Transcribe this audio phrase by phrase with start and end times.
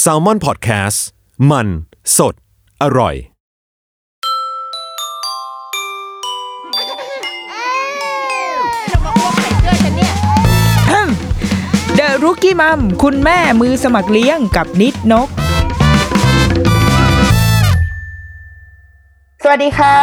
[0.00, 1.04] แซลมอนพอดแคสต์
[1.50, 1.68] มัน
[2.16, 2.34] สด
[2.82, 3.16] อร่อย
[11.96, 15.28] เดอะรุกี้มัมคุณแม่มือสมัครเลี้ยงกับนิดนก
[19.42, 19.96] สวัสดีค่ะ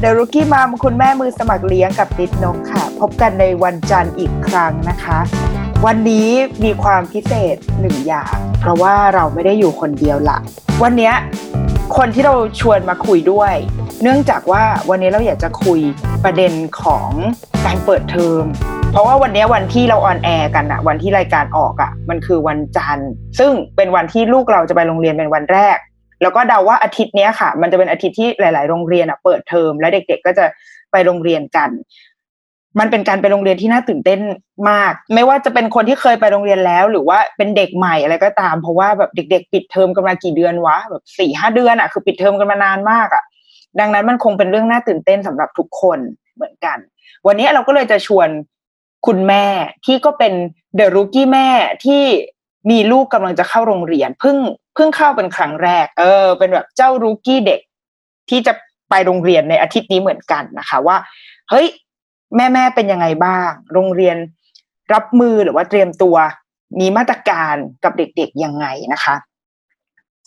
[0.00, 5.18] เดอะรุกี้มัมคุณแม่มือสมัครเลี้ยงกับนิดนกค่ะ พบกันในวันจันทร์อีกครั้งนะคะ
[5.86, 6.28] วันนี้
[6.64, 10.38] มีความพิเศษหนึ่งอย่าง เพราะว่าเราไม่ได้อยู่คนเดียวละ
[10.82, 11.12] วันนี้
[11.96, 13.54] คนที่เราชวนมาคุยด้วย
[14.02, 15.80] เนื่องจากว่าวันนี้เราอยากจะคุย
[16.24, 16.52] ประเด็น
[16.82, 17.10] ของ
[17.66, 18.44] การเปิดเทอม
[18.92, 25.76] เพราะว่าวันนี้วันที่เราออนแอร์กันอะวันที่รายการออกอะมันคือวันจันทร์ ซึ่งเป็นวันที่ลูกเราจะไปโรงเรียนเป็นวันแรก
[26.22, 30.44] แล้วก็เดาว่าอาทิตย์นี้ค่ะ มันจะเป็นอาทิตย์ที่หลาย ๆ โรงเรียนอะเปิดเทอมและเด็ก ๆ ก็จะ
[30.92, 31.70] ไปโรงเรียนกัน
[32.78, 34.20] มันเป็นการไปโรงเรียนที่น่าตื่นเต้น
[34.70, 43.24] มาก ไม่ว่าจะเป็นคนที่เคยไปโรงเรียนแล้ว หรือว่าเป็นเด็กใหม่อะไรก็ตาม เพราะว่าแบบเด็ก ๆ ปิดเทอมกันมากี่เดือนวะแบบสี่ห้าเดือนอะคือปิดเทอมกันมานานมากอะ
[43.80, 45.98] ดังนั้นมันคงเป็นเรื่องน่าตื่นเต้นสำหรับทุกคน
[46.36, 46.78] เหมือนกัน
[47.26, 48.28] วันนี้เราก็เลยจะชวน
[49.06, 49.46] คุณแม่
[49.84, 50.32] ที่ก็เป็น
[50.76, 51.48] เดอะรุกี้แม่
[51.84, 52.02] ที่
[52.70, 54.36] มีลูกกำลังจะเข้าโรงเรียนเพิ่ง
[54.74, 57.60] เพิ่งเข้าเป็นครั้งแรก เออ เป็นแบบเจ้ารุกี้เด็ก
[58.30, 58.52] ที่จะ
[58.90, 60.96] ไปโรงเรียนในอาทิตย์นี้เหมือนกันนะคะ ว่า
[61.50, 61.66] เฮ้ย
[62.36, 64.16] แม่แม่เป็นยังไงบ้าง โรงเรียน
[64.94, 66.16] รับมือหรือว่าเตรียมตัว
[66.80, 67.54] มีมาตรการ
[67.84, 69.16] กับเด็กๆยังไงนะคะ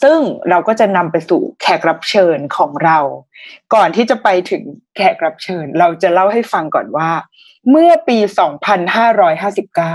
[0.03, 2.97] ซึ่งเราก็จะนำไปสู่แขกรับเชิญของเรา
[3.73, 4.64] ก่อนที่จะไปถึง
[4.95, 7.09] แขกรับเชิญ เราจะเล่าให้ฟังก่อนว่า
[7.69, 8.17] เมื่อปี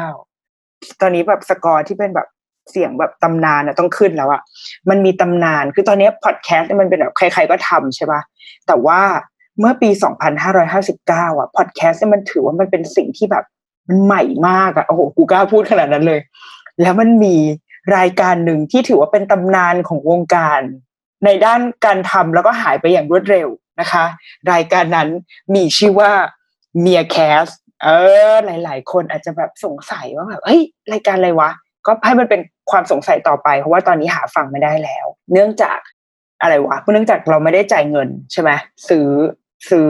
[0.03, 2.29] 2559 ตอนนี้แบบสกอร์ที่เป็นแบบ
[2.71, 4.43] เสียงแบบตำนานอะต้องขึ้นแล้วอะ
[4.91, 8.21] มันมีตำนานคือตอนนี้พอดแคสต์มันเป็นแบบใคร ๆก็ทำใช่ปะ
[8.67, 9.01] แต่ว่า
[9.59, 9.91] เมื่อปี
[10.65, 13.45] 2559 อะพอดแคสต์เนี่ยมันถือว่ามันเป็นสิ่งที่แบบ
[13.89, 16.21] มันใหม่มากอะโอ้โหกูกล้าพูดขนาดนั้นเลย
[16.83, 17.37] แล้วมันมี
[17.97, 20.61] รายการหนึ่งที่ถือว่าเป็นตำนานของวงการ
[21.25, 23.49] ในด้านการทำแล้วก็หายไปอย่างรวดเร็ว
[23.81, 24.05] นะคะ
[24.53, 25.09] รายการนั้น
[25.55, 26.11] มีชื่อว่า
[26.81, 27.47] เมียแคส
[27.83, 27.89] เอ
[28.31, 30.61] อ หลาย ๆ คนอาจจะแบบสงสัยว่าแบบเฮ้ย
[30.93, 31.51] รายการอะไรวะ
[31.87, 32.41] ก็ให้มันเป็น
[32.71, 35.79] ความสงสัยต่อไป เพราะว่าตอนนี้หาฟังไม่ได้แล้ว เนื่องจาก
[36.41, 38.51] อะไรวะเนื่องจากเราไม่ได้จ่ายเงินใช่ไหม
[38.89, 39.07] ซื้อ
[39.71, 39.87] ซื้อ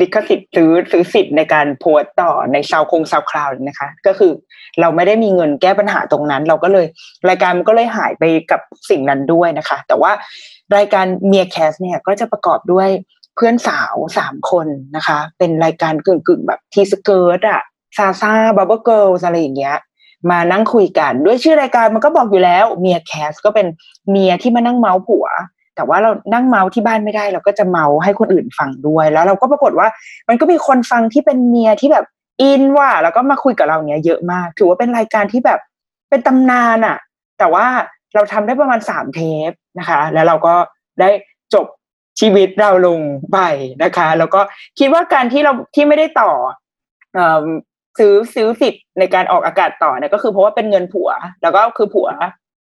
[0.00, 4.32] ลิขสิทธิ์ซื้อซื้อสิทธิ์ในการโพสต์ต่อใน SoundCloud SoundCloud นะคะ ก็คือ
[4.80, 6.86] เราไม่ได้มีเงินแก้ปัญหาตรงนั้น เราก็เลย
[7.28, 10.12] รายการมันก็เลยหายไปกับสิ่งนั้นด้วยนะคะ แต่ว่า
[10.76, 12.88] รายการเมียแคสเนี่ยก็จะประกอบด้วย
[13.36, 17.62] เพื่อนสาวสามคนนะคะ เป็นรายการกึ่งกึ่งแบบ T-Skirt อะ
[17.96, 19.76] ซาซ่า Bubble Girls อะไรอย่างเงี้ย
[20.30, 23.66] มานั่งคุยกันด้วยชื่อรายการมันก็บอกอยู่แล้วเมียแคสก็เป็น
[24.10, 25.26] เมียที่มานั่งเมาส์ผัว
[25.76, 29.88] แต่ว่าเรานั่งเมาส์ที่บ้านไม่ได้ เราก็จะเมาส์ให้คนอื่นฟังด้วย แล้วเราก็ปรากฏว่า
[30.28, 32.06] มันก็มีคนฟังที่เป็นเมียที่แบบ
[32.42, 35.60] อินว่ะแล้วก็มาคุยกับเราเนี้ยเยอะมาก ถือว่าเป็นรายการที่แบบ
[36.10, 36.96] เป็นตำนานอะ
[37.38, 37.66] แต่ว่า
[38.14, 40.54] เราทำได้ประมาณสามเทปนะคะ แล้วเราก็
[41.00, 41.08] ได้
[41.54, 41.66] จบ
[42.20, 43.00] ชีวิตเราลง
[43.32, 43.38] ไป
[43.82, 44.40] นะคะ แล้วก็
[44.78, 46.30] คิดว่าการที่เราที่ไม่ได้ต่อ
[47.98, 51.10] ซื้อซื้อสิทธิ์ในการออกอากาศต่อเนี่ยก็คือเพราะว่าเป็นเงินผัว
[51.42, 52.08] แล้วก็คือผัว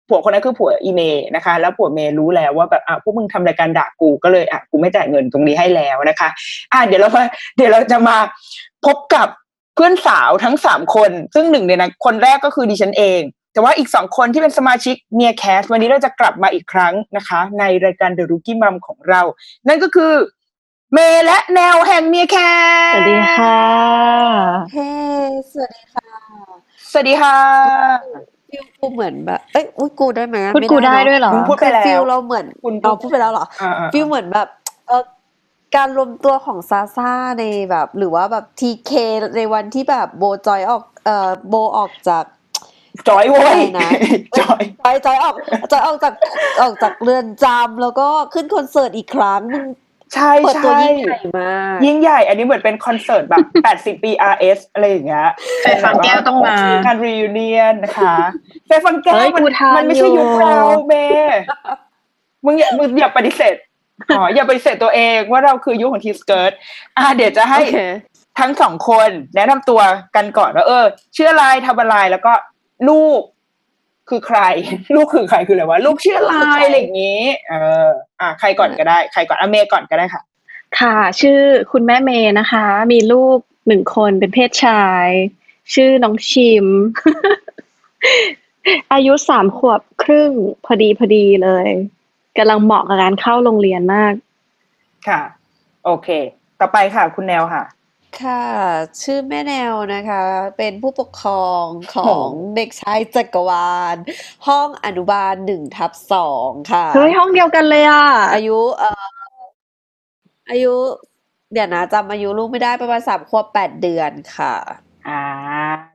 [0.09, 6.29] ผัวคนนั้นคือผัวอีเมย์นะคะ แล้วผัวเมย์รู้แล้วว่าแบบอะพวกมึงทำรายการด่ากูก็เลยอะกูไม่จ่ายเงินตรงนี้ให้แล้วนะคะ
[6.73, 7.25] อะเดี๋ยวเรามา
[7.57, 8.17] เดี๋ยวเราจะมา
[8.87, 9.29] พบกับ
[9.75, 13.21] เพื่อนสาวทั้งสามคน ซึ่งหนึ่งในนั้นคนแรกก็คือดิฉันเอง
[13.53, 19.21] แต่ว่าอีกสองคนที่เป็นสมาชิกเมียแคสวันนี้เราจะกลับมาอีกครั้งนะคะ ในรายการ The Rookie Mom ของเรา
[19.69, 20.13] นั่นก็คือ
[20.93, 22.37] เมย์และแนวแห่งเมียแค
[22.91, 23.59] สสวัสดีค่ะ
[24.73, 24.91] เฮ้
[25.53, 26.09] สวัสดีค่ะ
[26.91, 34.49] สวัสดีค่ะ ฟิลกูเหมือนแบบ เอ้ยอุ๊ยกูได้ไหมพูดกูได้เนอะด้วยเหรอมึงพูดไปแล้วฟิลเราเหมือนคุณเราพูดไปแล้วเหรออ่าๆฟิลเหมือนแบบ
[34.89, 35.03] เออ
[35.77, 38.91] การรวมตัวของซาซ่าในแบบ หรือว่าแบบทีเค
[39.37, 42.25] ในวันที่แบบโบจอยออกเอ่อโบออกจาก
[43.09, 43.91] จอยโว้ยอะไรนะ
[44.39, 45.35] จอยจอยจอยออก
[45.73, 46.15] จอยออกจาก
[46.61, 49.67] ออกจากเรือนจำแล้วก็ขึ้นคอนเสิร์ตอีกครั้งมึง
[50.15, 53.45] ใช่เปิดใช่ตัวยิ่งใหญ่มากยิ่งใหญ่อันนี้เหมือนเป็นคอนเสิร์ตแบบ
[53.97, 55.29] 80ปี RS อะไรอย่างเงี้ย
[55.63, 58.17] แฟนฟังแก้วต้องมาการรีวิเนียนนะคะ
[58.67, 60.95] แฟนฟังแก้วเฮ้ยมันกูทันมันไม่ใช่อยู่ยุคเราเม
[62.45, 63.55] มึงอย่ามึงอย่าปฏิเสธ
[64.17, 66.53] อ๋ออย่าปฏิเสธตัวเองว่าเราคือยุคของทีสเกิร์ต
[66.97, 67.79] อะเดี๋ยวจะให้โอเค
[68.41, 69.81] ทั้งสองคนแนะนำตัว
[70.17, 70.85] กันก่อนว่าเออ
[71.17, 72.33] ชื่ออะไรทำอะไรแล้วก็
[72.89, 73.21] ลูก
[74.09, 74.41] คือใคร
[74.95, 76.35] ลูกคือใครคืออะไรวะลูกชื่ออะไร
[76.65, 77.87] อะไรอย่างงี้ เออ
[78.21, 80.23] อะใครก่อนก็ได้ใครก่อนอะเมย์ก่อนก็ได้ค่ะ
[80.79, 81.41] ค่ะ ชื่อ
[81.73, 85.07] คุณแม่เมย์นะคะ มีลูกหนึ่งคนเป็นเพศชาย
[85.75, 86.67] ชื่อน้องชิม
[88.93, 90.33] อายุสามขวบครึ่ง
[90.65, 91.69] พอดีพอดีเลย
[92.37, 94.13] กำลังเหมาะกับการเข้าโรงเรียนมาก
[95.09, 95.21] ค่ะ
[95.85, 96.09] โอเค
[96.61, 97.63] ต่อไปค่ะ คุณแนวค่ะ
[98.23, 98.45] ค่ะ
[99.03, 100.25] ชื่อแม่แนวนะคะ
[100.59, 101.65] เป็นผู้ปกครอง
[101.95, 103.97] ของเด็กชายจักรวาล
[104.47, 109.09] ห้องอนุบาลหนึ่งทับสองค่ะ เฮ้ย ห้องเดียวกันเลยอะอายุ เอ่อ
[110.51, 110.75] อายุ
[111.53, 114.55] เดี๋ยวนะ จำอายุลูกไม่ได้ ประมาณสามขวบแปดเดือนค่ะ
[115.09, 115.23] อ่า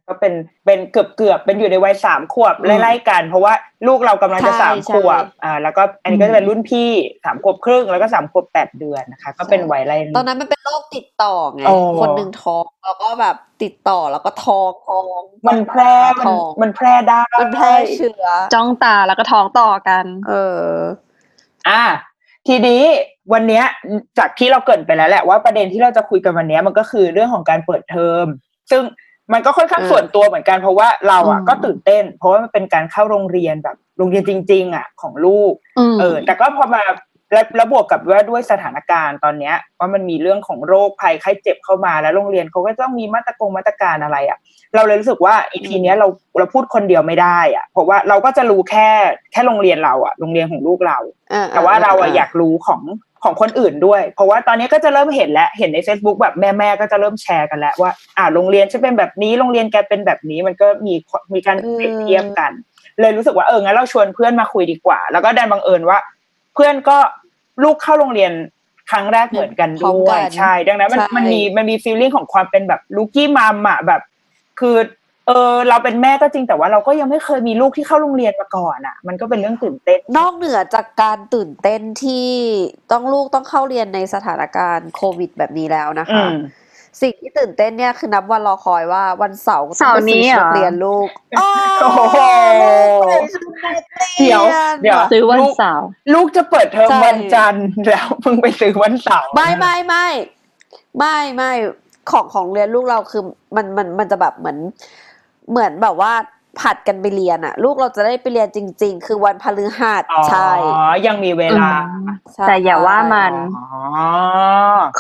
[0.08, 0.34] ก็เป็น
[0.66, 3.54] เป็นเกือบเกือบๆเป็นอยู่ในวัยสามขวบอืมไล่ๆกัน เพราะว่า
[3.88, 6.92] ลูกเรากำลังจะใช่สามใช่ขวบอ่าแล้วก็อันนี้ก็จะเป็นรุ่นพี่
[7.26, 20.34] สามขวบครึ่งแล้วก็สามขวบแปดเดือนนะคะ ก็เป็นวัยไล่ตอนนั้นมันเป็นโรคติดต่อไงอ๋อคนหนึ่งท้องแล้วก็แบบติดต่อแล้วก็ท้องท้องมันแพร่มันท้องมันแพร่ได้มันแพร่เชื้อจ้องตาแล้วก็ท้องต่อกัน เอ
[20.66, 20.70] อ
[21.70, 21.84] อ่า
[22.48, 22.84] ทีนี้
[23.34, 23.64] วันเนี้ย
[24.18, 28.26] จากที่เราเกรินไปแล้วแหละว่าประเด็นที่เราจะคุยกันวันเนี้ยมันก็คือเรื่องของการเปิดเทอม
[28.72, 28.84] ซึ่ง
[29.34, 36.82] มันก็ค่อนข้างเออส่วนตัวเหมือนกันเพราะว่าเราอะอืมก็ตื่นเต้น เพราะว่ามันเป็นการเข้าโรงเรียนแบบ โรงเรียนจริง ๆ อะ ของลูกอืมเออ แต่ก็พอมา
[37.34, 44.38] แล้วแล้วบวกกับว่าด้วยสถานการณ์ตอนเนี้ยว่ามันมีเรื่องของโรคภัยไข้เจ็บเข้ามาแล้วโรงเรียนเขาก็ต้องมีมาตรกงมาตรการอะไรอะ
[44.76, 46.08] เราเลยรู้สึกว่าอีพีเนี้ยเรา
[46.38, 48.88] เราพูดคนเดียวไม่ได้อะ เพราะว่าเราก็จะรู้แค่
[49.32, 51.00] แค่โรงเรียนเราอะโรงเรียนของลูกเรา
[51.34, 52.82] อ่แต่ว่าเราอะอยากรู้ของ
[53.24, 60.94] ของคนอื่นด้วย เพราะว่าตอนนี้ก็จะเริ่มเห็นแล้วเห็นใน Facebook แบบแม่แม่ๆก็จะเริ่มแชร์กันแล้วว่า อ่าโรงเรียนฉันเป็นแบบนี้โรงเรียนแกเป็นแบบนี้มันก็มี
[61.34, 62.52] มีการเปรียบเทียบกัน
[63.02, 65.98] เลยรู้สึกว่าเอองั้นเราชวนเพื่อนมาคุยดีกว่า แล้วก็ดันบังเอิญว่า
[66.54, 66.98] เพื่อนก็
[67.64, 68.32] ลูกเข้าโรงเรียน
[68.92, 74.02] ครั้งแรกเหมือนกันพร้อมด้วกัยนใช่ ดังนั้นมันใช่มันมีมันมีฟีลลิ่งของความเป็นแบบลูกี้มัมอะแบบ
[74.60, 74.76] คือ
[75.28, 82.30] เออเราเป็นแม่ก็จริงแต่ว่าเราก็ยังไม่เคยมีลูกที่เข้าโรงเรียนมาก่อนอะมันก็เป็นเรื่องตื่นเต้น นอกเหนือจากการตื่นเต้นที่
[82.92, 86.36] ต้องลูกต้องเข้าเรียนในสถานการณ์โควิดแบบนี้แล้วนะอืคะม
[87.02, 91.08] สิ่งที่ตื่นเต้นเนี่ยคือนับวันรอคอยว่าวันเสาร์ก็ต้องเสาร์ไปซื้อนี้ชุดเหรอเรียนลูก
[91.82, 92.18] โอ้โห
[94.20, 94.44] เดี๋ยว
[94.82, 100.08] เดี๋ยวซื้อวันเสาร์ลูกจะเปิดเทอมใช่วันจันทร์แล้วมึงไปซื้อวันเสาร์ไม่ไม่ไม่
[101.00, 101.52] ไม่ไม่
[102.12, 103.24] ของของเรียนลูกเราคือ
[103.56, 104.58] มันมันมันจะแบบเหมือน
[105.50, 106.14] เหมือนแบบว่า
[106.62, 110.50] ผัดกันไปเรียนอะลูกเราจะได้ไปเรียนจริง ๆ คือวันพฤหัสอ๋อใช่
[111.08, 111.70] ยังมีเวลา
[112.34, 113.66] ใช่แต่อย่าว่ามันอ๋อ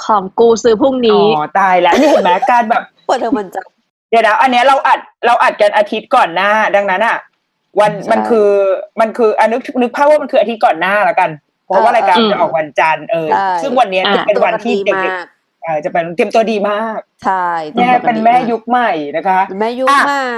[0.04, 3.72] ของกูซื้อพรุ่งอ๋นี้อตายแล้วนี่เห็นไหมการแบบเปิดเทอมวันจันทร์
[4.10, 7.18] เดี๋ยวนะอันเนี้ยเราอัดเราอัดกันอาทิตย์ก่อนหน้า ดังนั้นอะ
[7.80, 8.50] วันใช่มันคือ
[9.00, 11.30] มันคืออะนึกนึกภาพว่ามันคืออาทิตย์ก่อนหน้าละกัน
[11.66, 15.25] เพราะว่าเออรายการเออจะออกวันจันทร์เออใช่ซึ่งวันเนี้ยจะอะเป็นวันที่ตัวเด็ดีกมากๆเออ
[15.86, 20.33] จะเป็นเตรียมตัวดีมากใช่แม่เป็นแม่ยุคใหม่นะคะ แม่ยุคอะใหม่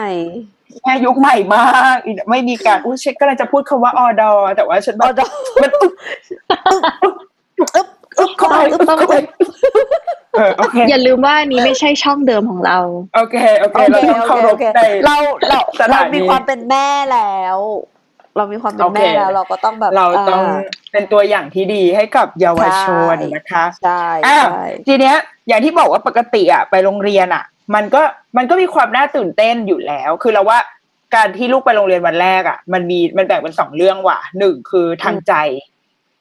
[0.83, 5.27] แม่ยุคใหม่มากอีกไม่มีการอุ้ยเช็คก็เลยจะพูดคำว่าออดอ แต่ว่าฉันแบอบอดอ
[5.61, 5.93] มันอึ๊บ
[7.75, 7.87] อึ๊บ
[8.19, 9.15] อึ๊บเข้าไปอึ๊บเข้าไป
[10.35, 12.77] เออโอเคอย่าลืมว่าอันนี้ไม่ใช่ช่องเดิมของเรา
[13.15, 15.15] โอเค โอเคโอเราเคต้องโอเคาเครโอพเคในเรา
[15.47, 17.57] เราสถาเรานีมีความเป็นแม่แล้ว
[18.37, 22.85] เรามีความเป็นโอเคแม่แล้ว เราก็ต้องแบบเราต้องาเป็นตัวอย่างที่ดีให้กับเยาวช
[23.15, 25.15] นใช่นะคะใช่อะใช่ทีเนี้ย
[25.47, 27.43] อย่างที่บอกว่าปกติอะไปโรงเรียนอะ
[27.75, 28.01] มันก็
[28.37, 30.59] มันก็มีความน่าตื่นเต้นอยู่แล้ว คือเราว่า
[31.15, 35.33] การที่ลูกไปโรงเรียนวันแรกอะ มันมีมันแบ่งเป็นสองเรื่องว่ะหนึ่งคือทางใจ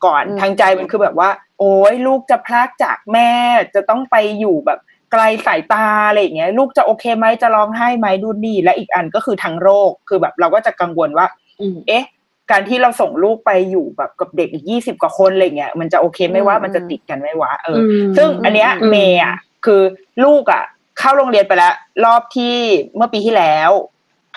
[0.05, 3.31] ก่อนอืมทางใจมันคือแบบว่า โอ้ยลูกจะพลากจากแม่
[3.75, 4.79] จะต้องไปอยู่แบบ
[5.13, 11.44] ไกลสายตาอะไรอย่างเงี้ย ลูกจะโอเคไหมจะร้องไห้ไหมดูนี่และอีกอันก็คือทางโรคคือแบบเราก็จะกังวลว่าอืม
[11.89, 12.05] เอ๊ะ
[12.51, 19.83] การที่เราส่งลูกไปอยู่แบบกับเด็กอีกยี่สิบกว่าคนอะไรเงี้ยมันจะโอเคไหม่ว่าอืมมันจะติดกันไหม่วะเอออือมซึ่งอันเนี้ยอืมเมย์อะคือ
[20.25, 20.63] ลูกอะ
[20.99, 21.75] เข้าโรงเรียนไปแล้ว
[22.05, 22.57] รอบที่
[22.97, 23.71] เมื่อปีที่แล้ว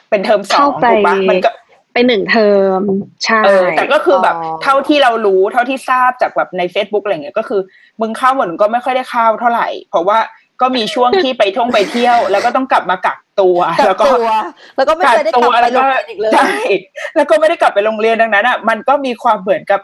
[0.10, 1.50] เป็นเทอมสอเข้างไปถูกปะมันก็
[1.94, 2.50] ไปหนึ่งเทอ
[2.80, 2.82] ม
[3.24, 7.62] ใช่เออแต่ก็คือแบบอ๋อเท่าที่เรารู้เท่าที่ทราบจากแบบใน Facebook อะไรเงี้ยก็คือ
[8.02, 10.18] มึงเข้าเหมือนก็ไม่ค่อยได้เข้าเท่าไหร่ เพราะว่า
[10.62, 14.30] ก็มีช่วงที่ไปท่องไปเที่ยว แล้วก็ต้องกลับมากักตัวกัแล้กวก็ตัว
[14.76, 16.52] แล้วก็ไม่เคยได้กลับไปโรงเรียนอีกเลยใช่
[17.16, 19.82] แล้วก็ไม่ได้กลับไปโรงเรียนดังนั้นอะมันก็มีความเหมือนกับ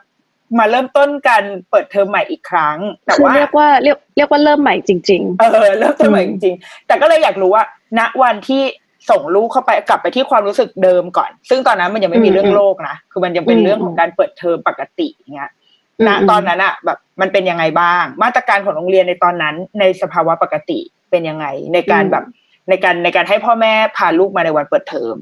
[0.59, 7.63] มาเริ่มต้นการเปิดเทอมใหม่อีกครั้ง แต่คือว่าเรียกว่าเรียกเรียกว่าเริ่มใหม่จริงเออเริ่มต้นใหม่อืจมริง ๆ แต่ก็เลยอยากรู้ว่า
[7.99, 8.63] ณวันที่
[9.09, 15.62] ส่งลูกเข้าไปกลับไปที่ความรู้สึกเดิมก่อน ซึ่งตอนนั้นมันยังไม่มีเรื่องโลกนะคือมันยังเป็นเรื่องของการเปิดเทอมปกติเงี้ยๆ
[16.07, 20.79] ณมตอนนั้นอะแบบมันเป็นยังไงบ้าง มาตรการของโรงเรียนในตอนนั้น ในสภาวะปกติ
[21.12, 22.25] เป็นยังไง ในการอืมแบบ
[22.69, 25.15] ในการในการให้พ่อแม่พาลูกมาในวันเปิดเทอม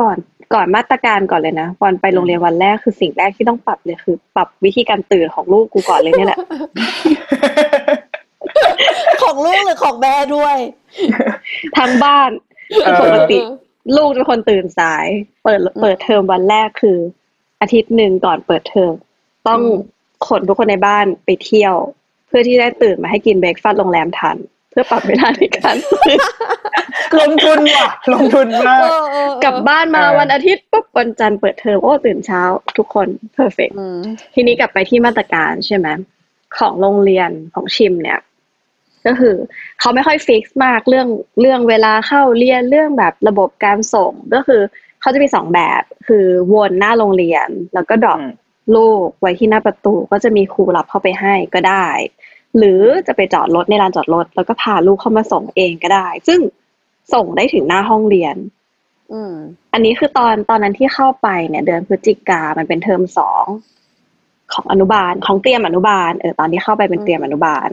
[0.00, 0.16] ก่อน
[0.54, 6.38] ก่อนมาตรการก่อนเลยนะก่อนไปโรงเรียนวันแรกคือสิ่งแรกที่ต้องปรับเลยคือ ปรับวิธีการตื่นของลูกกูก่อนเลยเนี่ยแหละ
[9.22, 10.56] ของลูกหรือของแม่ด้วย
[11.78, 12.30] ทั้งบ้าน
[12.84, 13.38] เออปกติ
[13.96, 15.06] ลูกเป็นคนตื่นสาย
[15.44, 16.98] เปิดเปิดเทอมวันแรกคือ
[17.60, 18.92] อาทิตย์หนึ่งก่อนเปิดเทอม
[19.48, 19.92] ต้องอืม
[20.28, 21.74] ขนทุกคนในบ้านไปเที่ยว
[22.28, 24.36] เพื่อที่ได้ตื่นมาให้กินเบรกฟาสต์โรงแรมทัน
[24.70, 26.18] เพื่อปรับเวลาในการตื่น
[27.20, 32.42] ลงทุนว่ะลงทุนมากเออเออเออกลับบ้านมาเออวันอาทิตย์ปุ๊บวันจันทร์เปิดเทอมโอ้ตื่นเช้า
[32.78, 34.00] ทุกคน perfect อืม
[34.34, 35.88] ทีนี้กลับไปที่มาตรการใช่ไหม
[36.58, 38.20] ของโรงเรียนของชิมเนี่ย
[39.06, 39.34] ก็คือ
[39.80, 41.08] เขาไม่ค่อย fix มากเรื่อง
[41.40, 44.60] เรื่องเวลาเข้าเรียนเรื่องแบบระบบการส่งก็คือ
[45.00, 48.20] เขาจะมีสองแบบคือวนหน้าโรงเรียน แล้วก็ drop
[48.66, 51.86] อืมลูกไว้ที่หน้าประตูก็จะมีครูรับเข้าไปให้ก็ได้
[52.58, 56.40] หรือจะไปจอดรถในลานจอดรถ แล้วก็พาลูกเข้ามาส่งเองก็ได้ ซึ่ง
[57.14, 58.36] ส่งได้ถึงหน้าห้องเรียน
[59.12, 59.34] อืม
[59.72, 63.44] อันนี้คือตอนตอนนั้นที่เข้าไปเนี่ย เดือนพฤศจิกามันเป็นเทอมสอง
[64.52, 67.70] ของอนุบาลของเตรียมอนุบาลเออตอนที่เข้าไปเป็นเตรียมอนุบาล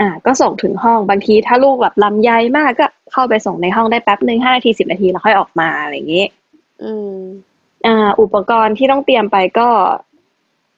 [0.00, 6.26] อ่า ก็ส่งถึงห้องบางทีถ้าลูกแบบลำไยมากก็เข้าไปส่งในห้องได้แป๊บหนึ่งห้านาทีสิบนาทีแล้วค่อยออกมาอะไรอย่างนี้
[6.82, 7.16] อืม
[7.86, 9.68] อ่า อุปกรณ์ที่ต้องเตรียมไปก็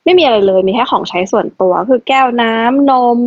[0.04, 3.18] ไม่มีอะไรเลยมีแค่ของใช้ส่วนตัวคือแก้วน้ำนม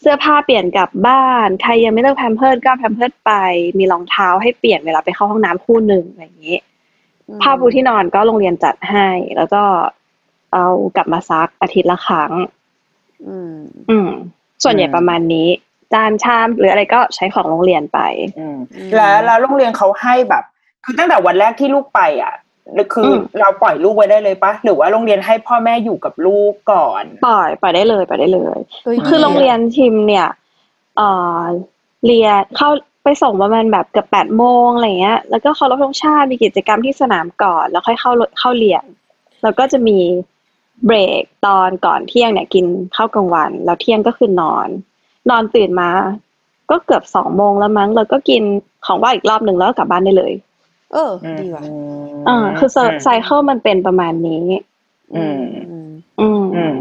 [0.00, 3.32] เสื้อผ้าเปลี่ยนกลับบ้าน ใครยังไม่เลิกแพมเพิร์ดก็เอาแพมเพิร์ดไป
[3.78, 6.58] มีรองเท้าให้เปลี่ยนเวลาไปเข้าห้องน้ำคู่หนึ่งอะไรอย่างนี้
[7.42, 9.62] ผ้าปูที่นอนก็โรงเรียนจัดให้ แล้วก็
[10.52, 10.66] เอา
[10.96, 12.32] กลับมาซักอาทิตย์ละครั้ง
[13.26, 13.56] อืม
[13.90, 14.10] อืม
[14.62, 15.48] ส่วนใหญ่อืมประมาณนี้
[15.92, 18.00] จานชามหรืออะไรก็ใช้ของโรงเรียนไป
[18.38, 20.44] อืมอืม แล้วแล้วโรงเรียนเขาให้แบบ
[20.84, 22.34] คือตั้งแต่วันแรกที่ลูกไป อะ
[22.92, 30.28] คืออมเราปล่อยลูกไว้ได้เลยปะหรือว่าโรงเรียนให้พ่อแม่อยู่กับลูกก่อน ปล่อยปล่อยได้เลยปล่อยได้เลยเฮ้ยคือดีะโรงเรียนทิมเนี่ย
[30.96, 31.40] เอ่อ
[32.06, 32.68] เรียนเข้า
[33.02, 38.84] ไปส่งประมาณแบบเกือบแปดโมงอะไรเงี้ย แล้วก็เคารพธงชาติมีกิจกรรมที่สนามก่อน แล้วค่อยเข้าเข้าเรียน
[39.42, 39.98] แล้วก็จะมี
[40.86, 42.64] เบรกตอนก่อนเที่ยงเนี่ยกิน
[42.96, 44.68] ข้าวกลางวัน แล้วเที่ยงก็คือนอน
[45.30, 45.90] นอนตื่นมา
[46.70, 48.42] ก็เกือบสองโมงแล้วมั้งแล้วก็กิน
[48.86, 50.32] ของว่างอีกรอบหนึ่งแล้วก็กลับบ้านได้เลย
[50.94, 51.64] เออ ดีว่ะ
[52.28, 52.70] อ่าคือ
[53.04, 54.44] ไซเคิลมันเป็นประมาณนี้
[55.14, 56.76] อืม อืมอืมอืม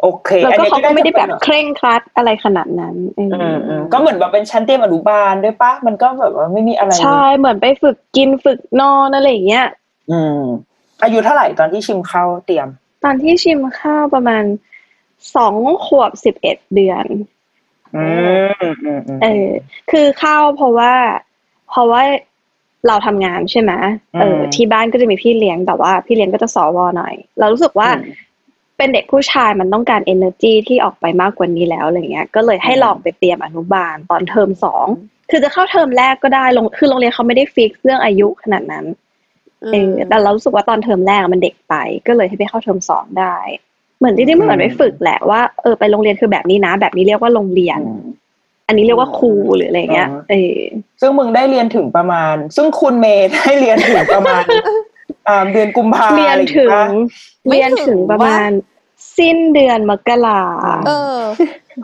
[0.00, 9.66] โอเคแล้วก็อันนี้เขาก็ไม่ได้แบบน่าจะเคร่งครัดอะไรขนาดนั้นเอออืมอืมก็เหมือนแบบเป็นชั้นเตรียมอนุบาลด้วยปะมันก็แบบว่าไม่มีอะไร ใช่ เหมือนไปฝึกกินฝึกนอนอะไรอย่างเงี้ย
[10.10, 10.40] อืม
[11.02, 12.68] อายุเท่าไหร่ตอนที่ชิมเข้าเตรียม
[13.04, 14.44] ตอนที่ชิมข้าวประมาณ
[15.36, 15.54] สอง
[15.86, 17.06] ขวบสิบเอ็ดเดือน
[17.96, 18.06] อื
[18.48, 18.68] มอื
[18.98, 19.48] มอืมเออ
[19.90, 20.94] คือเข้าเพราะว่า
[21.70, 22.02] เพราะว่า
[22.88, 23.72] เราทำงานใช่ไหม
[24.20, 28.22] เอออืมที่บ้านก็จะมีพี่เลี้ยงแต่ว่าพี่เลี้ยงก็จะสวหน่อย เรารู้สึกว่าอืม
[28.78, 34.86] เป็นเด็กผู้ชายมันต้องการ energy ที่ออกไปมากกว่านี้แล้วอะไรเงี้ย ก็เลยให้อืมลองไปเตรียมอนุบาลตอนเทอมสอง
[35.30, 38.84] คือจะเข้าเทอมแรกก็ได้ลงคือโรงเรียนเขาไม่ได้ fix เรื่องอายุขนาดนั้น
[39.62, 41.74] เออแต่เรารู้สึกว่าตอนเทอมแรกมันเด็กไป
[42.06, 43.36] ก็เลยให้ไปเข้าเทอมสองได้
[43.98, 47.80] เหมือนจริงๆมันเหมือนไปฝึกแหละว่าเออไปโรงเรียนคือแบบนี้นะ แบบนี้เรียกว่าโรงเรียน
[48.66, 50.58] อืมอันนี้เรียกว่าครูหรืออะไรเงี้ยอ๋อเออ
[51.00, 54.42] ซึ่งมึงได้เรียนถึงประมาณ ซึ่งคุณเมย์ได้เรียนถึงประมาณ
[55.28, 56.84] อ่าเดือนกุมภาเรียนอะไรอางถึงี้งปะ
[57.48, 58.50] ไม่เรียนถึงประมาณ
[59.18, 60.42] สิ้นเดือนมกรา
[60.86, 61.18] เออ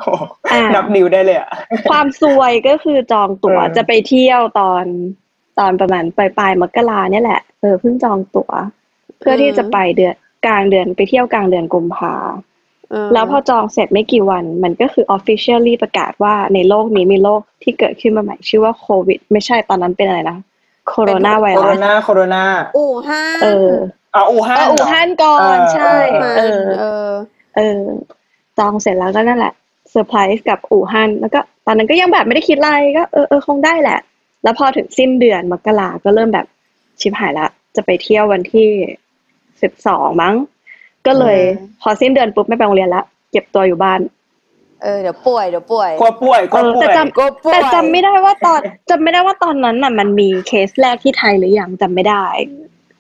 [0.01, 0.23] โอ้โห
[0.53, 1.51] อ่านับนิ้วได้เลยอะ
[1.91, 4.85] ความซวยก็คือจองตั๋วเออจะไปเที่ยวตอน
[5.59, 8.53] ตอนประมาณปลายปลายๆมกราเนี่ยแหละเออเพิ่งจองตั๋ว
[9.19, 10.15] เพื่อที่จะไปเดือน
[10.47, 12.50] กลางเดือนไปเที่ยวกลางเดือนกุมภาเออ
[13.13, 20.39] แล้วพอจองเสร็จไม่กี่วัน มันก็คือ officially ประกาศว่าในโลกนี้มีโรคที่เกิดขึ้นมาใหม่ชื่อว่าโควิด ไม่ใช่ตอนนั้นเป็นอะไรนะ
[20.89, 22.43] โคโรนาไวโคโรรัสนาโคโรนา
[22.77, 23.73] อู่ฮั่นเออ
[24.15, 27.11] อ่าอู่ฮั่เอนออู่ฮั่นก่อนเออใช่เอเออเออ
[27.57, 27.81] เออ
[28.59, 29.53] จองเสร็จแล้วก็นั่นแหละ
[29.91, 33.99] เซอร์ไพรส์กับอู่ฮั่นแล้วก็ตอนนั้นก็ยังแบบไม่ได้คิดอะไรก็เออเออคงได้แหละ
[34.43, 36.47] แล้วพอถึงสิ้นเดือนมกราก็เริ่มแบบ
[37.01, 38.69] ชิบหายละ จะไปเที่ยววันที่
[39.63, 40.35] สิบสองมั้ง
[41.07, 43.03] ก็เลยอืมพอสิ้นเดือนปุ๊บไม่ไปโรงเรียนละ
[43.33, 44.01] เก็บตัวอยู่บ้าน
[44.83, 52.25] เออเดี๋ยวป่วยเดี๋ยวป่วยกลัวป่วยกลัวเออป่แต่วยจำกลัวป่วยแต่จำไม่ได้ว่าตอนจำไม่ได้ว่าตอนนั้นน่ะ มันมีเคสแรกที่ไทยหรือยังจำไม่ได้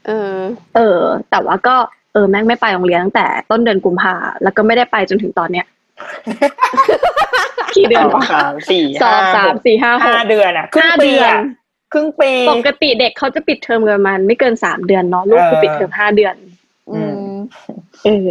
[0.06, 0.34] เออ
[0.76, 1.76] เออ แต่ว่าก็
[2.12, 5.66] เออแม่งไม่ไปโรงเรียนตั้งแต่ต้นเดือนกุมภาแล้วก็ไม่ได้ไปจนถึงตอนเนี้ย
[7.76, 11.42] กี่เดือนวะสามสี่สองสามสี่ห้าหห้ากเดือนอะครึ่งห้าปีเดือนอะ
[11.92, 16.34] ครึ่งปีปกติเด็กเขาจะปิดเทอมกันประมาณไม่เกินสามเดือนเนาะลูกคือเออปิดเทอมห้าเดือน
[16.90, 17.19] อืมเออ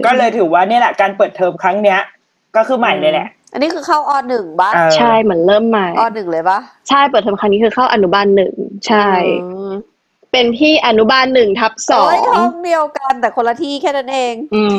[0.06, 2.00] ก็เลยถือว่าเนี่ยแหละการเปิดเทอมครั้งเนี้ย
[2.56, 8.54] ก็คือใหม่เลยแหละ อันนี้คือเข้าอหนึ่งบ้านเออใช่เหมือนเริ่มใหม่อหนึ่งเลยปะใช่เปิดเทอมครั้งนี้คือเข้าอนุบาลหนึ่ง
[8.88, 9.08] ใช่
[9.44, 9.74] อืม
[10.32, 14.76] เป็นที่อนุบาลหนึ่งทับสอโอ้ยงห้องเดียวกันแต่คนละที่แค่นั้นเอง อืม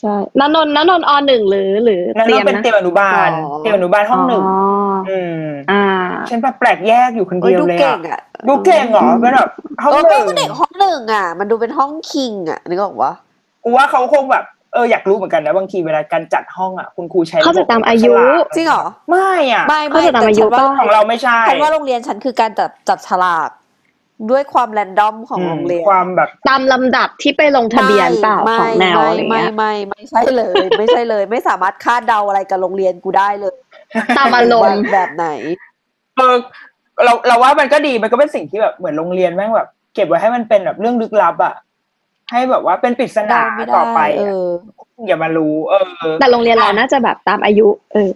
[0.00, 4.58] ใช่นนนท์นนนท์อหนึ่งหรือหรือนั่นเตรีต้ยองมเป็นนะเตรียมอนุบาลอ๋อเตรียมอนุบาลห้องหนึ่งอ๋อ
[5.08, 5.84] อืมอ่า
[6.30, 9.50] ฉันแบบแปลกแยกอยู่คนโอ้ยเดียวดูเลยเก่อะงอะดูเก่งเหรอเป็นแบบ
[9.82, 13.12] ห้องเออหนึ่งก็เด็กห้องหนึ่งอะ มันดูเป็นห้องคิงอะนึกออกปะ
[13.64, 23.50] กูว่าเขาคงแบบเอออยากรู้เหมือนกันนะบางทีเวลาการจัดห้องอะคุณครูใช้เขาจะตามอายุฉลกจริงเหรอไม่อะไม่เขาไม่จะตามอายุแต่ฉันว่าป่ะของเราไม่ใช่ฉันว่าโรงเรียนฉันคือการจับจับฉลาก
[24.30, 33.56] ด้วยความแรนดอมของอืมโรงเรียนความแบบตามลำดับที่ไปลงทะเบียนเปล่าไม่ของแนวไม่อะไรไม่เงี้ยไม่ไม่ใช่เลย ไม่ใช่เลย ไม่สามารถคาดเดาอะไรกับโรงเรียนกูได้เลย
[34.18, 35.26] ตามอารมณ์แบบไหน
[36.16, 36.36] เออ
[37.04, 41.54] เราเราว่ามันก็ดีมันก็เป็นสิ่งที่แบบเหมือนโรงเรียนแม่งแบบ เก็บไว้ให้มันเป็นแบบเรื่องลึกลับอะ
[42.30, 44.58] ให้แบบว่าเป็นปริศนาเดาไม่ได้ต่อไปเออะ
[44.98, 45.74] ออย่ามารู้ เอ
[46.12, 48.10] อ แต่โรงเรียนเราน่าจะแบบตามอายุ เออ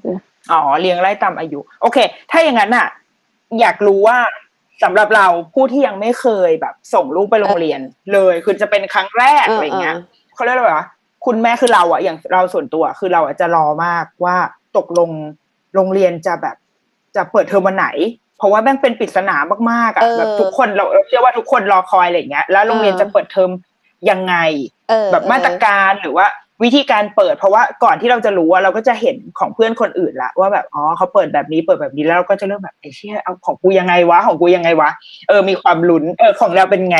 [0.52, 1.98] อ๋อเลี้ยงไล่ตามอายุ โอเค
[2.30, 2.86] ถ้าอย่างนั้นอะ
[3.60, 4.18] อยากรู้ว่า
[4.82, 7.80] สำหรับเราผู้ที่ยังไม่เคยแบบ ส่งลูกไปโรงเรียน
[8.12, 10.00] เลยคือจะเป็นครั้งแรกเออออะไรเงี้ยเอ
[10.32, 10.86] อเขาเรียกอะไรวะ
[11.26, 14.36] คุณแม่คือเราอะอย่างเราส่วนตัวคือเราอะจะรอมากว่า
[14.76, 15.10] ตกลง
[15.74, 16.56] โรงเรียนจะแบบ
[17.16, 17.86] จะเปิดเทอมวันไหน
[18.38, 19.36] เพราะว่าแม่งเป็นปริศนา
[19.70, 23.50] มากๆอะเออแบบทุกคนเราเราเชื่อว่าทุกคนรอคอยอะไรเงี้ยแล้วโรงเรียนเออจะเปิดเทอม
[24.10, 24.34] ยังไง
[24.90, 26.26] เออแบบมาตรการหรือว่า
[26.62, 34.90] วิธีการเปิดเพราะว่าก่อนที่เราจะรู้ว่าเราก็จะเห็นของเพื่อนคนอื่นละว่าแบบอ๋อเขาเปิดแบบนี้เปิดแบบนี้แล้วเราก็จะเริ่มแบบไอ้เชี่ยเอาของกูยังไงวะของกูยังไงวะ
[35.28, 36.98] เออมีความลุ้นเออของเราเป็นไง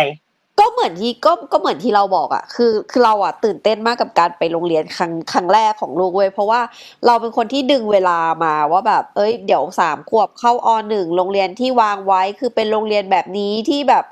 [0.61, 6.61] ก็เหมือนที่ก็ก็เหมือนที่เราบอกอะคือคือเราอะตื่นเต้นมากกับการไปโรงเรียนครั้งครั้งแรกของลูกเว้ยเพราะว่า
[7.07, 14.05] เราเป็นคนที่ดึงเวลามาว่าแบบ เอ้ยเดี๋ยวสามขวบเข้าอหนึ่งโรงเรียนที่วางไว้คือเป็นโรงเรียนแบบนี้ที่แบบ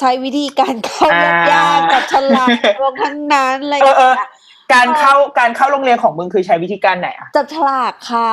[0.00, 2.48] ใช้วิธีการเข้าอ่ายยากๆจับฉลาก
[2.80, 4.28] รวมทั้งนั้นอะไรอเอย่างอเออเงี้ย
[4.74, 8.32] การเข้าการเข้าโรงเรียนของมึงคือใช้วิธีการไหนอะจับฉลากค่ะ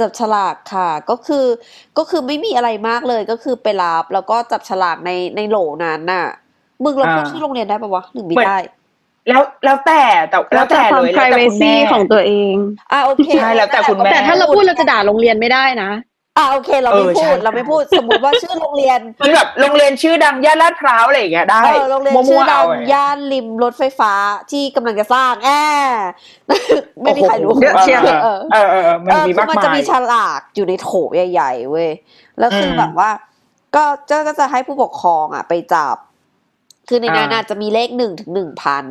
[0.00, 1.46] จับฉลากค่ะ ก็คือ
[1.98, 6.26] ก็คือไม่มีอะไรมากเลยก็คือไปรับแล้วก็จับฉลากในในโหลนั้นน่ะ
[6.84, 8.56] มึงเราพูดชื่อโรงเรียนได้ปะวะหรือไม่ได้
[9.28, 12.54] แล้วแล้วแต่แต่แล้แล้ววแต่แต่ความเลยแล้วแต่คุณ privacy แม่ของตัวเอง
[12.92, 15.90] อะโอเคใช่แล้วแต่คุณแม่แต่ถ้าเราพูดเราจะด่าโรงเรียนไม่ได้นะ
[16.36, 24.12] อะโอเค เราไม่เออพูใช่ดเราไม่พูดสมมติว่าชื่อโรงเรียนมันแบบโรงเรียนชื่อดังย่านลาดพร้าวอะไรอย่างเงี้ยได้เออโรงเรียนมั่วๆชื่อดังเาไว้ย่านริมรถไฟฟ้า
[24.50, 25.50] ที่กำลังจะสร้างแอ
[27.02, 31.90] ไม่มีใครรู้โอ้โหเยอะเชียวเออเออเออเออมันเออมีคืมาอกมันมาจะมียฉลากอยู่ในโถใหญ่ๆเว้ย
[32.38, 33.10] แล้วคืออมแบบว่า
[33.74, 35.96] ก็เจ้าก็จะให้ผู้ปกครองอะ ไปจับ
[36.88, 38.84] คือในนั้นอ่าอาจจะมีเลขหนึ่งถึงหนึ่งพัน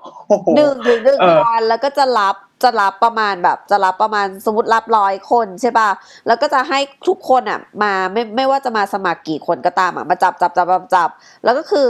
[0.00, 5.88] โอ้โหหนึ่งถึงหนึ่งเออพันแล้วก็จะรับ จะรับประมาณแบบจะรับประมาณสมมติรับร้อยคนใช่ป่ะ
[6.26, 6.78] แล้วก็จะให้
[7.08, 11.08] ทุกคนอะมาไม่ไม่ว่าจะมาสมัครกี่คนก็ตามอะมาจับจับจับจับจับ
[11.44, 11.86] แล้วก็คือ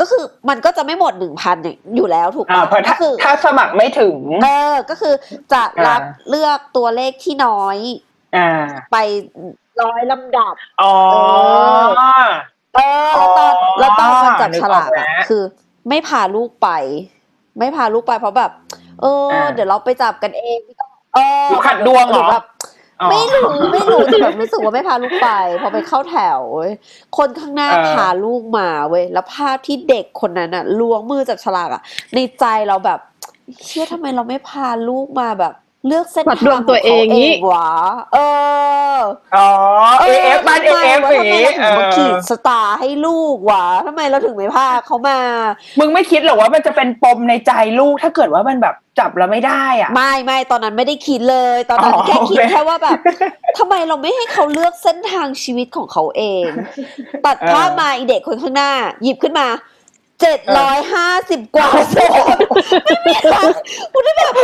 [0.00, 1.56] ก็คือมันก็จะไม่หมดหนึ่งพัน
[1.96, 5.14] อยู่แล้วถูกอ่าปะเพราะก็ถ้าคือถ้าสมัครไม่ถึง เออ ก็คือ
[5.52, 7.78] จะรับอ่าเลือกตัวเลขที่น้อย
[8.36, 8.48] อ่า
[8.92, 8.96] ไป
[9.82, 10.94] ร้อยลำดับ อ๋อ
[12.74, 15.42] เออ แล้วตอนอ๋อแล้วตอนมันจับนึกฉออกลากแล้อะวคือ
[15.88, 16.68] ไม่พาลูกไป
[17.58, 18.50] ไม่พาลูกไปเพราะแบบ
[19.00, 20.58] เอออ่าเดี๋ยวเราไปจับกันเอง
[21.14, 22.44] เออหรือขัดดวงเหรอแบบ
[23.02, 25.30] อ๋อไม่รู้ไม่รู้แต่แบบรู้สึกว่าไม่พาลูกไป
[25.62, 26.72] พอไปเข้าแถวเว้ย
[27.16, 31.82] คนข้างหน้าเออพาลูกมาเว้ยแล้วภาพที่เด็กคนนั้นอะล้วงมือจับฉลากอะ
[32.14, 32.98] ในใจเราแบบ
[33.66, 35.54] เชื่อทำไมเราไม่พาลูกมาแบบ
[35.86, 37.70] เลือกเส้นวัดทางดวงตัวเองขงี้วะ
[38.14, 38.18] เอ
[38.94, 38.98] อ
[39.36, 39.48] อ๋อ
[40.00, 45.18] เอฟบ้านเอทำไมฟวะอย่างทำไมงี้เราถึงมาขีดสตาร์ให้ลูกวะทำไมเราถึงไม่พาเขามา
[45.78, 52.98] มึงไม่คิดหรอว่ามันจะเป็นปมในใจลูกถ้าเกิดว่ามันแบบจับแล้วไม่ได้อะ ไม่ไม่ตอนนั้นไม่ได้คิดเลย ตอนนั้นอ๋อแค่คิดโอเคแค่ว่าแบบ
[53.58, 56.44] ทำไมเราไม่ให้เขาเลือกเส้นทางชีวิตของเขาเอง
[57.26, 58.70] ตัดภาพมาอีเด็กคนข้างหน้า
[59.02, 59.46] หยิบขึ้นมา
[60.20, 62.10] เจ็ดร้อยห้าสิบกว่าเส้น
[62.84, 63.48] ไม่มีทาง
[63.92, 64.34] กูได้แบบ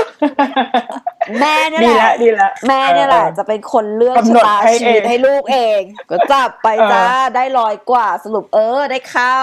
[1.41, 7.05] แม่เนี่ยดีแหละละดีละแม่เนี่ยแหละออจะเป็นคนเลือกกำชะหนดตาให้ชีวิตเองให้ลูกเอง ก็จับไปเออจ้า
[7.37, 9.39] ได้ร้อยกว่าสรุปเออได้เข้า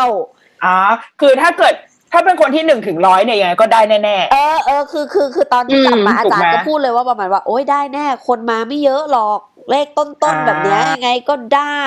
[0.65, 0.77] อ๋อ
[1.21, 1.73] คือถ้าเกิด
[2.11, 9.39] ถ้าเป็นคนที่หนึ่งถึงร้อยเนี่ยยังไงก็ได้แน่เออเออคือคือคือตอนที่อืมกลับมาอาจารย์ถูกไหมก็พูดเลยว่าประมาณว่า โอ๊ยได้แน่ คนมาไม่เยอะหรอก
[9.71, 11.83] เลขต้นอ่าๆแบบเนี้ยยังไงก็ได้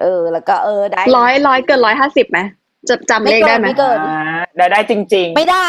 [0.00, 2.38] เออ แล้วก็เออได้ร้อยร้อยเกินร้อยห้าสิบไหม
[2.88, 4.20] จะจำเลขได้ไหมไม่เกินๆอ่า
[4.56, 5.66] ได้ได้จริงไม่ได้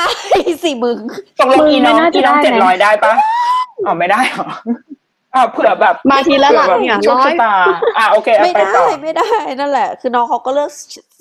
[0.63, 3.13] สิมึงๆตกลงอีน้องมึงไม่น่าจะอีน้องได้เจ็ดไหมร้อยได้ปะ
[3.85, 4.47] อ๋อไม่ได้เหรอ
[5.35, 7.53] อ่าเผื่อแบบมาทีละหลักผื่อแบบเนี่ยโชคร้อยชะตา
[7.97, 10.71] อ่าโอเคเอาไม่ไปได้ต่อไม่ได้นั่นแหละ คือน้องเขาก็เลือก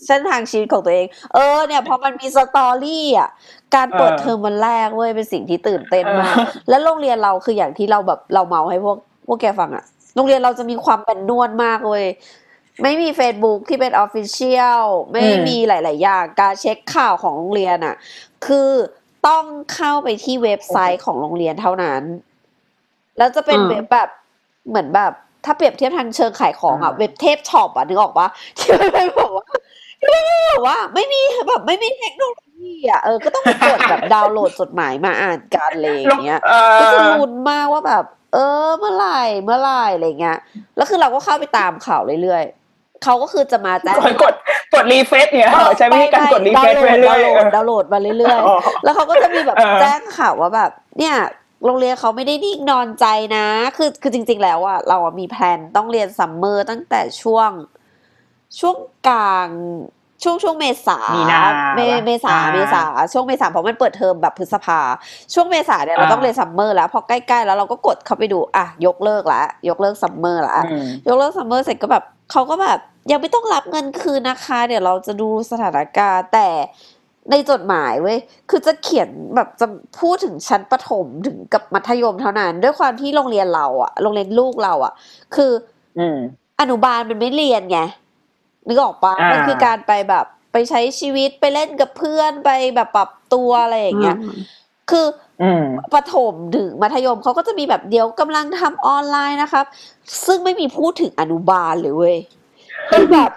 [0.07, 3.29] เส้นทางชีวิตของตัวเอง เออเนี่ยพอมันมีสตอรี่อะ
[3.75, 9.85] การเปิดเออเทอมวันแรกเว้ยเป็นสิ่งที่ตื่นเต้นมากเออแล้วโรงเรียนเราคืออย่างที่เราแบบเราเมาให้พวกพวกแกฟังอะ
[10.17, 12.05] โรงเรียนเราจะมีความ manual มากเลย
[12.83, 17.97] ไม่มี Facebook ที่เป็น official ไม่อืมมีหลาย ๆ อย่างการเช็คข่าวของโรงเรียนอะ
[18.47, 18.71] คือ
[19.29, 22.03] ต้องเข้าไปที่เว็บไซต์ของโรงเรียนเท่านั้น
[23.19, 24.09] แล้วจะเป็นอืมเว็บแบบ
[24.69, 25.13] เหมือนแบบ
[25.45, 29.47] ถ้าเปรียบเทียบทางเชิงขายของอะอ่าเว็บเทพช็อปอะนึกออกปะที่มันเป็นแบบว่า
[30.01, 40.39] ที่มันเป็นแบบว่า ไม่มีแบบไม่มีเทคโนโลยีอะเออก็ต้องไปกดแบบดาวน์โหลดจดหมายมาอ่านกันอะไรอย่างเงี้ยเออก็จะลุ้นมากว่าแบบ เออ เมื่อไหร่เมื่อไหร่อะไรเงี้ย
[40.77, 42.66] แล้วคือเราก็เข้าไปตามข่าวเรื่อยๆ
[43.07, 44.35] เขาก็คือจะมาแจ้งกดกด
[44.75, 51.17] กด refresh เนี่ยเหรอใช้วิธีการกด refresh ไปเรื่อยดาวน์โหลดดาวน์โหลดมาเรื่อยอ๋อๆแล้วเขาก็จะมีแบบเออแจ้งข่าวว่าแบบ เนี่ย
[51.65, 57.51] โรงเรียนเขาไม่ได้นิ่งนอนใจนะ คือคือจริง ๆ แล้วอะเราอะมี plan ต้องเรียน summer ตั้งแต่ช่วง
[58.59, 58.77] ช่วง
[59.09, 59.49] กลาง
[60.23, 61.41] ช่วงช่วงเมษามีนา
[61.75, 64.81] เมวะเมษาอ่าเมษาช่วงเมษาเพราะมันเปิดเทอมแบบพฤษภา
[65.35, 72.79] ช่วงเมษาเนี่ยเราอ่าต้องเรียน summer แล้วพอใกล้ๆแล้วเราก็กดเข้าไปดูอะยกเลิกละยกเลิก summer ละอืมยกเลิก summer เสร็จก็แบบเขาก็แบบ
[73.11, 76.49] ยังไม่ต้องรับเงินคืนนะคะ เดี๋ยวเราจะดูสถานการณ์แต่
[77.31, 78.19] ในจดหมายเว้ย
[78.51, 79.67] คือจะเขียนแบบจะ
[80.01, 84.93] พูดถึงชั้นประถมถึงกับมัธยมเท่านั้น ด้วยความที่โรงเรียนเราอะโรงเรียนลูกเราอะ
[85.35, 85.53] คือ
[85.99, 86.19] อืม
[86.61, 87.79] อนุบาลมันไม่เรียนไง
[88.67, 94.17] นึกออกปะอ่ามัมันคือการไปแบบไปใช้ชีวิตไปเล่นกับเพื่อนไปแบบปรับตัวอะไรอย่างเงี้ย
[94.91, 95.07] คือ
[95.43, 95.65] อืม
[95.95, 99.65] ประถมถึงมัธยมเขาก็จะมีแบบเดี๋ยวกำลังทำออนไลน์นะครับ
[100.27, 102.17] ซึ่งไม่มีพูดถึงอนุบาลเลยเว้ย
[102.91, 103.31] คือแบบ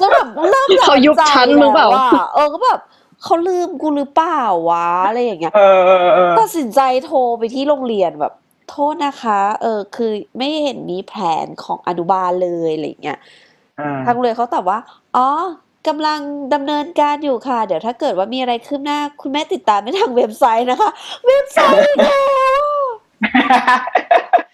[0.00, 2.80] จนแบบเริ่มเขายุบชั้นหรือเปล่าแล้วอะเออก็แบบ
[3.22, 8.32] เขาลืมกูหรือเปล่าวะอะไรอย่างเงี้ยเออเออเออตัดสินใจโทรไปที่โรงเรียนแบบ
[8.70, 13.18] โทษนะคะ เออ คือไม่เห็นมีแผนของอนุบาลเลยอะไรอย่างเงี้ย
[13.80, 14.78] อ่าทางโรงเรียนเขาตอบว่า
[15.16, 15.28] อ๋อ
[15.88, 16.20] กำลัง
[16.54, 20.90] ดำเนินการอยู่ค่ะ เดี๋ยวถ้าเกิดว่ามีอะไรคืบหน้า คุณแม่ติดตามได้ทางเว็บไซต์นะคะ
[21.28, 22.22] เว็บไซต์อีกแล้
[22.62, 22.64] ว
[23.22, 24.47] จน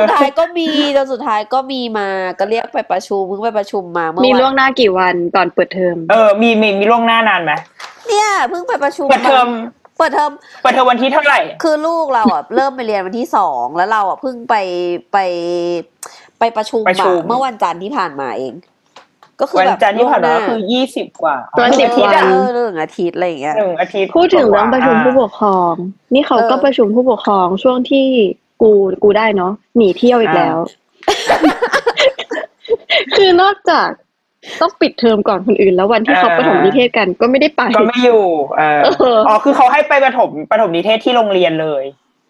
[0.00, 7.52] สุดท้ายก็มีจนสุดท้ายก็มีมาก็เรียกไปประชุมเพิ่งไปประชุมมาเมื่อมีล่ววังนหน้ากี่วันก่อนเปิดเทอมเออมีมีมีล่วงหน้านานไหม
[8.08, 9.48] เนี่ยเพิ่งไปประชุมเปิดเทอม
[9.98, 10.30] เปิดเทอม
[10.62, 14.54] เปิดเทอมวันที่เท่าไหร่ คือลูกเราอะเริ่มไปเรียนวันที่สองแล้วเราอะเพิ่งไป
[15.12, 15.18] ไป
[16.38, 18.54] ไปประชุมประชุอะมเมื่อวันจันทร์ที่ผ่านมาเอง
[19.40, 25.74] ก็คือวันแบบจันทร์ที่ผ่านมาล่วงหคือยี่สิบกว่าวันสิบอาทิตย์วัอะนเออเรื่องอาทิตย์อะไรอย่างเงี้ยหนึ่งอาทิตย์พูดถึงเรื่องประชุมกว่าผู้ปกครอง
[26.14, 28.06] นี่เขาก็เออประชุมผู้ปกครองช่วงที่
[28.62, 28.70] กู
[29.02, 30.56] กูได้เนาะหนีเที่ยวอีกแล้ว
[33.16, 33.88] คือนอกจาก
[34.60, 38.24] ต้องปิดเทอมก่อนคนอื่น แล้ววันที่เขาประถมนิเทศกันก็ไม่ได้ไปก็ไม่อยู่
[38.56, 41.84] เออเอออ๋อคือเขาให้ไปประถมประถมนิเทศที่โรงเรียนเลย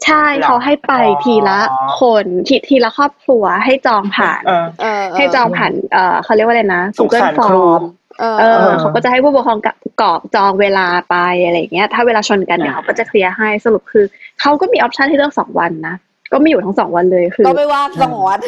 [0.05, 1.59] ใช่เหรอเขาให้ไปอ๋อทีละ
[2.01, 7.83] คนทีทีละครอบครัวให้จองผ่านเออเออให้จองผ่านเอ่อเขาเรียกว่าอะไรนะสง Google สารครู Form
[8.21, 14.05] เออเอเอออเขาก็จะให้ผู้ปกครองกะกรอกจองเวลาไปอะไรอย่างเงี้ย ถ้าเวลาชนกันเดี๋ยวอ่าเขาก็จะเคลียร์ให้สรุปคือ
[14.41, 15.95] เขาก็มีออปชันให้เลือกสองวันนะ
[16.33, 18.39] ก็ไม่อยู่ทั้งสองวันเลยคือก็ไม่ว่าสมอน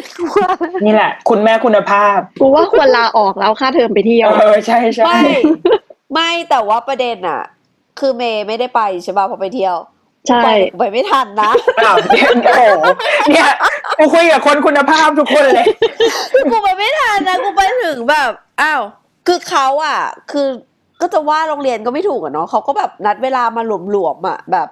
[0.85, 5.21] นี่แหละ คุณแม่คุณภาพ กูว่าควรลาออกแล้วค่าเทอมไปเที่ยวเออใช่ใช่ไม่
[6.13, 7.41] ไม่แต่ว่าประเด็นอะ
[7.99, 9.75] คือเมย์ไม่ได้ไปใช่ป่ะพอไปเที่ยว
[10.27, 11.51] ใช่ไปแต่กูไปไม่ทันนะ
[11.85, 12.61] อ้าวเนี่ยโอ้โห
[13.29, 13.49] เนี่ย
[13.97, 15.65] กูคุยกับคนคุณภาพทุกคนเลย
[16.33, 18.81] คือกูไปไม่ทันนะกูไปถึงแบบอ้าว
[19.27, 19.99] คือเขาอะ
[20.31, 20.47] คือ
[21.01, 23.61] ก็จะว่าโรงเรียนก็ไม่ถูกอะเนาะเขาก็แบบนัดเวลามา
[23.91, 24.67] หลวมๆอะแบบ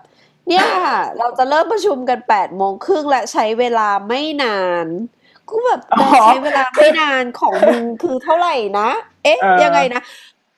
[0.50, 4.88] เนี่ยค่ะเราจะเริ่มประชุมกันแปดโมงครึ่งและใช้เวลาไม่นาน
[5.50, 8.90] กูแบบอ๋อใช้เวลาไม่นานของมึงคือเท่าไหร่นะ
[9.24, 10.02] เอ๊ะเออยังไงนะ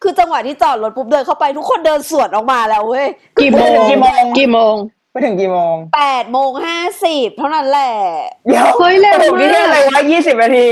[0.04, 3.08] คือจังหวะที่จอดรถปุ๊บเดินเข้าไปทุกคนเดินสวนออกมาแล้วเว้ย
[3.40, 4.76] กี่โมงกี่โมงกี่โมง
[5.12, 7.94] ไปถึงกี่โมงแปดโมงห้าสิบเท่านั้นแหละ
[8.48, 10.66] เดี๋ยวเฮ้ยเร็วประถมนิเทศมากอะไรวะยี่สิบนาที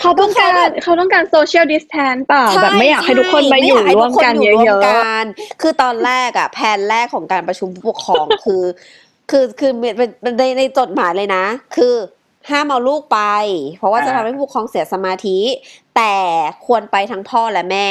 [0.00, 0.50] เขาต้องการ
[0.82, 5.24] เขาต้องการโซเชียลดิสแทนเปล่าแบบไม่อยากให้ทุกคนมาอยู่ไให้ร่วทุมคกันอยู่เยร่วมอะกัน
[5.60, 8.64] คือตอนแรกอะแผนแรกของการประชุมผู้ปกครองคือ
[9.30, 11.44] คือคือเป็นเป็นในในจดหมายเลยนะ
[11.76, 11.94] คือ
[12.50, 13.20] ห้ามเอาลูกไป
[13.78, 15.38] เพราะว่าจะอ่าทำให้ผู้ปกครองเสียสมาธิ
[15.96, 16.14] แต่
[16.66, 17.88] ควรไปทั้งพ่อและแม่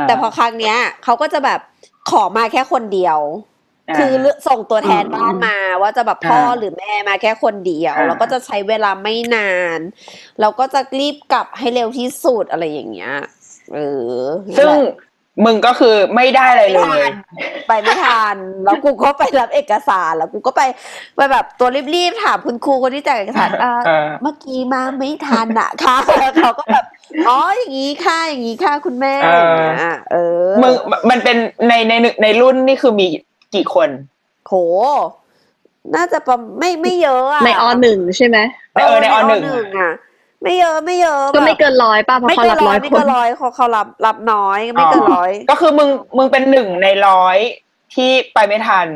[0.00, 1.60] าแต่พอครั้งเนี้ยเขาก็จะแบบ
[2.10, 3.51] ขอมาแค่คนเดียวา
[3.98, 9.78] คือเลือกส่งตัวแทนบ้านมาว่าจะแบบพ่ออ่าหรือแม่มาแค่คนเดียวอ่าแล้วก็จะใช้เวลาไม่นาน
[10.40, 13.14] เราก็จะรีบกลับให้เร็วที่สุดอะไรอย่างเงี้ย
[13.72, 13.78] เอ
[14.20, 14.22] อ
[14.58, 15.10] ซึ่งนั่นแหละ
[15.44, 17.12] มึงก็คือไม่ได้อะไรไม่เลทัยน
[17.66, 20.62] ไปไม่ทันแล้วกูก็ไปรับเอกสารแล้วกูก็ไป
[21.16, 25.96] ไปแบบตัวรีบๆถามคุณครูคนที่แจกเอกสารอ่าเออเมื่อกี้มาไม่ทันอะค่ะ
[26.38, 26.84] เขาก็แบบ
[27.28, 30.16] อ๋ออย่างนี้ค่ะอย่างนี้ค่ะคุณแม่เอออย่างเงี้ยเอ
[30.48, 30.72] อมึง
[31.10, 31.36] มันเป็น
[31.68, 33.06] ในในหนึ่งในรุ่นนี่คือมี
[33.54, 33.88] กี่คน
[34.46, 34.52] โห
[35.94, 38.38] น่าจะประไม่ไม่เยอะอะๆในอหนึ่งใช่ไหม
[38.74, 39.92] เออในอหนึ่งอะ
[40.42, 47.36] ไม่เยอะไม่เยอะก็ไม่แบบเกินร้อยป่ะเพราะไม่เขาเกิรันบร้ร้ออยยไม่คเกินนร้อยเขาเขารับรับน้อยไม่เกินร้อยก็คือมึงมึงเป็นหนึ่งในร้อย
[47.94, 48.86] ที่ไปไม่ทัน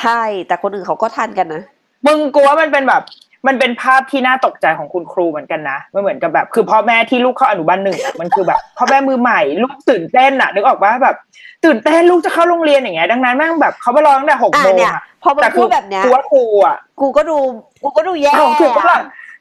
[0.00, 1.62] ใช่ แต่คนอื่นเขาก็ทันกันนะ
[2.06, 3.02] มึงกลัวมันเป็นแบบ
[3.46, 11.16] มันเป็นภาพที่น่าตกใจของคุณครูเหมือนกันนะมันเหมือนกับแบบ คือพ่อแม่ที่ลูกเข้าอนุบาลหนึ่งอะมันคือแบบพ่อแม่มือใหม่ ลูกตื่นเต้นอะนึกออกว่าแบบ
[11.64, 17.36] ตื่นเต้นลูกจะเข้าโรงเรียนอย่างเงี้ยดังนั้นแม่งแบบเขาไปรอตั้งแต่หกอะโมงเนี่ยอะพอมึงแต่พูดแบบเนี้ยกูว่าครูอะกูก็ดู
[17.82, 18.98] กูก็ดูแย่อ้าวถูกปะล่ะ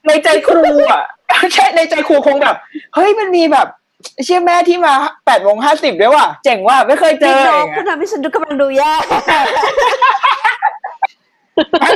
[0.08, 1.02] ในใจครูอะ
[1.54, 2.56] ใช่ในใจครูคงแบบ
[2.96, 3.68] เฮ้ยมันมีแบบ
[4.26, 4.94] เชื่อแม่ที่มา
[5.26, 8.94] แปดโมงห้าสิบด้วยว่ะเจ๋งว่ะไม่เคยเจพี่อน้อองย่างคุเงี้ณยทำให้ฉันดูกำลังดูแย่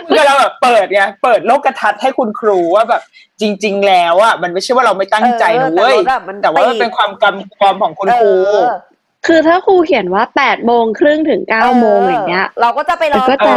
[0.03, 3.01] มึงก็เราแบบเปิดไงเปิดโลกทัศน์ให้คุณครูว่าแบบ
[3.41, 8.63] จริง ๆ แล้วอะมันไม่ใช่ว่าเราไม่ตั้งใจนะเว้ยเออแต่ว่าแบบมันแต่ว่ามันเป็นความกำความของคุณครูเออ
[9.27, 13.53] คือถ้าครูเขียนว่าแปดโมงครึ่งถึงเก้าโมงอย่างเงี้ย เราก็จะไปรอก็จะ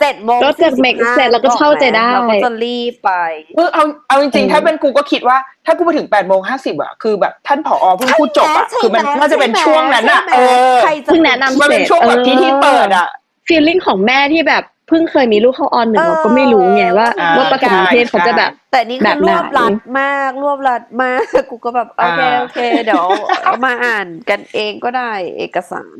[0.00, 3.12] เจ็ดโมงก็จะ make 45 sense เราก็เข้าใจได้เราก็จะรีบไป
[3.56, 10.40] เออเอาเอาจริงอืมๆถ้าเป็นกูก็คิดว่า ถ้ากูไปถึงแปดโมงห้าสิบอะคือแบบท่านผอเพิ่งพูดจบอะใช่ไหมคือมันใช่ไหมน่าจะเป็นช่วงนั้นอะใช่ไหมเอ
[10.74, 13.08] อใครจะเพิ่งแนะนำมันเป็นช่วงแบบที่ที่เปิดอะ
[13.46, 23.06] feeling ของแม่ที่แบบ เพิ่งเคยมีลูกเข้าออนหนึ่งเออเราก็ไม่รู้ไงว่าอ่าว่าประถมนิเทศเขาจะแบบ แต่นี่แบคือบรวบไหนรัดมากรวบรัดมากกูก็แบบโอเคอ่าโอเคเดี๋ยว
[23.44, 25.96] เอามาอ่านกันเองก็ได้เอกสาร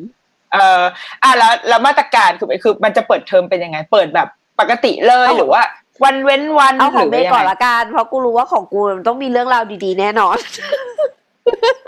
[0.53, 0.83] เออ
[1.23, 4.29] อะแล้วแล้วมาตรการคือคือมันจะเปิดเทอมเป็นยังไง เปิดแบบ
[4.61, 5.63] ปกติเลยเอาหรือว่า
[6.05, 10.39] วันเว้นวันเอาของหเมรืย์ยังก่อนไงละกันเพราะกูรู้ว่าของกูมันต้องมีเรื่องราวดีๆ แน่นอน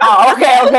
[0.04, 0.76] อ๋อโอเคโอเค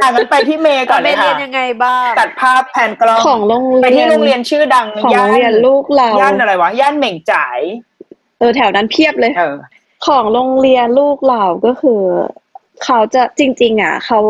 [0.00, 7.58] อะงั้นไปที่เมย์ก่อนเมเลยย์เรียค่ะนยังไงบ้างตัดภาพแผ่นกล้องของโรงไปเรีที่ยนโรงเรียนชื่อดังของโรงเรียนลูกเราย่านอะไรวะย่านเหม่งจ่าย
[8.38, 9.56] เออแถวนั้นเพียบเลย เออ
[10.06, 12.02] ของโรงเรียนลูกเราก็คือ
[12.84, 14.20] เขาจะจริง ๆ อะเขา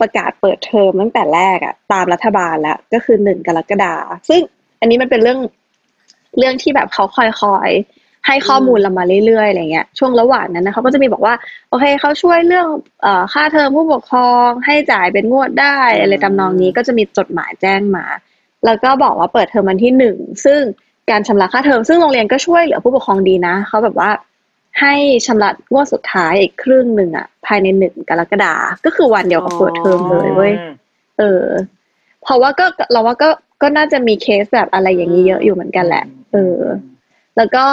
[0.00, 3.94] ประกาศเปิดเทอมตั้งแต่แรกอะ ตามรัฐบาลแล้วก็คือหนึ่งกรกฎา
[4.28, 4.40] ซึ่ง
[4.80, 5.40] อันนี้มันเป็นเรื่อง
[6.38, 7.18] เรื่องที่แบบเขาค
[7.54, 11.34] อยๆ ให้ข้อมูลเรามาเรื่อยๆอะไรเงี้ยช่วงระหว่างนั้นนะเขาก็จะมีบอกว่า
[11.70, 12.66] โอเคเขาช่วยเรื่อง
[13.02, 18.04] เอ่อค่าเทอมผู้ปกครองให้จ่ายเป็นงวดได้อะไรทำนองนี้ก็จะมีจดหมายแจ้งมา
[18.64, 20.60] แล้วก็บอกว่าเปิดเทอมวันที่หนึ่งซึ่ง
[21.10, 24.10] การชำระค่าเทอมซึ่งโรงเรียนก็ช่วยเหลือผู้ปกครองดีนะเขาแบบว่า
[24.80, 24.94] ให้
[25.26, 30.52] ชำระงวดสุดท้ายอีกครึ่งหนึ่งอะ ภายในหนึ่งกรกฎาก็คือวันเดียวกับเปิดเทอมเลยเว้ย
[31.18, 31.44] เออ
[32.22, 33.28] เพราะว่าก็เราว่าก็
[33.62, 36.58] ก็น่าจะมีเคสแบบอะไรอย่างนี้เยอะอยู่เหมือนกันแหละ เออ
[37.36, 37.66] แล้วก็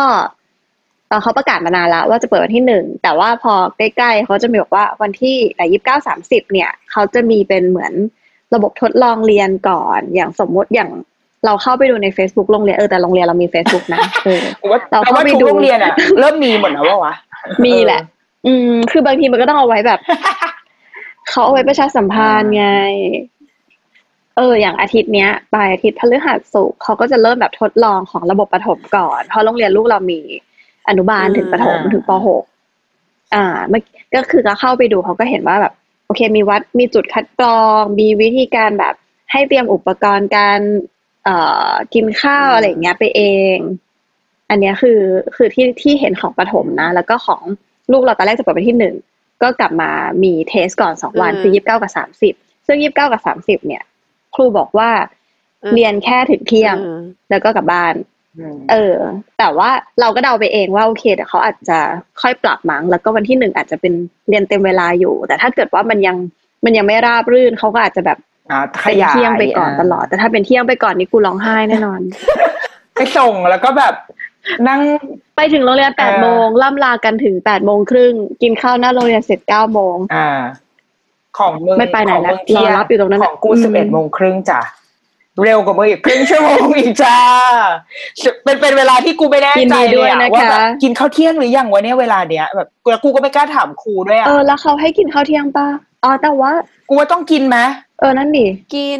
[1.12, 7.94] เอ่อเขาประกาศมานานแล้วว่าจะเปิดวันที่หนึ่งแต่ว่าพอใกล้ๆเขาจะมีบอกว่าวันที่แต่ยี่สิบเก้าสามสิบเนี่ยเขาจะมีเป็นเหมือน
[8.54, 10.90] ระบบทดลองเรียนก่อน อย่างสมมติอย่าง
[11.46, 17.14] เราเข้าไปดูใน Facebook โรงเรียนเออแต่โรงเรียนเรามี Facebook นะเออกูว่าเราแปลเข้าว่าไปทุกดูโรงเรียนอะเริ่มมีหมดแล้ววะวะ
[17.66, 18.02] มีแหละ
[18.48, 20.00] อืม คือบางทีมันก็ต้องเอาไว้แบบ
[21.30, 22.68] เขาเอาไว้ประชาสัมพันธ์ไง
[24.38, 30.22] เออ อย่างอาทิตย์เนี้ยปลายอาทิตย์พฤหัสศุกร์เขาก็จะเริ่มแบบทดลองของระบบประถมก่อน เพราะโรงเรียนลูกเรามี
[30.88, 32.44] อนุบาลอืมถึงประถมถึงปหก
[33.34, 33.82] อ่าเมื่อ
[34.16, 35.74] ก็คือก็เข้าไปดูเขาก็เห็นว่าแบบ
[36.06, 38.96] โอเค มีวัดมีจุดคัดกรอง มีวิธีการแบบ
[39.32, 40.60] ให้เตรียมอุปกรณ์การ
[41.24, 41.36] เอ่
[41.70, 43.22] อกินข้าวอะไรอย่างเงี้ยไปเอ
[43.56, 43.58] ง
[44.50, 45.00] อันเนี้ยคือ
[45.36, 47.42] คือที่ที่เห็นของประถมนะ แล้วก็ของ
[47.92, 48.96] ลูกเราตอนแรกจะเปิดไปที่หนึ่ง
[49.42, 49.92] ก็กลับมา
[50.24, 52.34] มีเทสก่อนสองวันอืมคือยี่สิบเก้ากับสามสิบ
[52.68, 53.84] ซึ่งยี่สิบเก้ากับสามสิบเนี่ย
[54.36, 54.90] ครูบอกว่า
[55.64, 57.98] อืมเรียนแค่ถึงเที่ยงอืมแล้วก็กลับบ้านม
[58.72, 58.98] เออ
[59.40, 59.70] แต่ว่า
[60.02, 61.80] เราก็เดาไปเองว่าโอเคเดี๋ยวเขาอาจจะ
[62.22, 63.94] ค่อยปรับมั้งแล้วก็วันที่หนึ่งอาจจะเป็น
[64.30, 66.18] เรียนเต็มเวลาอยู่ แต่ถ้าเกิดว่ามันยัง
[66.66, 68.18] มันยังไม่ราบรื่นเขาก็อาจจะแบบ
[68.52, 72.02] อ่าขเป็นยายเที่ยงไปก่อนตลอด แต่ถ้าเป็นเที่ยงไปก่อนนี่กูร้องไห้แน่นอน
[72.96, 73.94] ไปส่งแล้วก็แบบ
[74.68, 74.82] นั่ง
[75.36, 80.28] ไปถึงโรงเรียนแปดเออโมงล่ำลากันถึงแปดโมงครึ่งกินข้าวหน้าโรงเรียนเสร็จเก้าโมงอ่า
[81.38, 84.62] ของมึงไม่ไปไหนของแล้วมึงเที่ยรอรับอยู่ตรงนั้นขน่ะองกูอืมสิบเอ็ดโมงครึ่งจ้ะ
[85.44, 87.18] เร็วกว่ามึงอีกครึ่งชั่วโมงอีกจ้า
[88.44, 95.68] เป็นเป็นเวลาที่กูไม่แน่ยินใจดีเลด้วยยอะนะคะว่าแบบกินข้าวเที่ยงหรือยังวะเนี่ยเวลาเนี้ยแบบแล้วกูก็ไม่กล้าถามครูด้วยอะเออแล้วเขาให้กินข้าวเที่ยงปะ
[96.04, 96.52] อ๋อแต่ว่า
[96.90, 97.58] กูว่าต้องกินไหม
[98.00, 99.00] เออนั่นดิกิน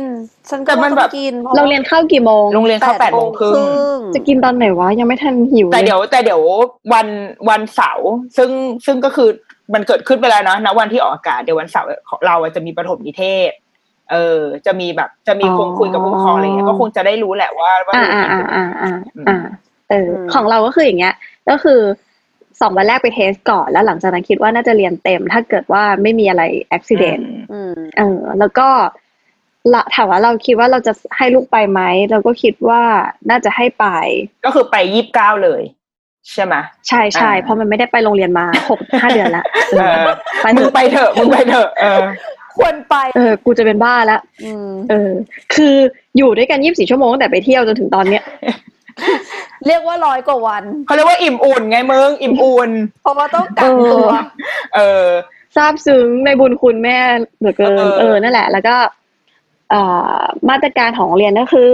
[0.50, 6.42] ฉันแต่ก็มัว่านต้แบอบงกินพะโรงเรียนเข้ากี่โมงโรงเรียนเข้าแปดโมงครึ่งจะกินตอนไหนวะยังไม่ทันหิวแต่เลยเดี๋ยว แต่เดี๋ยว
[6.94, 7.08] วัน
[7.50, 8.50] วันเสาร์ซึ่ง
[8.86, 9.30] ซึ่งก็คือ
[9.74, 13.52] มันเกิดขึ้นไปแล้วเนาะนะวันที่ออกอากาศเดี๋ยววันเสาร์ของเราอะจะมีประถมนิเทศ
[14.12, 18.94] เออ จะมีแบบ จะมีคงคุยกับผู้ปกครองอะไรเงี้ยก็คงจะได้รู้แหละว่าว่าอ่าลูกอ่ากินอ่าอ่าอ่า
[19.28, 19.38] อ่า
[19.90, 21.14] เอออมของเราก็คืออย่างเงี้ย
[21.50, 21.80] ก็คือ
[22.62, 28.68] สองวันแรกไปเทสก่อนแล้วหลังจากนั้นคิดว่าน่าจะเรียนเต็ม ถ้าเกิดว่าไม่มีอะไรอุบิเหตุอืมเออ แล้วก็
[29.74, 32.82] ละถามว่าเราคิดว่าเราจะให้ลูกไปไหมเราก็คิดว่า
[33.30, 33.86] น่าจะให้ไป
[34.46, 35.62] ก็คือไปยี่สิบเก้าเลย
[36.34, 36.56] ใช่ไหม
[36.88, 40.10] ใช่ใช่อ่าเพราะมันไม่ได้ไปโรงเรียนมาหกห้าเดือนละเอเอออ
[40.42, 42.04] ไปมึเถงอะไปเถอะมึงไปเถอะเออ
[42.58, 45.12] ควรไป เออ กูจะเป็นบ้าแล้วอืมเออ
[45.54, 45.76] คือ
[46.18, 48.24] อยู่ด้วยกันยี่สิบสี่ชั่วโมงตั้งแต่ไปเที่ยวจนถึงตอนเนี้ย
[49.68, 54.10] เรียกว่าร้อยกว่าวันเขาเรียกว่าอิ่มอุ่นไงมึงอิ่มอุ่นเพราะว่าต้องกักตัว
[54.76, 55.08] เออ
[55.56, 56.98] ซาบซึ้งในบุญคุณแม่
[57.40, 58.76] เหลือเกิน เออเออนั่นแหละ แล้วก็
[59.72, 59.82] เอ่
[60.18, 61.72] อมาตรการของโรงเรียนก็คือ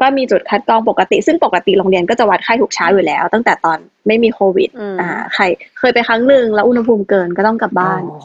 [0.00, 5.44] ก็มีจุดคัดกรองปกติ ซึ่งปกติโรงเรียนก็จะวัดไข้ทุกเช้าอยู่แล้ว ตั้งแต่ตอนไม่มีโควิดอืมอ่า ใคร
[5.78, 8.18] เคยไปครั้งหนึ่งแล้วอุณหภูมิเกินก็ต้องกลับบ้านโอ้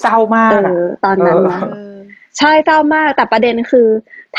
[0.00, 1.94] เศร้ามากเออะอตอนนั้นนะเออ
[2.38, 3.88] ใช่เศร้ามากแต่ประเด็นคือ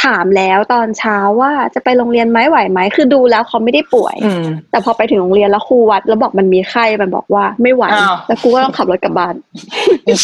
[0.03, 9.35] ถามแล้วตอนเช้าว่าจะไปโรงเรียนไหมไหวไหมคือดูแล้วเขาไม่ได้ป่วยอืมแต่พอไปถึงโรงเรียนแล้วครูวัด แล้วบอกมันมีไข้มันบอกว่าไม่ไหวอ้าวแล้วกูก็ต้องขับรถกลับบ้าน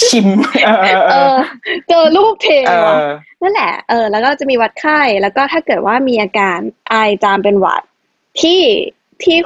[0.07, 0.27] ชิม
[0.65, 1.37] เออเออเอเอออ
[1.89, 3.07] เจอลูกเทเอว่ะอ
[3.41, 7.81] นั่นแหละเออแล้วก็จะมีวัดไข้แล้วก็ถ้าเกิดว่ามีอาการไอจามเป็นหวัด
[8.41, 8.61] ที่
[9.23, 9.37] ที่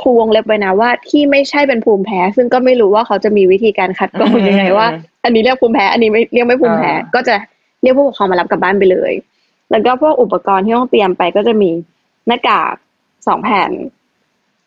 [0.00, 4.86] ครูวงเล็บไว้นะว่าที่ไม่ใช่เป็นภูมิแพ้ ซึ่งก็ไม่รู้ว่าเขาจะมีวิธีการคัดกรองอืมยังไงว่า
[5.24, 7.34] อันนี้เรียกภูมิแพ้ อันนี้ไม่เรียกไม่ภูมิแพ้อ่าก็จะ
[7.82, 9.12] เรียกผู้ปกครองมารับกลับบ้านไปเลย
[9.70, 11.70] แล้วก็พวกอุปกรณ์ที่ต้องเตรียมไปก็จะมี
[12.26, 12.74] หน้ากาก
[13.26, 13.70] สองแผ่น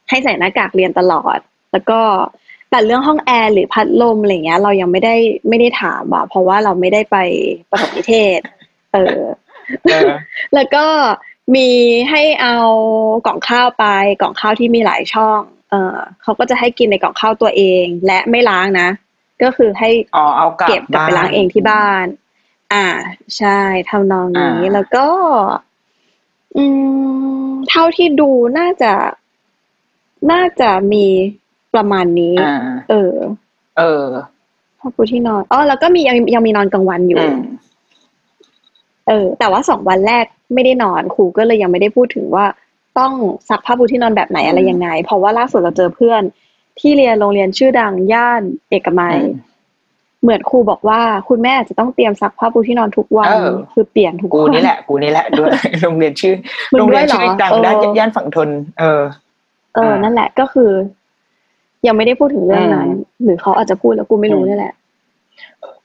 [0.09, 1.37] ให้ใส่หน้ากากเรียนตลอด
[1.71, 1.99] แล้วก็
[2.69, 5.15] แต่เรื่องห้องแอร์หรือพัดลมอะไรเงี้ย เรายังไม่ได้
[5.49, 7.17] ไม่ได้ถามอะเพราะว่าเราไม่ได้ไป
[7.69, 8.39] ประถมนิเทศ
[8.93, 9.19] เออ
[9.83, 10.09] เออ
[10.55, 10.85] แล้วก็
[11.55, 11.69] มี
[12.09, 12.57] ให้เอา
[13.25, 13.85] กล่องข้าวไป
[14.21, 15.41] กล่องข้าวที่มีหลายช่อง
[15.71, 18.87] เออเขาก็จะให้กินในกล่องข้าวตัวเอง และไม่ล้างนะ
[19.43, 22.05] ก็คือให้อ๋อเอากลับเก็บกลับไปล้างเองที่บ้าน
[22.73, 22.85] อ่า
[23.37, 25.07] ใช่ทำนองนี้อ่าแล้วก็
[26.57, 26.63] อื
[27.47, 28.93] ม เท่าที่ดูน่าจะ
[30.31, 31.05] น่าจะมี
[31.73, 32.55] ประมาณนี้อ่า
[32.89, 33.13] เออ
[33.77, 34.05] เออ
[34.79, 37.39] ผ้าปูที่นอนอ๋อแล้วก็มียังยังมีนอนกลางวันอยู่อืม
[39.07, 42.45] เออ แต่ว่าสองวันแรกไม่ได้นอนครูก็เลยยังไม่ได้พูดถึงว่า
[42.99, 43.13] ต้อง
[43.49, 46.21] ซักผ้าปูที่นอนแบบไหนอะไรยังไง เพราะว่าล่าสุดเราเจอเพื่อน
[46.79, 49.33] ที่เรียนโรงเรียนชื่อดังย่านเอกมัยอืม
[50.21, 55.49] เหมือนครูบอกว่า คุณแม่อาจจะต้องเตรียมซักผ้าปูที่นอนทุกวันเออคือเปลี่ยนทุกกูวันนี่แหละกูนี่แหละด้วย
[55.83, 56.35] โรงเรียนชื่อ
[56.71, 59.01] มึงโรงเรียนด้วยเหรอชื่อดังเออด้านย่านฝั่งทน เออ
[59.75, 60.69] เอออ่านั่นั่นแหละก็คือ
[61.87, 64.73] ยังไม่ได้พูดถึงเรื่องนั้นอืมหรือเขาอาจจะพูดแล้วกูไม่รู้อืมนี่แหละ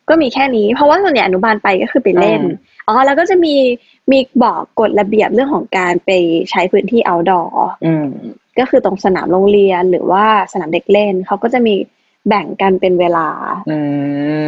[0.09, 2.55] ก็มีแค่นี้ เพราะว่าส่วนใหญ่อนุบาลไปก็คือไปเล่นอืม
[2.87, 3.55] อ๋อแล้วก็จะมี
[4.11, 6.11] มีบอกกฎระเบียบเรื่องของการไป
[6.51, 7.49] ใช้พื้นที่ outdoor
[7.85, 8.07] อืม
[8.61, 11.75] ก็คือตรงสนามโรงเรียนหรือว่าสนามเด็กเล่นเขาก็จะมี
[12.29, 13.29] แบ่งกันเป็นเวลา
[13.71, 13.79] อื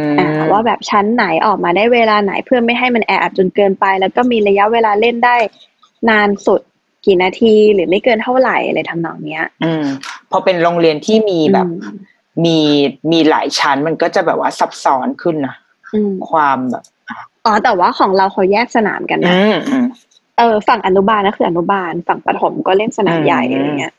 [0.07, 5.35] มอ่าว่าแบบชั้นไหนออกมาได้เวลาไหนเพื่อไม่ให้มันแออัดจนเกินไป แล้วก็มีระยะเวลาเล่นได้
[6.09, 6.61] นานสุด
[7.05, 9.85] กี่นาทีหรือไม่เกินเท่าไหร่อะไรทำนองเนี้ย อืม
[10.31, 11.97] พอเป็นโรงเรียนที่มีแบบอืม
[12.45, 12.57] มี
[13.11, 15.55] มีหลายชั้นมันก็จะแบบว่าซับซ้อนขึ้นนะ
[15.93, 16.83] อืมความแบบ
[17.45, 19.85] อ๋อแต่ว่าของเราเขาแยกสนามกันนะอืมอืม
[20.37, 23.93] เออฝั่งอนุบาลนะคืออนุบาล ฝั่งประถมก็เล่นสนามใหญ่อืมอะไรเงี้ย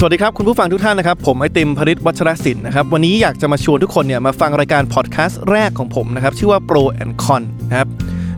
[0.00, 7.88] สวัสดีครับ คุณผู้ฟังทุกท่านนะครับ ผมไอติมพริตวัชรศิลป์นะครับ วันนี้อยากจะมาชวนทุกคนเนี่ยมาฟังรายการพอดแคสต์แรกของผมนะครับ ชื่อว่า Pro and Con นะครับ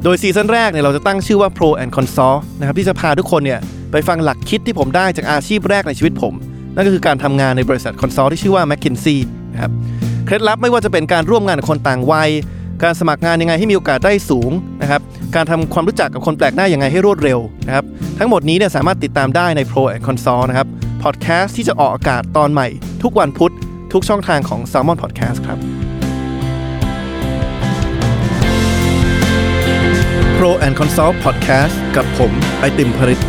[0.04, 3.60] โดย season แรกเนี่ยเราจะตั้งชื่อว่า Pro and Consult นะครับที่จะพาทุกคนเนี่ย
[3.92, 6.34] ไปฟังหลักคิดที่ผมได้จากอาชีพแรกในชีวิตผม
[6.74, 9.18] นั่นก็คือการทำงานในบริษัท consult ที่ชื่อว่า McKinsey
[9.52, 9.72] นะครับ
[10.26, 12.30] เคล็ดลับไม่ว่าจะเป็นการร่วมงานกับคนต่างวัย
[12.82, 14.50] การสมัครงานยังไงให้มีโอกาสได้สูง
[14.82, 15.00] นะครับ
[15.34, 17.84] การทำความรู้จักกับคนแปลกหน้ายังไงให้รวดเร็วนะครับ
[18.18, 20.68] ทั้งหมดนี้เนี่ยสามารถติดตามได้ใน Pro and Consult นะครับ
[21.02, 22.68] พอดแคสต์ที่จะออกอากาศตอนใหม่
[23.02, 23.52] ทุกวันพุธ
[23.92, 25.58] ทุกช่องทางของ Salmon Podcast ครับ
[30.44, 33.20] Pro and Consult Podcast กับผมไอติมพริต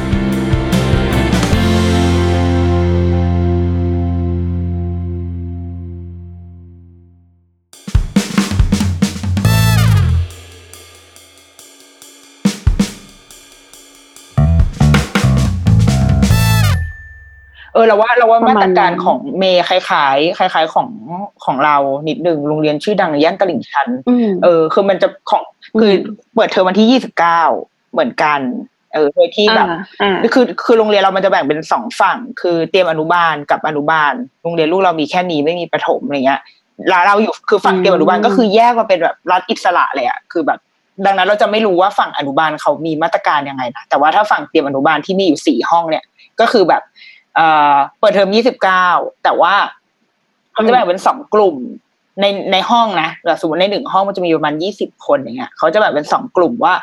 [17.74, 20.90] เออเราว่าเราว่าประมามาณตรการนั้นของเมย์คล้ายๆคล้าย ๆของ
[21.46, 21.78] ของเรา
[22.10, 25.44] นิดหนึ่งโรงเรียนชื่อดังในย่านตลิ่งชันอืมเออคือมันจะของ
[25.80, 25.94] คืออ
[26.36, 27.42] เปิดเทอมวันที่ยี่สิบเก้า
[27.92, 28.40] เหมือนกัน
[28.94, 36.42] เออโดยที่แบบอ่าอ่าคือคือโรงเรียนเรามันจะแบ่งเป็นสองฝั่ง คือเตรียมอนุบาลกับอนุบาลโรงเรียนลูกเรามีแค่นี้ไม่มีประถมอะไรเงี้ย
[36.90, 40.60] แล้วเราอยู่คือฝั่งเตรียมอนุบาลอืมก็คือแยกมาเป็นแบบรัฐอิสระเลยอะคือแบบ
[41.06, 46.04] ดังนั้นเราจะไม่รู้ว่าฝั่งอนุบาลเขามีมาตรการยังไงนะแต่ว่าถ้าฝั่งเตรียมอนุบาลที่มีอยู่สี่ห้องเนี่ย
[46.40, 46.82] ก็คือแบบ
[47.36, 48.88] เอ่อเปิดเทอมยี่สิบเก้า
[49.24, 49.54] แต่ว่า
[50.52, 51.58] เขาจะแบ่งเป็นสองกลุ่ม
[52.20, 56.74] ในในห้องนะแบบสมมติในหนึ่งห้องมันจะมีประมาณยี่สิบคนอย่างเงี้ยเขาจะแบ่งเป็นสองกลุ่มว่า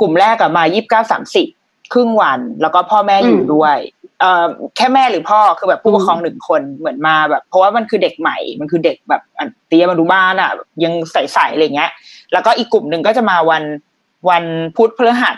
[0.00, 1.46] กลุ่มแรกอะมายี่สิบเก้าสามสิบ
[1.92, 3.76] ครึ่งวัน แล้วก็พ่อแม่อยู่อืมด้วย
[4.20, 10.50] เอ่อแค่แม่หรือพ่อคือแบบผู้อืมปกครองหนึ่งคนเหมือนมาแบบ เพราะว่ามันคือเด็กใหม่ มันคือเด็กแบบอะเตรียมมาดูบ้านอะ
[10.84, 11.90] ยังใสๆอะไรเงี้ย
[12.32, 13.62] แล้วก็อีกกลุ่มหนึ่งก็จะมาวัน
[14.28, 14.44] วัน
[14.76, 15.36] พุธพฤหัส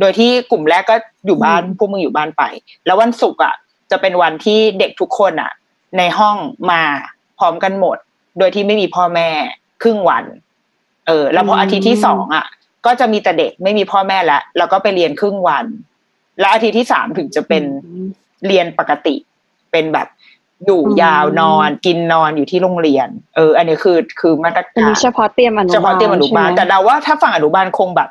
[0.00, 2.42] โดยที่กลุ่มแรกก็อยู่บ้านอืมพวกมึงอยู่บ้านไป
[2.86, 3.54] แล้ววันศุกร์อะ
[3.90, 5.52] จะเป็นวันที่เด็กทุกคนอะ
[5.98, 6.36] ในห้อง
[6.70, 6.82] มา
[7.38, 7.98] พร้อมกันหมด
[8.38, 9.28] โดยที่ไม่มีพ่อแม่
[9.82, 10.24] ครึ่งวัน
[11.06, 12.46] เออ แล้วพออาทิตย์ที่สองอะ
[12.86, 15.66] ก็จะมีแต่เด็กไม่มีพ่อแม่แล้วแล้วก็ไปเรียนครึ่งวัน
[16.38, 17.64] แล้วอาทิตย์ที่สามถึงจะเป็น
[18.46, 19.14] เรียนปกติ
[19.72, 20.08] เป็นแบบ
[20.66, 28.08] อยู่อืมยาวนอนกินนอนอยู่ที่โรงเรียน เออ อันนี้คือคือมาตรอันการนี้เฉพาะเตรียมอนุบาลเฉพาะเตรียมอนุบาลใช่ไหมแต่เราว่าถ้าฝั่งอนุบาลคงแบบ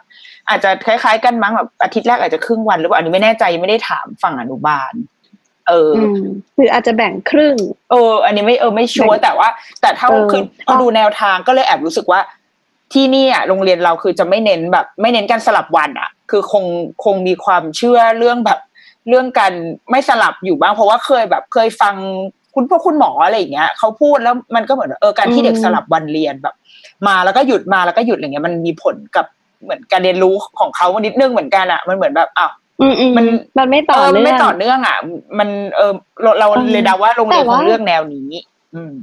[0.50, 4.94] อาจจะคล้ายๆ กันมั้งแบบอาทิตย์แรกอาจจะครึ่งวันหรือเปล่าอันนี้ไม่แน่ใจยังไม่ได้ถามฝั่งอนุบาล
[5.68, 6.22] เออออืม
[6.58, 7.56] หรืออาจจะแบ่งครึ่ง
[7.92, 9.50] เออ อันนี้ไม่เออไม่ชัวร์แบ่งแต่ว่า
[9.82, 12.20] แต่ถ้าเออคือพอดูแนวทางก็เลยแอบรู้สึกว่า
[12.94, 16.66] ที่นี่อะโรงเรียนเราคือจะไม่เน้นแบบ ไม่เน้นการสลับวันอะ คือคง
[17.04, 18.60] คงมีความเชื่อเรื่องแบบ
[19.10, 19.54] เรื่องการ
[19.92, 21.96] ไม่สลับอยู่บ้างเพราะว่าเคยแบบเคยฟัง
[22.56, 26.56] คุณพวกคุณหมออะไรอย่างเงี้ยเขาพูดแล้วมันก็เหมือนเออการที่เด็กอืมสลับวันเรียนแบบ
[27.08, 29.26] มาแล้วก็หยุดมาแล้วก็หยุดอะไรเงี้ยมันมีผลกับ
[29.64, 33.26] เหมือนการเรียนรู้ของเขานิดนึงเหมือนกันอะ มันเหมือนแบบอ้าวอื มอืมมัน
[33.58, 34.98] มันไม่ต่อเออมันเนื่ไม่องต่อเนื่องอะ
[35.40, 38.30] มันเออเราเราอืมเลยเดาว่าโรงเรียนแต่คว่างเลือกแนวนี้
[38.76, 38.96] อืม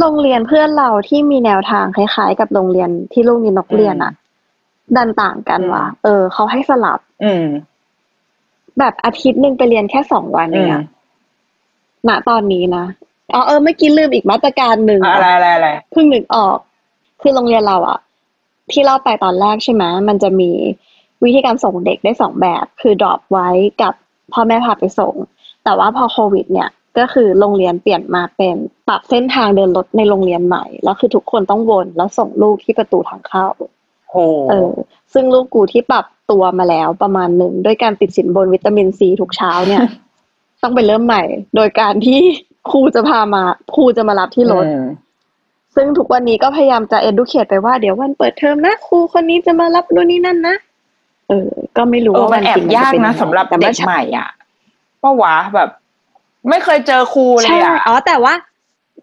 [0.00, 4.12] โรงเรียนเพื่อนเราที่มีแนวทางคล้ายๆ กับโรงเรียนที่ลูกมีนกเรียนอะ
[4.96, 7.44] ดันต่างกันอืมว่ะ เออเขาให้สลับ อืม
[8.78, 10.82] แบบอาทิตย์หนึ่งไปเรียนแค่สองวันเออืงมอะ
[12.08, 12.84] ณตอนนี้นะ
[13.34, 16.58] อ๋อเออเมื่อกี้ลืมอีกมาตรการหนึ่งอะไรอะไรอะไรเพิ่งนึกออก
[17.20, 17.98] คือโรงเรียนเราอะ
[18.70, 20.50] ที่เล่าไปตอนแรกใช่ไหมมันจะมี
[21.24, 23.48] วิธีการส่งเด็กได้สองแบบ คือ drop ไว้
[23.82, 23.92] กับ
[24.32, 25.14] พ่อแม่พาไปส่ง
[25.64, 28.56] แต่ว่าพอโควิด เนี่ยก็คือโรงเรียนเปลี่ยนมาเป็น
[28.88, 33.46] ปรับเส้นทางเดินรถในโรงเรียนใหม่ แล้วคือทุกคนต้องวนแล้วส่งลูกที่ประตูทางเข้า
[34.10, 34.16] โห
[34.50, 34.72] เออ
[35.12, 39.82] ซึ่งลูกกูที่ปรับตัวมาแล้วประมาณหนึ่งด้วยการติดสินบนวิตามินซีทุกเช้าเนี่ย
[40.62, 41.22] ต้องไปเริ่มใหม่
[41.56, 42.20] โดยการที่
[42.70, 43.42] ครูจะพามา
[43.74, 44.86] ครูจะมารับที่รถอืม
[45.74, 50.56] ซึ่งทุกวันนี้ก็พยายามจะ educate ไปว่าเดี๋ยววันเปิดเทอมนะครูคนนี้จะมารับนู่นนี่นั่นนะ
[51.30, 54.28] เออ ก็ไม่รู้เออว่ามัวันนแอจริบงยากมัจเป็นะยังไงสำหรับแต่เด็ว่ากใหม่อะ
[55.02, 55.68] ปะวะแบบ
[56.48, 58.34] ไม่เคยเจอครูเลยใช่อะอ๋อแต่ว่า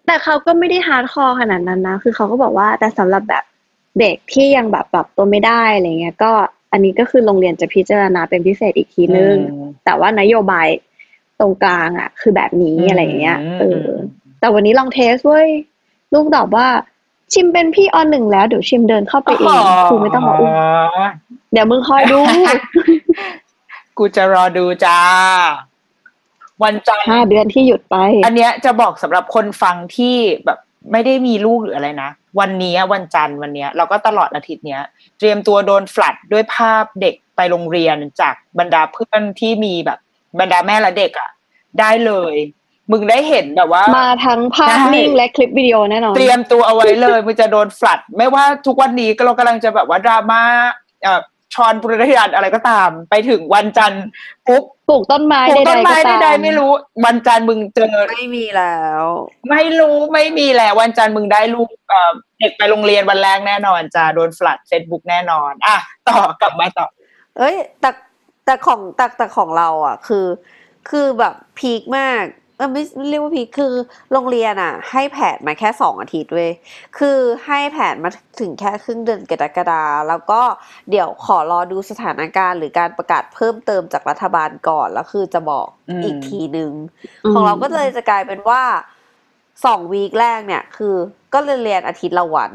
[0.06, 3.44] แต่เขาก็ไม่ได้ hardcore ขนาดนั้นนะคือเขาก็บอกว่าแต่สำหรับแบบ
[4.00, 6.32] เด็กที่ยังแบบปรับตัวไม่ได้อะไรเงี้ย ก็
[6.72, 10.68] อันนี้ก็คือโรงเรียนจะพิจารณาเป็นพิเศษอีกทีนึงอืมแต่ว่านโยบาย
[11.40, 13.98] ตรงกลางอะ คือแบบนี้อืมอะไรอย่างเงี้ยเอออืม
[14.40, 15.48] แต่วันนี้ลอง test เว้ย
[16.12, 16.68] ลูกตอบว่า
[17.32, 20.52] ชิมเป็นพี่ออนหนึ่งแล้วเดี๋ยวชิมเดินเข้าไปเองครูไม่ต้องมาอุ้ม
[21.52, 22.18] เดี๋ยวมึงคอยดู
[23.98, 24.98] กูจะรอดูจ้า
[26.62, 30.58] วันจันทร์ห้าเดือนที่หยุดไป อันเนี้ยจะบอกสำหรับคนฟังที่แบบ
[30.92, 32.10] ไม่ได้มีลูกหรืออะไรนะ
[32.40, 34.82] วันนี้วันจันทร์วันเนี้ยเราก็ตลอดอาทิตย์เนี้ย
[35.18, 39.98] เตรียมตัวโดน flood ด้วยภาพเด็กไปโรงเรียนจากบรรดาเพื่อนที่มีแบบ
[40.40, 41.30] บรรดาแม่และเด็กอะ
[41.80, 42.34] ได้เลย
[42.92, 50.42] มึงได้เห็นแบบว่า มาทั้งภาพใช่นิ่งและคลิปวิดีโอแน่นอน เตรียมตัวเอาไว้เลยมึงจะโดนฟลัด ไม่ว่าทุกวันนี้ก็เรากำลังจะแบบว่าดราม่า
[51.02, 51.20] เอ่อ
[51.54, 54.04] ชอนปุรณยานอะไรก็ตาม ไปถึงวันจันทร์
[54.46, 56.70] ปุ๊บปลูกต้นไม้ปลูกใดต้นๆก็ไม้ตามใดๆไม่รู้
[57.06, 59.04] วันจันทร์มึงเจอไม่มีแล้ว
[59.50, 65.76] ไม่รู้ไม่มีแหละวันจันทร์มึงได้ลูกเอ่อเด็กไปโรงเรียนวันแรกแน่นอนจะโดนฟลัดเฟซบุ๊กแน่นอนอะ
[66.08, 66.86] ต่อกลับมาต่อ
[67.38, 67.90] เอ้ยแต่
[68.44, 70.26] แต่ของแต่แต่ของเราอะ คือ
[70.90, 72.24] คือแบบพีคมาก
[72.58, 73.72] เออไม่ไม่เรียกว่าพีคคือ
[74.12, 76.52] โรงเรียนอะให้แผนมาแค่สองอาทิตย์เว้ย
[76.98, 80.40] คือให้แผนมาถึงแค่ครึ่งเดือนกรกฎาแล้วก็
[80.90, 86.72] เดี๋ยวขอรอดูสถานการณ์หรือการประกาศเพิ่มเติมจากรัฐบาลก่อนแล้วคือจะบอกอืมอีกทีนึง
[87.24, 88.62] อืมของเราก็เลยจะกลายเป็นว่า
[89.66, 90.94] สองวีคแรกเนี่ย คือ
[91.34, 92.52] ก็เลยเรียนอาทิตย์ละวัน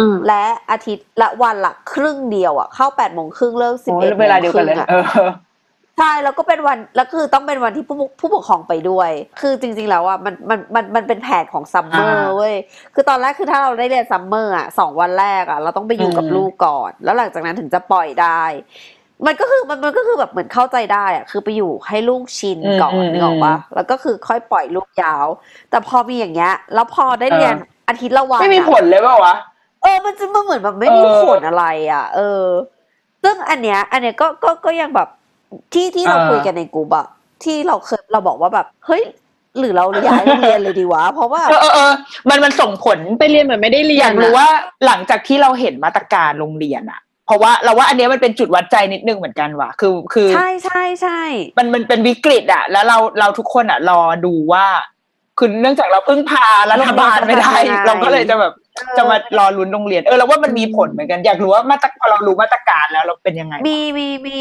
[0.00, 5.04] อืมและอาทิตย์ละวันละครึ่งเดียวอะเข้าแปดโมงครึ่งเลิกสิบโอ้เอ็ดเวลาเดียวกันเลยอะเออ
[6.00, 12.54] ใช่แล้วก็เป็นวันแล้วคือต้องเป็นวันที่ผู้ปกผู้ปกครองไปด้วย คือจริงๆแล้วอะมันมันมันมันเป็นแผนของ summer อ่าเว้ย
[12.94, 18.42] คือตอนแรกคือถ้าเราได้เรียน summer อะสองวันแรกอะเราต้องไปอยู่กับอืมลูกก่อน แล้วหลังจากนั้นถึงจะปล่อยได้
[19.26, 25.26] มันก็คือมันมันก็คือแบบเหมือนเข้าใจได้อะคือไปอยู่ให้ลูกชินก่อนนึกออกปะแล้วก็คือค่อยปล่อยลูกยาว
[25.70, 27.54] แต่พอมีอย่างเงี้ย แล้วพอได้เรียน
[27.88, 29.34] อาทิตย์ละวันไม่มีอะผลเลยเปล่าวะ
[29.82, 32.44] เออ มันจะมันเหมือนแบบไม่มีเออผลอะไร อะ เออ
[33.22, 35.08] ซึ่งอันเนี้ย อันเนี้ยก็ก็ก็ยังแบบ
[35.72, 37.06] ที่ที่เราเออคุยกันในกลุ่มอะ
[37.44, 39.02] ที่เราเคยเราบอกว่าแบบ เฮ้ย
[39.58, 41.92] หรือเราย้ายโรงเรียนเลยดีวะ เพราะว่าเออเออเออ
[42.28, 44.48] มันมันส่งผลไปเรียนเหมือนไม่ได้เรียอนยากรู้อะว่า
[44.86, 51.20] หลังจากที่เราเห็นมาตรการโรงเรียนอะเพราะว่าเราว่าอันเนี้ยมันเป็นจุดวัดใจนิดนึงเหมือนกันว่ะ คือคือใช่ใช่ใช่
[51.58, 54.66] มันมันเป็นวิกฤตอะแล้วเราเราทุกคนอะรอดูว่า
[55.38, 57.54] คือเนื่องจากเราพึ่งพารัฐบาลไม่ได้
[57.86, 58.52] เราก็เลยจะแบบ
[58.96, 64.40] จะมารอลุ้นโรงเรียน เออเราว่ามันมีผลเหมือนกัน อยากรู้ว่ามาตรพอเรารู้มาตรการแล้วเราเป็นยังไง มีมีมี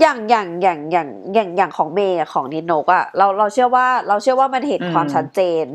[0.00, 5.66] อย่างอย่างอย่างอย่างอย่างอย่างของเมย์กับของนินโนกอะเราเราเชื่อว่าเราเชื่อว่ามันเห็นอืมความชัดเจน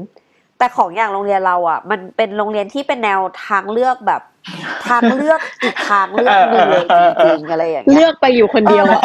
[0.57, 4.21] แต่ของอย่างโรงเรียนเราอะมันเป็นโรงเรียนที่เป็นแนวทางเลือกแบบ
[4.88, 6.86] ทางเลือกอีกทางเลือกหนึ่งเลย
[7.23, 9.01] จริงๆอะไรอย่างเงี้ยเลือกไปอยู่คนเดียวอะ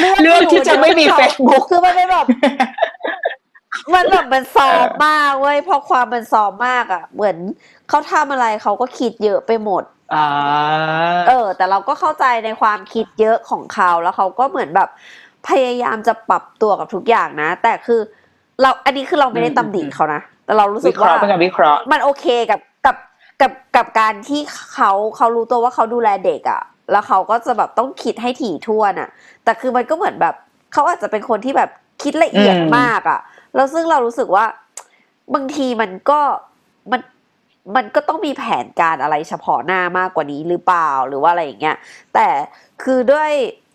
[0.00, 2.26] เรื่องที่จะไม่มีเฟซบุ๊กคือมันเป็นแบบ
[3.94, 7.36] มันแบบมันซอมมากเว้ยเพราะความมันซอมมากอะเหมือน
[7.88, 9.93] เขาทำอะไรเขาก็คิดเยอะไปหมดอ่า
[11.28, 14.88] เออ แต่เราก็เข้าใจในความคิดเยอะของเขาแล้วเขาก็เหมือนแบบ
[15.48, 18.00] พยายามจะปรับตัวกับทุกอย่างนะ แต่คือ
[18.60, 22.96] เราอันนี้คือเราไม่ได้ตำหนิเขานะแต่เรารู้สึวิกเคราะว่าห์เป็นการวิเคราะห์มันโอเคกับกับ
[23.40, 24.40] กับกับการที่
[24.72, 29.08] เขาเขารู้ตัวว่าเขาดูแลเด็กอะ่ะ แล้วเขาก็จะแบบต้องคิดให้ถี่ถ้วนอะ่ะ
[29.44, 30.34] แต่คือมันก็เหมือนแบบ
[30.72, 31.70] เขาอาจจะเป็นคนที่แบบ
[32.02, 33.20] คิดละเอียดอืมมากอะ่ะ
[33.54, 34.44] แล้วซึ่งเรารู้สึกว่า
[35.34, 36.20] บางทีมันก็
[36.90, 37.00] มัน
[37.76, 41.76] มันก็ต้องมีแผนการอะไรเฉพาะหน้ามากกว่านี้หรือเปล่าหรือว่าอะไรอย่างเงี้ย
[42.14, 42.28] แต่
[42.82, 43.32] คือด้วย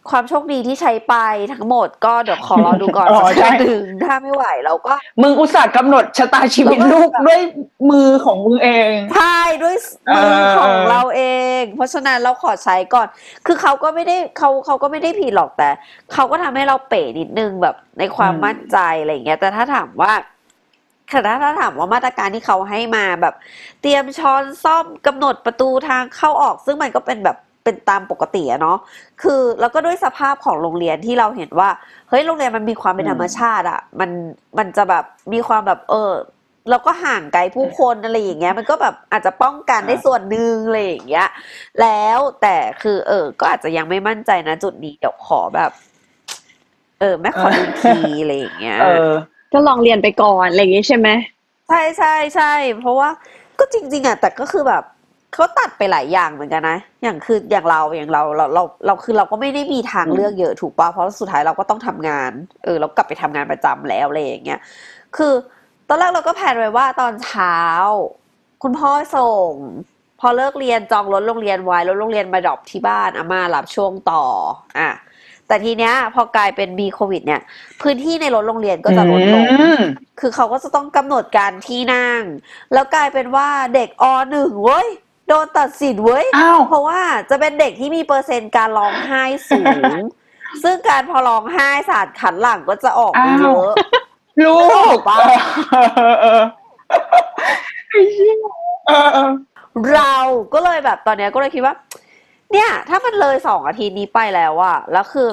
[0.10, 1.16] ความโชคดีที่ใช้ไป
[1.54, 7.42] ทั้งหมดก็เดี๋ยวขอรอดูก่อนอ๋อสักใช่พักหนึ่งถ้าไม่ไหวเราก็มึงอุตส่าห์กำหนดชะตาชีวิตลูกด้วย
[7.92, 9.76] มือของมึงเองใช่ด้วย
[10.16, 11.24] มือเออของเราเอ
[11.60, 13.08] ง เพราะฉะนั้นเราขอใช้ก่อน
[13.46, 15.70] คือเขาก็ไม่ได้เขาเขาก็ไม่ได้ผิดหรอกแต่
[16.14, 20.14] เขาก็ทำให้เราเป๋นิดนึงแบบในความมั่นใจอะไรอย่างเงี้ยแต่ถ้าถามว่า
[21.10, 23.36] แต่ถ้าถ้าถามว่ามาตรการที่เขาให้มาแบบ
[23.82, 28.78] เตรียมช้อนซ่อมกำหนดประตูทางเข้าออก ซึ่งมันก็เป็นแบบเป็นตามปกติอะเนาะ
[29.22, 31.70] คือแล้วก็ด้วยสภาพของโรงเรียนที่เราเห็นว่า
[32.10, 34.10] เฮ้ยโรงเรียนมันมีความเป็นธรรมชาติอะมัน
[34.58, 35.04] มันจะแบบ
[35.34, 36.12] มีความแบบเออ
[36.70, 41.28] เราก็ห่างไกลผู้คนอะไรอย่างเงี้ยมันก็แบบอาจจะป้องกันได้ส่วนหนึ่งอะไรอย่างเงี้ย
[41.82, 45.72] แล้วแต่คือ เออ ก็อาจจะยังไม่มั่นใจนะจุดนี้เดี๋ยวขอแบบ
[47.00, 49.12] เออแม่ขอดูอีกทีอะไรอย่างเงี้ยเออ
[49.54, 51.10] ก็ลองเรียนไปก่อนอะไรอย่างงี้ใช่ไหม
[51.68, 53.10] ใช่ใช่ใช่เพราะว่า
[53.60, 54.84] ก็จริง ๆอะแต่ก็คือแบบ
[55.34, 62.32] เขาตัดไปหลายอย่างเหมือนกันนะ อย่างคืออย่างเราอย่างเราเราเราเราคือเราก็ไม่ได้มีทางเลือกเยอะถูกป่ะเพราะสุดท้ายเราก็ต้องทำงาน
[62.64, 64.60] เออเรากลับไปทำงานประจำแล้วอะไรอย่างเงี้ย
[65.18, 65.34] คือ
[65.88, 67.58] ตอนแรกเราก็แผนไว้ว่าตอนเช้า
[68.64, 69.52] คุณพ่อส่ง
[70.20, 74.24] พอเลิกเรียนจองรถโรงเรียนไว้รถโรงเรียนมาดรอปที่บ้านอาม่ารับช่วงต่อ
[74.78, 74.90] อะ
[75.50, 77.42] แต่ทีเนี้ยพอกลายเป็นมีโควิด เนี่ย
[77.82, 79.82] พื้นที่ในรถโรงเรียนก็จะลดลงอืม
[80.20, 82.22] คือเขาก็จะต้องกำหนดการที่นั่ง
[82.74, 84.88] แล้วกลายเป็นว่าเด็กอหนึ่งเว้ย
[85.28, 89.96] โดนตัดสิทธิ์เว้ยอ้าวเพราะว่าจะเป็นเด็กที่มีเปอร์เซ็นต์การร้องไห้สูง
[90.64, 93.74] ซึ่งการพอร้องไห้ศาสตร์ขันหลังก็จะออกมาเยอะ
[94.44, 94.58] ลู
[94.98, 95.18] กปะ
[95.72, 95.78] เอ
[96.14, 96.44] อเออ
[97.90, 98.36] ไอ้เหี้ย
[98.88, 99.32] เออเออ
[99.94, 100.16] เรา
[100.54, 101.74] ก็เลยแบบตอนเนี้ยก็เลยคิดว่า
[102.54, 105.28] เนี่ยถ้ามันเลยสองอาทิตย์นี้ไปแล้วอะแล้วคือ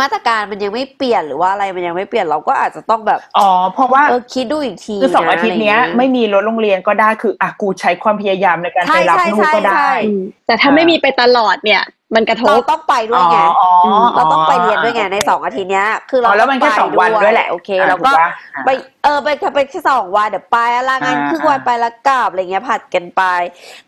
[0.00, 11.82] มาตรการมันยังไม่เปลี่ยนหรือว่าอะไรมันยังไม่เปลี่ยนเราก็อาจจะต้องแบบอ๋อเพราะว่าเออคิดดูอีกทีคือสองอาทิตย์เนี้ยะรางงี้ไม่มีรถโรงเรียนก็ได้คืออะกูใช้ความพยายามในการใช่ไปรับใช่ลูกก็ใช่ได้ใช่อืมแต่ถ้าไม่มีไปตลอดเนี่ย
[12.14, 18.30] มันกระทเราบต้องไปด้วยไงอ๋ออ๋อเราต้องไปเรียนด้วยไงในสองอาทิตย์เนี้ย คือเราอ๋อแล้วมันแค่ต้สองวันด้วยแหละโอเคอะแล้วก็ถูกปะอะ
[18.64, 18.68] ไป
[19.04, 20.56] เออไปแค่ไปแค่สองวันเดี๋ยวไป
[20.88, 23.22] ลางานอ่าครึ่งวันไปแล้วกลับอะไรเงี้ยผัดกันไป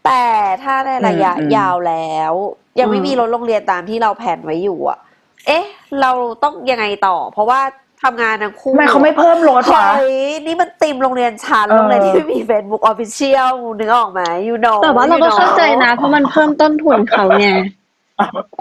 [0.04, 0.22] แต่
[0.62, 2.32] ถ้าในระยะอืมอืมยาวแล้ว
[2.78, 4.98] ยังไม่มีรถโรงเรียนตามที่เราแผนไว้อยู่อะ
[5.46, 5.64] เอ๊ะ
[6.00, 6.10] เรา
[6.42, 7.60] ต้องยังไงต่อ เพราะว่า
[8.02, 17.48] ทำงานทั้งคู่ทำไมเขาไม่เพิ่มรถวะเฮ้ยนี่มันติมโรงเรียนชั้นเออโรงเรียนที่ไม่มี Facebook Official นึกออกไหม you know แต่ว่าเราก็ you know เข้าใจนะ เพราะมันเพิ่มต้นทุนเขาไง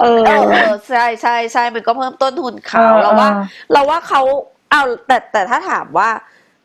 [0.01, 3.43] เออเออเออใช่ใช่ใช่มันก็เพิ่มต้นทุนเขาเออเราว่าเออ
[3.73, 4.21] เราว่าเขา
[4.71, 6.09] เอาแต่แต่ถ้าถามว่า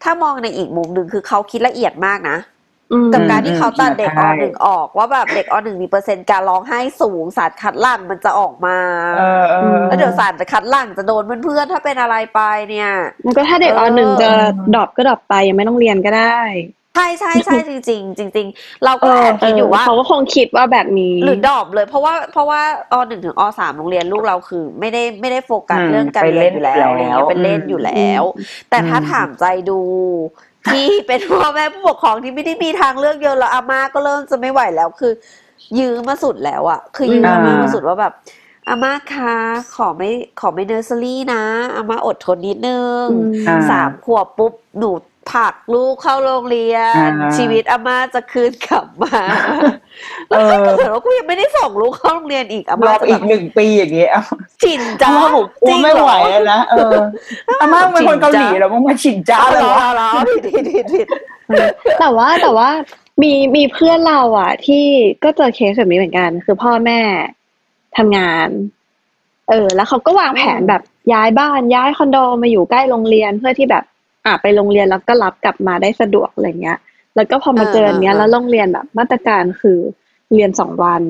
[0.02, 2.38] ถ้ามองในอีกมุมหนึ่งคือเขาคิดละเอียดมากนะ
[2.92, 8.76] อืมกับการที่เขาตัดเด็กใช่อหนึ่งออก ว่าแบบเด็กอหนึ่งมีเปอร์เซ็นต์การร้องไห้สูงสารคัดหลั่งมันจะออกมา
[9.18, 12.90] เออเออแล้วเดี๋ยวสารคัดหลั่งจะโดนเพื่อนๆถ้าเป็นอะไรไปเนี่ย
[13.24, 14.30] มันก็ถ้าเด็กเอออหนึ่งจะ
[14.74, 16.40] drop ก็ drop ไปยังไม่ต้องเรียนก็ได้
[16.94, 22.62] ใช่ใช่ใช่จริงๆจริง ๆ เราก็แอบเอคิดออยู่ว่าเขาก็คงคิดว่าแบบนี้หรือ dropเลย เพราะว่าเพราะว่า
[22.92, 28.22] อหนึ่งถึงอสามโรงเรียนลูกเราคือ ไม่ได้ไม่ได้โฟกัสอืมเรื่องการไปเรีเล่ยนนอยู่แล้วอยู่อะไรแล้วเงี้ยเป็นเล่นอืมอยู่แล้ว
[28.70, 29.80] แต่ถ้าอืมถามใจดู
[30.70, 35.12] ที่เป็นพ่อแม่ผู้ปกครองที่ไม่ได้มีทางเลือกเยอะแล้วอาม่าก็เริ่มจะไม่ไหวแล้วคือ
[35.78, 38.12] ยื้อมาสุดแล้วอะคือยื้ออาม่ามาสุดว่าแบบ
[38.68, 39.34] อาม่าคะ
[39.76, 40.10] ขอไม่
[40.40, 41.42] ขอไม่เนอร์เซอรี่นะ
[41.76, 44.90] อาม่าอดทนนิดนึงอืมอ่าสามขวบปุ๊บหนู
[45.32, 49.20] ผลักลูกเข้าโรงเรียน อ่าชีวิตอาม่าจะคืนกลับมา
[50.30, 54.10] เอแล้วอ ถ้าเกิดว่ากูยังไม่ได้ส่งลูกเข้าโรงเรียนอีกอารอม่าบจะอีแบกบหนึ่งปีอย่างเงี้ย
[54.62, 56.96] ฉินจ้าอาม่าบอกกูไม่ไหวแล้วนะเออ
[57.60, 61.06] อาม่าเป็นคนเกาหลีแล้วมึงมาฉินจ้าเอาเลเหรยอวะ เอาเหรอผิดผิดผิดผิด
[62.00, 62.68] แต่ว่าแต่ว่า
[63.22, 64.84] มีมีเพื่อนเราอะ ที่
[65.24, 67.00] ก็เจอเคสแบบนี้เหมือนกัน คือพ่อแม่
[67.96, 68.48] ทำงาน
[69.48, 73.84] เออ แล้วเขาก็วางแผนแบบย้ายบ้านย้ายคอนโดมาอยู่ใกล้โรงเรียนเพื่อที่แบบ
[74.26, 76.78] อะไปโรงเรียนแล้วก็รับกลับมาได้สะดวกอะไรเงี้ย
[77.16, 79.78] แล้วก็พอมาเจออันเนี้ย แล้วโรงเรียนแบบมาตรการคือ
[80.34, 81.02] เรียนสองวัน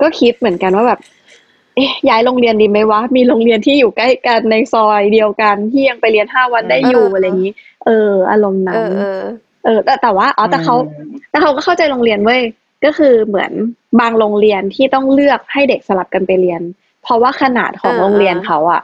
[0.00, 1.00] ก็คิดเหมือนกันว่าแบบ
[1.76, 7.52] เอ๊ะย้ายโรงเรียนดีไหมวะ มีโรงเรียนที่อยู่ใกล้กันในซอยเดียวกันที่ยังไปเรียนห้าวันได้อยู่อะไรอย่างนี้
[7.86, 9.20] เออ อารมณ์เอนั้นอเออ
[9.64, 10.74] เออ แต่แต่ว่าอ๋อแต่เขา
[11.30, 12.42] แต่เขาก็เข้าใจโรงเรียนเว้ย
[12.84, 13.52] ก็คือเหมือน
[14.00, 16.60] บางโรงเรียนที่ต้องเลือกให้เด็กสลับกันไปเรียน
[17.02, 18.82] เพราะว่าขนาดของเออโรงเรียนเขาอะ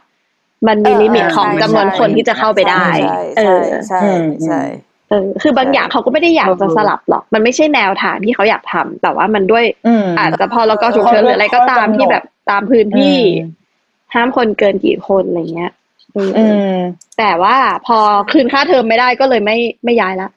[0.68, 4.00] มันมีเออ limit เออของใช่จำนวนใช่คนที่จะเข้าไปได้ใช่เอใช่อใช่
[4.46, 4.60] ใช่
[5.08, 13.58] เออคือบางใช่อย่างเขาก็ไม่ได้อยากจะสลับหรอก มันไม่ใช่แนวทางที่เขาอยากทำแต่ว่ามันด้วยอืมอาจจะพอเราก็ฉุกเฉินหรืออะไรก็ตามที่แบบตามพื้นที่อืม
[14.14, 15.72] ห้ามคนเกินกี่คนอะไรเงี้ย
[16.14, 16.76] เออออืม
[17.18, 17.56] แต่ว่า
[17.86, 17.98] พอ
[18.32, 20.28] คืนค่าเทอมไม่ได้ก็เลยไม่ไม่ย้ายละ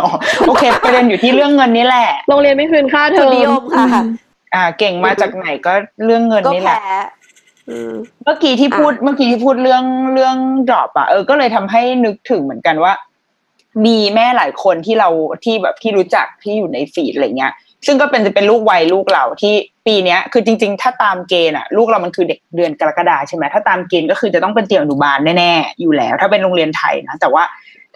[0.00, 0.08] อ๋อ
[0.46, 4.02] โอเคประเด็นอยู่ที่เรื่องเงินนี่แหละโรงเรียนไม่คืนค่าเททุอนมนิยมค่ะ
[4.54, 5.72] อ่า เก่งมาจากไหนก็
[6.04, 7.15] เรื่องเงินก็นี่แหละแพ้อืม
[8.24, 10.36] เมื่อกี้ที่พูดอะเมื่อกี้ที่พูดเรื่องเรื่อง
[10.68, 12.92] ดรอปอะเออก็เลยทำให้นึกถึงเหมือนกันว่า
[13.86, 15.08] มีแม่หลายคนที่เรา
[15.44, 17.52] ที่แบบที่รู้จักที่อยู่ในฟีดอะไรเงี้ย
[17.86, 19.54] ซึ่งก็เป็นจะเป็นลูกวัยลูกเราที่
[19.86, 27.44] ปีเนี้ย คือจริง ๆ ถ้าตามเกณฑ์อะลูกเรามันคือเด็กเดือนกรกฎาใช่ไหมถ้าตามเกณฑ์ก็คือจะต้องเป็นเตรียมอนุบาลแน่ๆอยู่แล้ว ถ้าเป็นโรงเรียนไทยนะแต่ว่า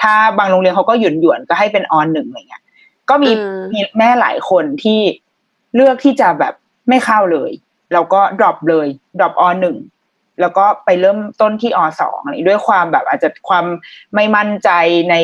[0.01, 2.63] ถ้าบางโรงเรียนเขาก็หยุ่นหยวนๆก็ให้เป็นออหนึ่งอะไรเงี้ย
[3.11, 5.01] ก็มีอืมมีแม่หลายคนที่
[5.75, 6.55] เลือกที่จะแบบ
[6.89, 7.51] ไม่เข้าเลย
[7.93, 8.87] แล้วก็ drop เลย
[9.19, 9.77] drop ออหนึ่ง
[10.41, 13.65] แล้วก็ไปเริ่มต้นที่ออสองอะไรด้วยความแบบอาจจะความ
[14.15, 14.71] ไม่มั่นใจ
[15.11, 15.15] ใน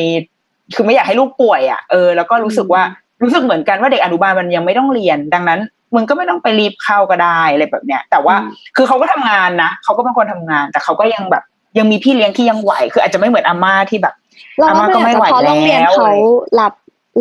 [0.74, 2.82] คือไม่อยากให้ลูกป่วยอะเออแล้วก็รู้สึกว่า
[3.22, 5.60] รู้สึกเหมือนกันว่าเด็กอนุบาลมันยังไม่ต้องเรียน ดังนั้น
[5.94, 11.42] มึงก็ไม่ต้องไปรีบเข้าก็ได้อะไรแบบเนี้ย แต่ว่าอืมคือเขาก็ทำงานนะเขาก็เป็นคนทำงาน แต่เขาก็ยังแบบ
[11.78, 14.14] ยังมีพี่เลี้ยงที่ยังไหว คืออาจจะไม่เหมือนอาม่าที่แบบ
[14.58, 16.10] เราอาว่าม่ามันก็อาจไม่จะไหวเพราะโรงเรียนแล้วเขาอะไร
[16.60, 16.72] รับ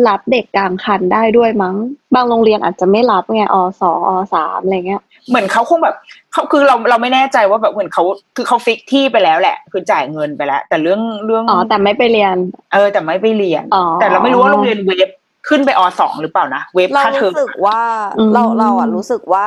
[0.08, 1.76] รับเด็กกลางคันได้ด้วยมั้ง
[2.14, 5.96] บางโรงเรียนอาจจะไม่รับไงอสออสามอะไรเงี้ย เหมือนเขาคงแบบ
[6.32, 8.04] เขาคือเราเราไม่แน่ใจว่าแบบเหมือนเขา
[8.36, 12.36] คือเขาฟิกที่ไปแล้วแหละ คือจ่ายเงินไปแล้ว แต่เรื่องเรื่องอ๋อแต่ไม่ไปเรียน
[12.72, 15.10] เออ แต่ไม่ไปเรียนอ๋อแต่เราไม่รู้ว่าโรงเรียนเวฟ
[15.48, 17.80] ขึ้นไปอสองหรือเปล่านะเวฟเราค่าเทอมรู้สึกว่า
[18.18, 19.46] อืมเราเราอะรู้สึกว่า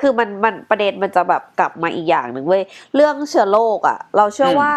[0.00, 2.62] คือมันมันประเด็นมันจะแบบกลับมาอีกอย่างหนึ่งเว้ย
[2.94, 4.72] เรื่องเชื้อโรคอะ เราเชื่อว่า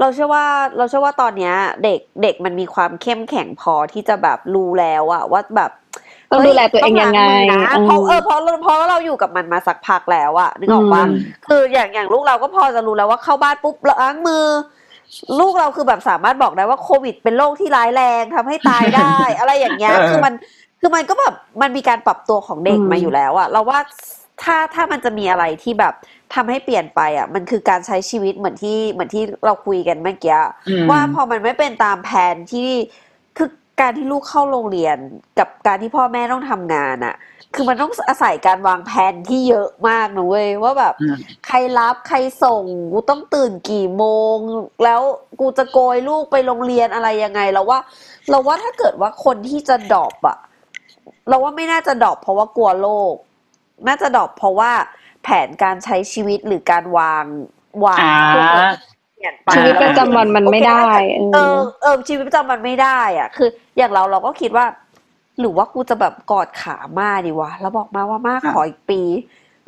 [0.00, 0.44] เราเชื่อว่า
[0.78, 5.70] เราเชื่อว่าตอนเนี้ย เด็กเด็กมันมีความเข้มแข็งพอที่จะแบบรู้แล้วอะว่าแบบ
[6.30, 11.18] ต้องดูแลตัวเองยังไงต้องล้ามือนะเพราะอืมเออเพราะเพราะเราอยู่กับมันมาสักพักแล้วอะนึกออกปะอืม
[11.48, 14.44] คืออย่างอย่างลูกเราก็พอจะรู้แล้วว่าเข้าบ้านปุ๊บล้างมือ
[15.40, 20.34] ลูกเราคือแบบสามารถบอกได้ว่าโควิด เป็นโรคที่ร้ายแรงทำให้ตายได้ อะไรอย่างเงี้ยเออคือมัน
[20.80, 23.78] คือมันก็แบบมันมีการปรับตัวของเด็กอืมมาอยู่แล้วอะเราว่า
[24.42, 25.94] ถ้าถ้ามันจะมีอะไรที่แบบ
[26.34, 33.07] ทำให้เปลี่ยนไปอะมันคือการใช้ชีวิตเหมือนที่เหมือนที่เราคุยกันเมื่อกี้อืมว่าพอมันไม่เป็นตามแผนที่คือ
[33.80, 34.96] การที่ลูกเข้าโรงเรียน
[35.38, 37.16] กับการที่พ่อแม่ต้องทำงานอะ
[37.54, 41.16] คือมันต้องอาศัยการวางแผนที่เยอะมากนะเว้ยว่าแบบอืม
[41.46, 42.62] ใครรับใครส่ง
[42.92, 44.04] กูต้องตื่นกี่โม
[44.34, 44.36] ง
[44.84, 45.00] แล้ว
[45.40, 47.78] กูจะโกยลูกไปโรงเรียนอะไรยังไงเราว่า
[48.30, 50.38] เราว่าถ้าเกิดว่าคนที่จะ drop อะ
[51.28, 53.14] เราว่าไม่น่าจะ drop เพราะว่ากลัวโรค
[53.86, 54.72] น่าจะ drop เพราะว่า
[55.22, 57.24] แผนการใช้ชีวิตหรือการวาง
[57.84, 58.68] วางอ่าพวกนี้
[59.18, 60.90] เปลี่ยนไปชีวิตประจำวันมันไม่ได้
[61.34, 64.66] เออเออชีวิตประจำวันไม่ได้อะ คือ อย่างเราเราก็คิดว่า
[65.40, 69.00] หรือว่ากูจะแบบกอดขาม่าดีวะแล้วบอกม่าว่าม่าขออีกปี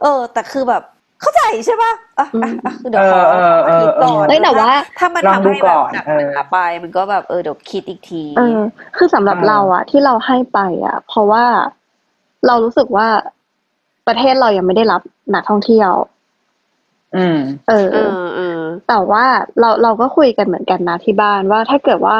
[0.02, 0.82] เออ แต่คือแบบ
[1.20, 8.58] เข้าใจใช่ป่ะอะอะอะเดี๋ยวขอเออเออขอคิดก่อนเฮ้ยแต่ว่า ถ้ามันลองทำดูให้แบบก่อนหนักเออหนาไป มันก็แบบเออเดี๋ยวคิดอีกทีเออ
[8.96, 11.44] คือสำหรับเออเราอะที่เราให้ไปอะเพราะว่า
[12.46, 13.08] เรารู้สึกว่า
[14.06, 15.00] ประเทศเรายังไม่ได้รับ
[15.34, 15.92] นักท่องเที่ยว
[17.16, 17.38] อืม
[17.68, 18.49] เออเออเออ
[18.88, 19.24] แต่ว่า
[19.60, 22.16] เราเราก็คุยกันเหมือนกันนะที่บ้านว่าถ้าเกิดว่า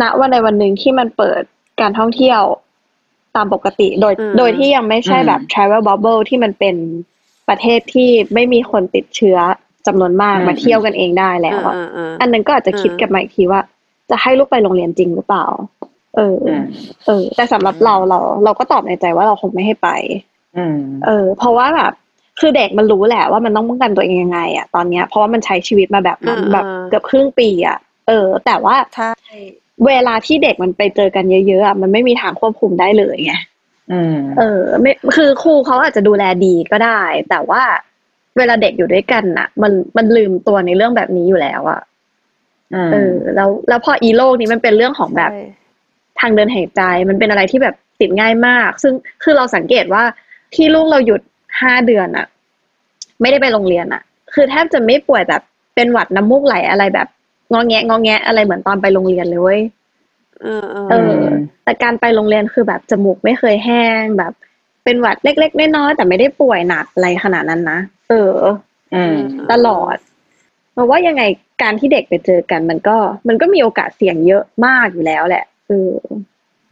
[0.00, 1.42] ณวันในวันหนึ่งที่มันเปิด
[1.80, 2.42] การท่องเที่ยว
[3.36, 6.76] ตามปกติโดยอืมโดยที่ยังไม่ใช่แบบอืม travel bubble ที่มันเป็น
[7.48, 9.38] ประเทศที่ไม่มีคนติดเชื้อ
[9.86, 13.60] จำนวนมากอืมมาเที่ยวกันเองได้แล้วอะเออเออเอออันนั้นก็อาจจะคิดอืมกลับมาอีกทีว่า
[14.10, 15.46] จะให้ลูกไปโรงเรียนจริงหรือเปล่า
[16.16, 16.62] เออออืม
[17.06, 19.88] เออ แต่สำหรับเราเรา เราก็ตอบในใจว่าเราคงไม่ให้ไป
[20.56, 21.92] อืมเออ เพราะว่าแบบ
[22.40, 27.78] คือเด็กมันรู้แหละว่ามันต้องป้องกันตัวเองยังไงอะตอนเนี้ย เพราะว่ามันใช้ชีวิตมาแบบนั้นอืมแบบอืมเกือบครึ่งปีอะ
[28.08, 29.12] เออ แต่ว่าใช่
[29.86, 33.34] เวลาที่เด็กมันไปเจอกันเยอะๆอะมันไม่มีทางควบคุมได้เลยไง
[33.92, 37.62] อืมเออ ไม่คือครูเขาอาจจะดูแลดีก็ได้ แต่ว่า
[38.36, 41.80] เวลาเด็กอยู่ด้วยกันน่ะ มันมันลืมตัวในเรื่องแบบนี้อยู่แล้วอะ
[42.74, 45.44] อืมเออ แล้วแล้วพออีโลกนี้มันเป็นเรื่องของแบบใช่
[46.20, 50.02] ทางเดินหายใจ มันเป็นอะไรที่แบบติดง่ายมาก ซึ่งคือเราสังเกตว่า
[50.54, 51.20] ที่ลูกเราหยุด
[51.60, 52.26] ห้าเดือนอะ
[53.20, 54.02] ไม่ได้ไปโรงเรียนอะ
[54.34, 55.42] คือแทบจะไม่ป่วยแบบ
[55.74, 57.08] เป็นหวัดน้ำมูกไหลอะไรแบบ
[57.52, 59.60] งอแงะงอแงะอะไรเหมือนตอนไปโรงเรียนเลยเว้ย
[60.42, 61.24] เออเออเออ
[61.64, 64.32] แต่การไปโรงเรียนคือแบบจมูกไม่เคยแห้งแบบ
[64.84, 67.78] เป็นหวัดเล็กๆน้อยๆแต่ไม่ได้ป่วยหนักอะไรขนาดนั้นนะ
[68.10, 68.38] เออ
[68.94, 69.16] อืม
[69.52, 69.96] ตลอด
[70.72, 71.22] เพราะว่ายังไง
[71.62, 72.96] การที่เด็กไปเจอกันมันก็
[73.28, 75.92] มันก็มีโอกาสเสี่ยงเยอะมากอยู่แล้วแหละเออ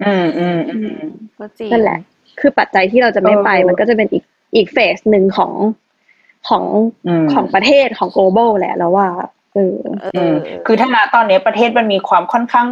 [0.04, 1.00] อืมอืมอืม
[1.38, 1.98] ก็จริงนั่นแหละ
[2.40, 4.22] คือปัจจัยที่เราจะไม่ไปเออมันก็จะเป็นอีก
[4.54, 5.52] อีกเฟสหนึ่งของ
[6.48, 6.64] ของ
[7.06, 9.08] อืมของประเทศของ global แหละแล้วว่า
[9.54, 9.76] เออ
[10.14, 10.34] เออือม
[10.66, 12.66] คือถ้าณตอนนี้ประเทศมันมีความค่อนข้าง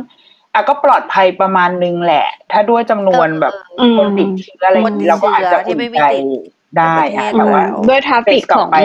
[0.54, 6.24] อะก็ปลอดภัยประมาณนึงแหละ ถ้าด้วยจำนวนแบบอืมคนติดเชื้ออะไรอย่างนี้เราก็อาจจะที่อุ่นไม่มีใจติด
[6.76, 8.76] ได้ในประเทอะศแต่ว่าแล้วด้วยทราฟิกเฟสต่ขอองไป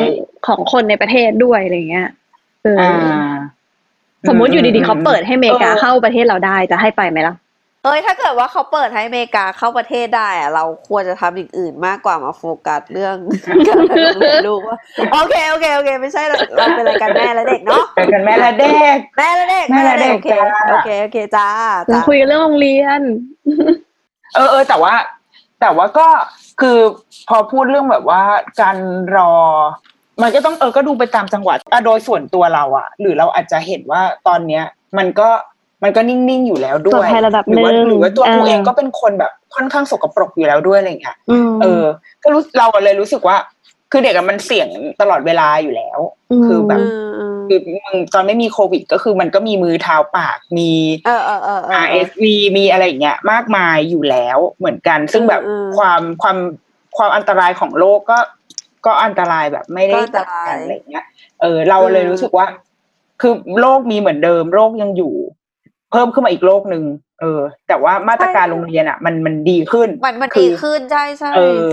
[0.47, 2.09] ของคนในประเทศด้วยอะไรเงี้ย
[2.63, 2.93] เอออ่า
[4.23, 7.35] อสมมุติอยู่ดีๆเขาเปิดให้อเมริกาเออเข้าประเทศเราได้จะให้ไปไหมล่ะ
[7.85, 13.15] เอ้ยถ้าเกิดว่าเขาเปิดให้อเมริกาเข้าประเทศได้อะเราควรจะทำอย่างอื่นมากกว่ามาโฟกัสเรื่อง
[13.67, 14.77] การไปโรงเรียนลูกว่า
[15.13, 21.47] โอเคโอเคโอเค ไม่ใช่เราเราเป็นรายการแม่และเด็กเนาะไปกันแม่และเด็ก แม่และเด็กแม่และเด็กโอเคจ้าโอเคโอเคจ้า
[21.85, 23.01] เราจ้าคุยกันเรื่องโรงเรียน
[24.35, 24.93] เออเออแต่ว่า
[25.61, 26.07] แต่ว่าก็
[26.61, 26.77] คือ
[27.29, 28.21] พอพูดเรื่องแบบว่า
[28.61, 28.77] การ
[29.15, 29.33] รอ
[30.21, 34.63] มันก็ต้องเออก็ดูไปตามจังหวัดอะโดยส่วนตัวเราอะหรือเราอาจจะเห็นว่าตอนเนี้ย
[34.97, 35.29] มันก็
[35.83, 41.17] มันก็นิ่งๆอยู่แล้วด้ปลวอดยภัยระดับหรือว่าหนึ่งหรือว่าตัวกูอ่าเองก็เป็นคนแบบค่อนข้างสกปรกอยู่แล้วด้วยอะไรอย่างเงี้ย
[41.47, 41.83] มเออ
[42.23, 43.37] ก็รู้เราเลยรู้สึกว่า
[43.91, 44.69] คือเด็กอะมันเสี่ยง
[45.01, 45.99] ตลอดเวลาอยู่แล้ว
[46.45, 50.71] คือแบบอืมอืมคือมึงตอนไม่มีโควิด ก็คือมันก็มีมือเท้าปากมี
[51.05, 52.23] เออเออเออเออ RSV
[52.57, 56.37] มีอะไรอย่างเงี้ย มากมายอยู่แล้วเหมือนกัน ซึ่งแบบอืมความความ
[56.97, 58.19] ความอันตรายของโรคก็
[58.85, 61.05] ก็อันตรายแบบไม่ได้ก็อันตต่างรายกันอะไรอย่างเงี้ย
[61.41, 62.47] เออ เราเลยอืมรู้สึกว่า
[63.21, 66.83] คือโรคมีเหมือนเดิมโรคยังอยู่เพิ่มขึ้นมาอีกโรคหนึ่ง
[67.21, 71.71] เออ แต่ว่ามาตรการโรงเรียนอะ มันมันดีขึ้น มันมันคืดีอขึ้นใช่ใช่เออ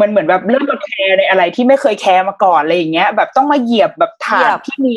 [0.00, 4.96] มันเหมือนแบบเริ่มมาแคร์ในอะไรที่ไม่เคยแคร์มาก่อนอะไรอย่างเงี้ย แบบต้องมาเหยียบแบบถาเหยีดยบที่มี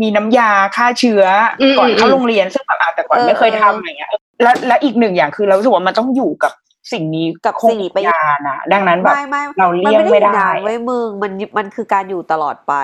[0.00, 1.24] มีน้ำยาฆ่าเชื้อ
[1.60, 4.10] อมก่อนเข้าอืมโรงเรียนซึ่งแบบอะแต่ก่อนเออไม่เคยทำอะไรเงี้ย
[4.42, 6.52] และและอีกหนึ่งอย่างคือเรารู้สึกว่ามันต้องอยู่กับ
[6.92, 12.74] สิ่งนี้กับคงสิ่งนี้ไปนานอะดังนั้นแบบไม่ไม่เราเลี่ยงมันไม่ไม่ได้อยู่ได้นานไว้ยมึงมันมันคือการอยู่ตลอดไป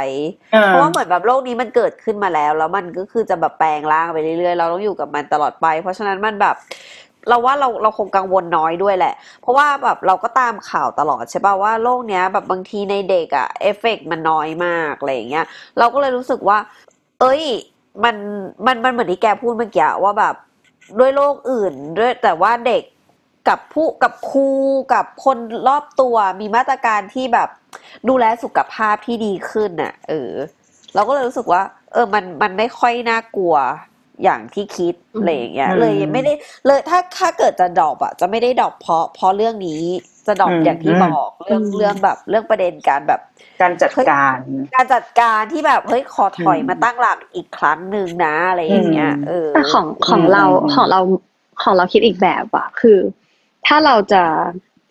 [0.53, 6.57] เออเพราะว่าเหมือนแบบโลกนี้มันเกิดขึ้นมาแล้ว แล้วมันก็คือจะแบบแปลงร่างไปเรื่อยๆ เราต้องอยู่กับมันตลอดไป เพราะฉะนั้นมันแบบ
[7.29, 15.47] เราว่าเราเราคงกังวลน้อยด้วยแหละ เพราะว่าแบบเราก็ตามข่าวตลอดใช่ป่ะว่าโลกเนี้ยแบบบางทีในเด็กอะเอฟเฟกต์มันน้อยมากอะไรอย่างเงี้ย
[15.79, 16.59] เราก็เลยรู้สึกว่า
[17.21, 17.43] เอ้ย
[18.05, 18.17] มัน
[18.67, 20.35] มันมันเหมือนที่แกพูดเมื่อกี้ว่าแบบ
[20.99, 22.83] ด้วยโรคอื่นด้วยแต่ว่าเด็ก
[23.49, 24.49] กับผู้กับครู
[24.95, 25.39] กับคน
[25.69, 27.49] รอบตัวมีมาตรการที่แบบ
[28.09, 30.33] ดูแลสุขภาพที่ดีขึ้นน่ะ เออ
[30.95, 31.63] เราก็เลยรู้สึกว่า
[31.93, 33.55] เออ มันมันไม่ค่อยน่ากลัว
[34.23, 36.33] อย่างที่คิดอืมอะไรอย่างเงี้ยอืมเลยไม่ได้
[36.67, 39.83] เลยถ้าถ้าเกิดจะ drop อะจะไม่ได้ drop เพราะเพราะเรื่องนี้
[40.27, 43.21] จะ drop อืมอย่างที่บอกเรื่องอืมเรื่องแบบ เรื่องประเด็นการแบบ
[43.61, 44.37] การจัดการ
[44.75, 51.01] การจัดการที่แบบเฮ้ยขอถอยอืมมาตั้งหลักอีกครั้งหนึ่งนะอะไรอย่างเงี้ยอืมเออแต่ของของอืมเราอืมของเรา
[51.63, 52.99] ของเราคิดอีกแบบอะคือ
[53.67, 54.25] ถ้าเราจะ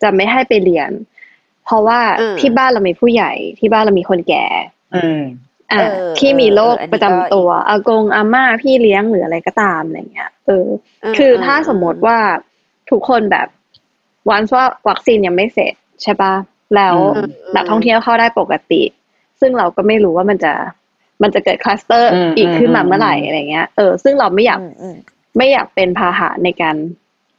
[0.02, 0.90] จะไม่ให้ไปเรียน
[1.64, 4.46] เพราะว่าอืมที่บ้านเรามีผู้ใหญ่ที่บ้านเรามีคนแก่
[4.94, 5.20] อืม
[5.70, 10.66] อะเออที่มีโรคเอออันนี้ประจำตัวอากงอาม่าพี่เลี้ยงหรืออะไรก็ตามอะไรเงี้ยเออ
[11.18, 12.18] คือถ้าสมมติว่า
[12.90, 13.48] ทุกคนแบบ
[14.30, 16.34] วันว่าวัคซีนยังไม่เสร็จใช่ปะ
[16.76, 18.82] แล้วอืมนักท่องเที่ยวเข้าได้ปกติ
[19.40, 20.52] ซึ่งเราก็ไม่รู้ว่ามันจะ
[21.22, 24.96] มันจะเกิดคลัสเตอร์อืมอีกขึ้นมาเมื่อไหร่อืมอะไรเงี้ย เออ ซึ่งเราไม่อยากอืมอืม
[25.36, 26.76] ไม่อยากเป็นพาหะในการ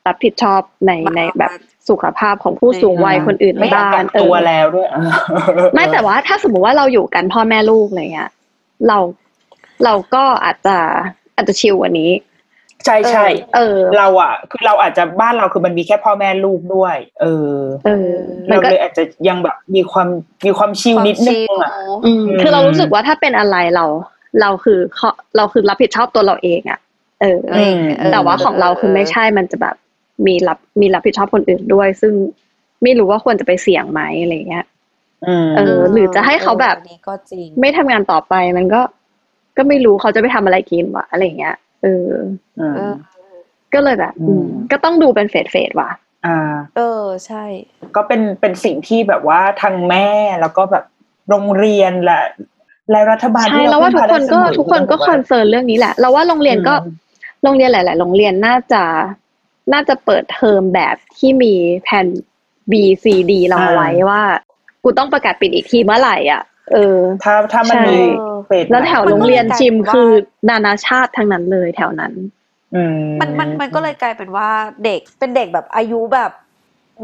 [0.08, 4.88] รับผิดชอบในมาในแบบมาสุขภาพของผู้สูงวัยคนอื่นไม่ในอยากบ้ากันกเอตัวอแล้วด้วย
[5.74, 8.32] ไม่แต่ว่าถ้าสมมติว่าเราอยู่กันพ่อแม่ลูกอะไรเงี้ย
[8.88, 8.98] เรา
[9.86, 10.78] เราก็อาจจะ
[11.36, 12.12] อาจจะชิลกว่านี้
[12.86, 13.26] ใช่ใช่
[13.56, 18.12] เออ เราอะ คือเราอาจจะบ้านเราคือมันมีแค่พ่อแม่ลูกด้วย เออ เออ
[18.50, 20.08] มันเราก็เลยอาจจะยังแบบมีความ
[20.46, 21.72] มีความชิลนิดนึงอะ
[22.06, 23.86] อืมอืมคือเรารู้สึกว่าถ้าเป็นอะไรเรา
[24.42, 26.80] เราคือเขาเราคือรับผิดชอบตัวเราเองอะ
[27.22, 29.76] เออเออเออแต่ว่าของเราคือไม่ใช่มันจะแบบ
[30.28, 32.14] มีรับมีรับผิดชอบคนอื่นด้วย ซึ่ง
[32.84, 34.66] ไม่รู้ว่าควรจะไปเสี่ยงไหมอะไรเงี้ย
[35.28, 38.82] อืมเออ หรือจะให้เขาแบบอันนี้ก็จริงไม่ทำงานต่อไปมันก็
[39.58, 42.10] ก็ไม่รู้เขาจะไปทำอะไรกินวะอะไรเงี้ยเออ
[42.60, 42.94] อืมเออ
[43.74, 45.92] ก็เลยแบบอืมก็ต้องดูเป็นเฟสเฟสว่ะ
[46.26, 46.38] อ่า
[46.78, 47.44] เออใช่
[47.96, 50.08] ก็เป็นเป็นสิ่งที่แบบว่าทางแม่
[50.42, 50.84] แล้วก็แบบ
[51.30, 52.22] โรงเรียนและ
[52.92, 56.94] และรัฐบาลใช่ที่แล้วว่าทุกคนก็พึ่งพาได้เสมอทุกคนก็ con cern เรื่องนี้แหละ เราว่าโรงเรียนก็อืม
[57.44, 58.84] โรงเรียนหลาย ๆ โรงเรียนน่าจะ
[59.74, 61.54] น่าจะเปิดเทอมแบบที่มี
[61.84, 62.08] แผน
[62.72, 64.22] B C D เราเอาไว้ว่า
[64.84, 66.44] กูต้องประกาศปิดอีกทีเมื่อไหร่อะ
[66.74, 67.98] เออ ถ้าถ้ามันใช่มี
[68.46, 70.10] phase แล้วแถวไหนโรงเรียนมันก็เลยจิมกลายเป็นว่าคือ
[70.50, 72.14] นานาชาติทั้งนั้นเลยแถวนั้น
[72.76, 74.50] อืมมันมันมันก็เลยกลายเป็นว่า
[74.86, 76.32] เด็กเป็นเด็กแบบอายุแบบ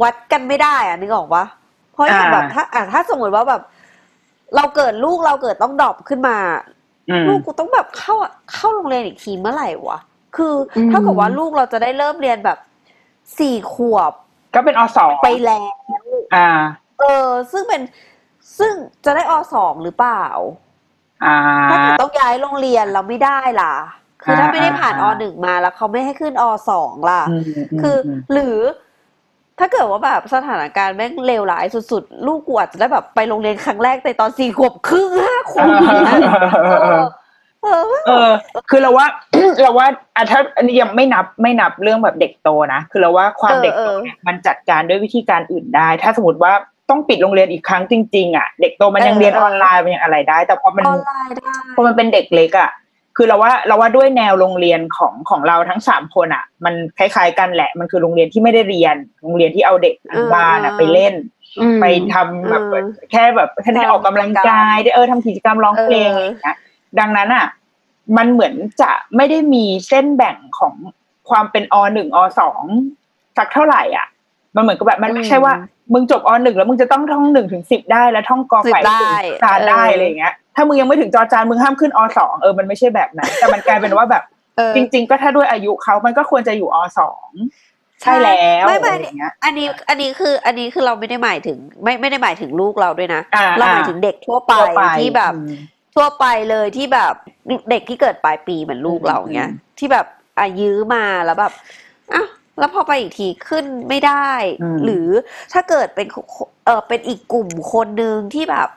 [0.01, 1.45] วัดกันไม่ได้อะนึกออกปะ
[1.93, 3.61] เพราะอย่างแบบถ้าอะถ้าสมมติว่าแบบ
[4.55, 6.37] เราเกิดลูกเราเกิดต้องดรอปขึ้นมา
[7.09, 8.15] อืมลูกกูต้องแบบเข้า
[8.53, 9.99] เข้าโรงเรียนอีกทีเมื่อไหร่วะ
[10.37, 12.57] คืออมเท่ากับว่าลูกเราจะได้เริ่มเรียนแบบ
[13.39, 14.13] สี่ขวบ
[14.55, 15.61] ก็เป็นอสองไปแล้
[16.03, 16.49] วอ่า
[16.99, 17.81] เออ ซึ่งเป็น
[18.59, 18.73] ซึ่ง
[19.05, 20.23] จะได้อสองหรือเปล่า
[21.25, 21.37] อ่า
[21.69, 23.73] ถ้าเกิดต้องย้ายโรงเรียนเราไม่ได้ล่ะ
[24.23, 27.43] คือถ้าอ่าไม่ได้ผ่านออ่าหนึ่งมาแล้วเขาไม่ให้ขึ้นอสองล่ะอืม
[27.77, 28.57] มคืออมหรือ
[29.59, 35.97] ถ้าเกิดว่าแบบสถานการณ์แม่งเลวร้ายสุดๆ ลูกกูอาจจะได้แบบไปโรงเรียนครั้งแรกในตอนสี่ขวบครึ่งห้าขวบอย่าง
[37.63, 38.31] เงี้ยเออเออเออ
[38.69, 39.05] คือเราว่า
[39.61, 46.53] เราว่าอะถ้าอันนี้ยังไม่นับไม่นับเรื่องแบบเด็กโตนะคือเราว่าความเออเด็กโตเออเนี่ยมันจัดการด้วยวิธีการอื่นได้ ถ้าสมมติว่า
[46.89, 52.71] ต้องปิดโรงเรียนอีกครั้งจริง ๆ อะ เด็กโตมันยังเออเรียนเออออนไลน์มันยังอะไรได้ แต่พอมันออนไลน์ได้พอมันเป็นเด็กเล็กอะ
[53.19, 61.13] คือเราว่าเราว่าด้วยแนวโรงเรียนของของเราทั้งสามคนอะ มันคล้ายๆกันแหละ มันคือโรงเรียนที่ไม่ได้เรียน โรงเรียนที่เอาเด็กอนุบาลอะเออไปเล่น
[61.59, 66.57] อืมไปทำแบบเออแค่แบบแค่ได้ออกกำลังกายได้เออทำกิจกรรมร้องเพลงอะไรอย่างเงี้ย
[66.99, 67.47] ดังนั้นอะ
[68.17, 70.73] มันเหมือนจะไม่ได้มีเส้นแบ่งของ
[71.29, 72.63] ความเป็นอหนึ่งอสอง
[73.37, 74.07] สักเท่าไหร่อะ
[74.55, 75.53] มันเหมือนกับแบบมันไม่ใช่ว่า
[75.93, 84.23] มึงจบอหนึ่งแล้วมึงจะต้องท่องหนึ่งถึงสิบได้แล้วท่องกอไก่สิบได้ถึงจานได้เออออะไรอย่างเงี้ย ถ้ามึงยังไม่ถึงจอจานมึงห้ามขึ้นอสองเออมันไม่ใช่แบบนั้นแต่มันกลายเป็นว่าแบบ
[84.57, 87.29] เออจริง ๆ ก็ถ้าด้วยอายุเขามันก็ควรจะอยู่อสอง
[88.01, 95.53] ใช่แล้วไม่ไม่อะไรอย่างเงี้ยอันนี้อันนี้คืออันนี้คือเราไม่ได้หมายถึง ไม่ไม่ได้หมายถึงลูกเราด้วยนะอ่าเราหมายถึงเด็กทั่วไปทั่วไปที่แบบอืม
[95.97, 97.13] ทั่วไปเลยที่แบบ
[97.69, 100.05] เด็กที่เกิดปลายปีเหมือนลูกเราเงี้ยอืมที่แบบ
[100.39, 101.53] อายื้อมาแล้วแบบ
[102.13, 102.27] อ้าว
[102.59, 104.31] แล้วพอไปอีกทีขึ้นไม่ได้
[104.61, 105.07] อืมหรือ
[105.53, 106.07] ถ้าเกิดเป็น
[106.65, 108.67] เออเป็นอีกกลุ่มคนหนึ่งที่แบบ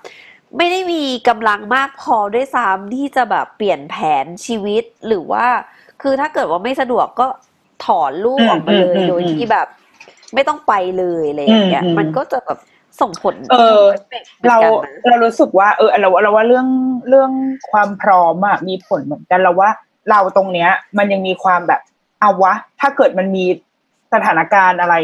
[0.57, 5.47] ไม่ได้มีกำลังมากพอด้วยซ้ำที่จะแบบเปลี่ยนแผนชีวิตหรือว่า
[6.03, 7.27] คือถ้าเกิดว่าไม่สะดวกก็
[7.85, 9.67] ถอนลูกอืมออกมาเลยอืมโดยอืมที่แบบ
[10.35, 12.59] ไม่ต้องไปเลยอะไรอย่างเงี้ยอืมอืมมันก็จะแบบ
[13.01, 16.67] ส่งผล เออหมือนเรากันนะเรารู้สึกว่า เออเราเราว่าเรื่อง
[17.09, 17.31] เรื่อง
[17.71, 19.71] ความพร้อมอะมีผลเหมือนกันเราว่า
[20.11, 21.81] เราตรงเนี้ย มันยังมีความแบบ
[22.21, 23.45] เอาวะ ถ้าเกิดมันมี
[24.15, 24.95] สถานการณ์อะไร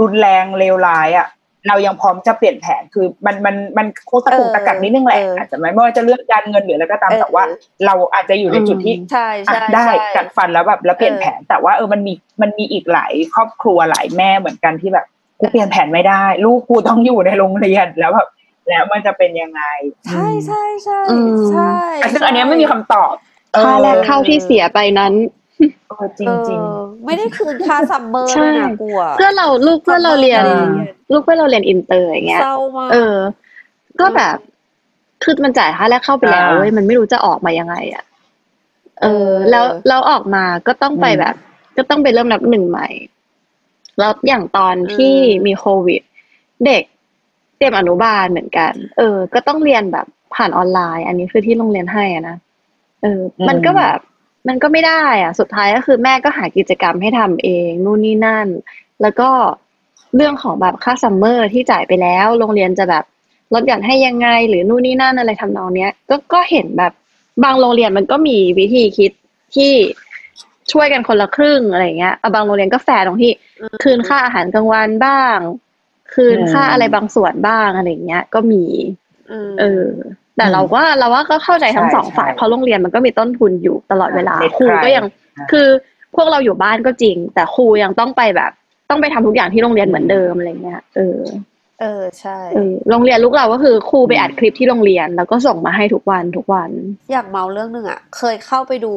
[0.00, 1.28] รุนแรงเลวร้ายอะ
[1.68, 7.44] เรายังพร้อมจะเปลี่ยนแผนคือมันมันมันโคตรตะกุกตะกักนิดนึงแหละอาจจะไม่ไม่ว่าจะเรื่องการเงินหรืออะไรก็ตามแต่ว่า
[7.86, 12.12] เราอาจจะอยู่ในจุดที่ใช่อะใช่ได้ใช่กัดฟันแล้วแบบแล้วเปลี่ยนเออแผน แต่ว่าเออมันมี
[12.42, 15.06] มันมีอีกหลายครอบครัวหลายแม่เหมือนกันที่แบบ
[15.40, 18.28] กูเปลี่ยนแผนไม่ได้ ลูกกูต้องอยู่ในโรงเรียนแล้วแบบ
[18.68, 19.62] แล้วมันจะเป็นยังไง
[20.06, 23.14] ใช่ใช่ใช่อืมใช่อะซึ่งอันเนี้ยไม่มีคำตอบ
[23.64, 25.12] ค่าแรกเข้าที่เสียไปนั้น
[25.88, 30.70] เออจริงจริงเออไม่ได้คืนค่าซัมเมอร์ใช่ด้วยนะกลัวเพื่อนเราลูกเพื่อนเราเรียนอ่า
[31.12, 33.16] ลูกเพื่อนเราเรียนอินเตอร์อย่างเงี้ยเศร้ามากเออ
[34.00, 34.36] ก็แบบ
[35.22, 38.04] คือมันจ่ายค่าแรกเข้าไปแล้วอ่าเว้ยมันไม่รู้จะออกมายังไง อะ
[39.02, 41.34] เออเออแล้วแล้วออกมาก็ต้องไปอืมแบบ
[41.76, 42.88] ก็ต้องไปเริ่มนับหนึ่งใหม่
[43.98, 45.14] แล้วอย่างตอนที่
[45.46, 46.02] มีโควิด
[46.66, 46.82] เด็ก
[47.56, 52.36] เตรียมอนุบาลเหมือนกัน เออ ก็ต้องเรียนแบบผ่านออนไลน์ อันนี้คือที่โรงเรียนให้อะนะ
[53.02, 53.98] เออ มันก็แบบ
[54.48, 58.48] มันก็ไม่ได้อะ สุดท้ายก็คือแม่ก็หากิจกรรมให้ทำเองนู่นนี่นั่น
[59.02, 59.30] แล้วก็
[60.16, 63.04] เรื่องของแบบค่า summer ที่จ่ายไปแล้ว โรงเรียนจะแบบ
[63.54, 66.92] ลดหย่อนให้ยังไง หรือนู่นนี่นั่นอะไรทำนองเนี้ย ก็ก็เห็นแบบ
[67.44, 69.12] บางโรงเรียนมันก็มีวิธีคิด
[69.54, 69.72] ที่
[70.72, 73.32] ช่วยกันคนละครึ่งอะไรเงี้ยเอาบางโรงเรียนก็แฟร์ตรงที่
[73.82, 75.36] คืนค่าอาหารกลางวันบ้าง
[76.14, 78.64] คืนค่าอะไรบางส่วนบ้างอะไรเงี้ย ก็มี
[79.50, 79.86] มเออ
[80.36, 85.04] แต่เราก็เราว่าก็เข้าใจทั้งใช่สองฝ่ายใช่เพราะโรงเรียนมันก็มีต้นทุนอยู่ตลอดเวลาเด็ดครูขาดก็ยัง
[85.38, 85.68] อ่าคือ
[86.16, 88.52] พวกเราอยู่บ้านก็จริง แต่ครูยังต้องไปแบบ
[88.90, 91.20] ต้องไปทำทุกอย่างที่โรงเรียนเหมือนเดิมอะไรเงี้ยเออ
[91.80, 96.70] เออใช่เออโรงเรียนลูกเราก็คือครูไปอัดคลิปที่โรงเรียน แล้วก็ส่งมาให้ทุกวันทุกวัน
[97.12, 98.92] อยากเมาเรื่องหนึ่งอะ เคยเข้าไปดู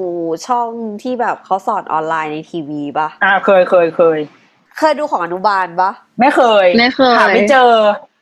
[0.48, 0.70] ช่อง
[1.04, 4.20] ที่แบบเขาสอนออนไลน์ในทีวีปะอ่าเคยเคยเคย
[4.78, 7.72] เคยดูของอนุบาลปะไม่เคยไม่เคยหาไม่เจอ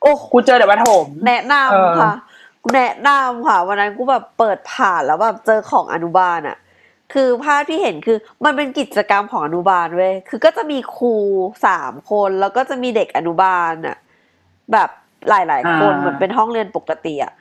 [0.02, 2.12] โอ้กูเจอแต่ประถมแนะเออนำค่ะ
[2.74, 6.56] แนะนำค่ะ วันนั้นกูแบบเปิดผ่านแล้วแบบเจอของอนุบาลอะ
[7.12, 11.14] คือภาพที่เห็นคือมันเป็นกิจกรรมของอนุบาลเว้ยคือก็จะมีครู
[11.66, 13.96] สามคนแล้วก็จะมีเด็กอนุบาลอะ
[14.72, 14.88] แบบ
[15.28, 17.32] หลายๆคนอ่าเหมือนเป็นห้องเรียนปกติอะ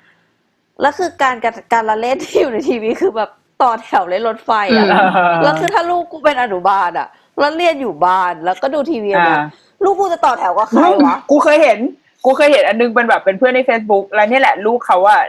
[0.81, 3.29] แล้วคือการการการละเล่นที่อยู่ในทีวีคือแบบ
[3.61, 7.07] ต่อแถวเล่นรถไฟอะอืมแล้วคือถ้าลูกกูเป็นอนุบาลอะ
[7.39, 9.39] แล้วเรียนอยู่บ้านแล้วก็ดูทีวีอะอ่านะ
[9.83, 11.79] ลูกกูจะต่อแถวกับใครวะกูเคยเห็น
[12.25, 15.21] กูเคยเห็นอันนึงเป็นแบบเป็นเพื่อนใน Facebook แล้วเนี่ยแหละลูกเขาอะ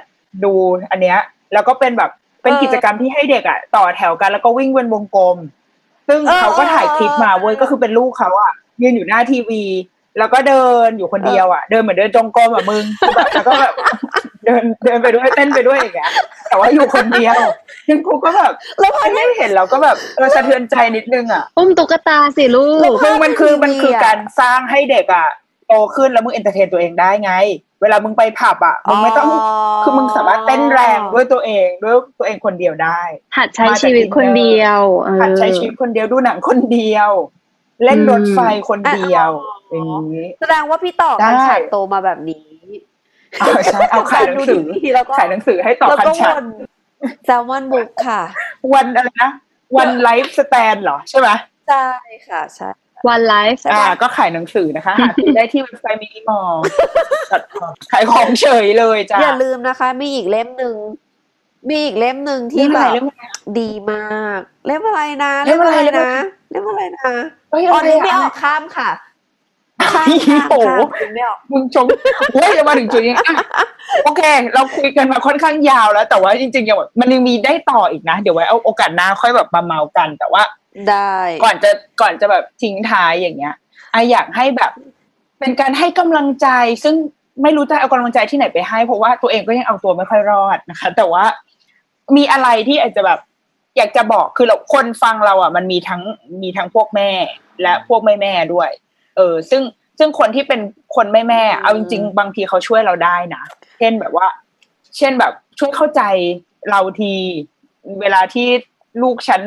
[0.44, 0.52] ดู
[0.90, 1.18] อันเนี้ย
[1.52, 2.10] แล้วก็เป็นแบบ
[2.42, 5.36] เป็นเออกิจกรรมที่ให้เด็กอะต่อแถวกันแล้วก็วิ่งเป็นวงกลม
[6.08, 9.62] ซึ่งเออเขาก็ถ่ายคลิปมาเว้ยเออก็คือเป็นลูกเขาอะยืนอยู่หน้าทีวี
[10.18, 12.84] แล้วก็เดินอยู่คนเดียวอะเดินเหมือนเดินจงกรมอะมึง
[13.14, 13.74] แบบแล้วก็แบบ
[14.44, 16.10] เดินเดินไปด้วยเต้นไปด้วยอย่างเงี้ย
[16.48, 17.38] แต่ว่าอยู่คนเดียว
[17.88, 25.28] ซึ่งกูก็แบบแล้วพอไม่เห็นเราก็แบบเออสะเทือนใจนิดนึงอะอุ้มตุ๊กตาสิลูแล้กวซึ่งมันคือภาพในทีวีมันคืออะการสร้างให้เด็กอะ
[25.68, 27.32] โตขึ้นแล้วมึงเอนเตอร์เทนตัวเองได้ไง
[27.82, 29.28] เวลามึงไปผับอะมึงไม่ต้อง
[29.84, 33.00] คือมึงสามารถเต้นแรงด้วยตัวเองด้วยตัวเองคนเดียวได้
[33.36, 37.10] หัดใช้ชีวิตคนเดียวเออหัดใช้ชีวิตคนเดียวดูหนังคนเดียว
[37.84, 39.30] เล่นรถไฟคนเดียว
[39.72, 42.44] อ๋อออย่างนี้แสดงว่าพี่ต่อได้คันฉากโตมาแบบนี้
[43.40, 46.44] เอาใช่เอาขายหนังสือดูทีแล้วก็ขายหนังสือให้ต่อแล้วคันก็ฉัวนน
[47.24, 48.22] แซลมอนบุ๊กค่ะ
[48.74, 49.30] วันอะไรนะ
[49.76, 51.28] วันไลฟ์สแตนเหรอใช่ไหม
[51.68, 51.88] ใช่
[52.28, 52.70] ค่ะใช่
[53.08, 56.52] วันไลฟ์ใช่อ่าปะก็ขายหนังสือนะคะหาซื้อได้ที่เว็บไซต์มินิมอล
[57.92, 60.76] ขายของเฉยเลยจ้าอย่าลืมนะคะ มีอีกเล่มหนึ่ง
[61.68, 63.22] มีอีกเล่มหนึ่งที่เล่มแบอะไรบเล่มอะไร
[63.60, 66.10] ดีมาก เล่มอะไรนะ เล่มอะไรเล่มอะไรนะ
[66.50, 67.10] เล่มอะไรนะ
[67.50, 69.09] เฮ้ยอ๋ออะไรนึกไม่อะออกข้ามค่ะข้าม
[69.80, 71.86] โอ้ข้ามโหข้ามนึกไม่ออกมึงชม
[72.34, 73.34] เฮ้ยจะมาถึงจุดนี้อะ
[74.04, 74.22] โอเค
[74.54, 80.42] เราคุยกันมาค่อนข้างยาวแล้ว แต่ว่าจริงๆยังแบบมันยังมีได้ต่ออีกนะ เดี๋ยวไว้เอาโอกาสหน้าค่อยแบบมาเมากัน แต่ว่า
[80.88, 81.14] ได้
[81.44, 81.70] ก่อนจะ
[82.00, 83.54] ก่อนจะแบบทิ้งท้ายอย่างเงี้ย
[83.92, 84.72] ไออยากให้แบบ
[85.40, 86.48] เป็นการให้กำลังใจ
[86.84, 86.94] ซึ่ง
[87.42, 91.24] ไม่รู้จะเอากำลังใจที่ไหนไปให้ เพราะว่าตัวเองก็ยังเอาตัวไม่ค่อยรอดนะคะ แต่ว่า
[92.16, 93.20] มีอะไรที่อาจจะแบบ
[93.76, 96.02] อยากจะบอกคือเราคนฟังเราอะ มันมีทั้ง
[96.42, 97.10] มีทั้งพวกแม่
[97.62, 99.62] และพวกไม่แม่ด้วยเออ ซึ่ง
[99.98, 100.60] ซึ่งคนที่เป็น
[100.96, 103.42] คนไม่แม่ เอาจริง ๆ บางทีเขาช่วยเราได้นะ
[103.78, 104.26] เช่นแบบว่า
[104.96, 106.02] เช่นแบบช่วยเข้าใจ
[106.70, 107.12] เราที
[108.00, 108.48] เวลาที่
[109.02, 109.42] ลูกฉัน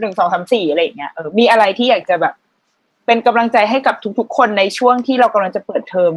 [0.00, 2.34] หนึ่งสองสามสี่อะไรอย่างเงี้ยเออมีอะไรที่อยากจะแบบ
[3.06, 6.14] เป็นกำลังใจให้กับทุกๆ คนในช่วงที่เรากำลังจะเปิดเทอม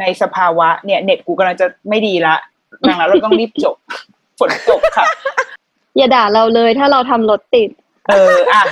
[0.00, 2.36] ในสภาวะเนี่ย เน็ตกูกำลังจะไม่ดีละ
[2.88, 3.76] ดังนั้นเราต้องรีบจบ
[4.38, 5.06] ฝนตกค่ะ
[5.96, 7.70] อย่าด่าเราเลยถ้าเราทำรถติด
[8.08, 8.62] เอออะ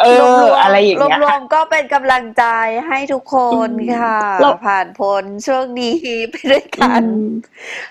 [0.00, 2.44] เอรวอมๆอะไรอย่างเงี้ยรวมๆก็เป็นกำลังใจ
[2.86, 3.36] ให้ทุกค
[3.66, 3.68] น
[4.02, 5.96] ค่ะเราผ่านพ้นช่วงนี้
[6.30, 7.26] ไปด้วยกันอืม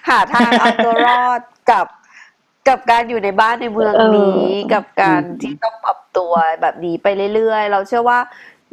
[0.09, 1.87] หาทางเอาตัวรอดกับ
[2.67, 8.19] กับการอยู่ในบ้านในเมืองเออนี้ กับการที่ต้องปรับตัวแบบนี้ไปเรื่อยๆ เราเชื่อว่า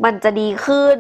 [0.05, 0.99] มันจะดีขึ้น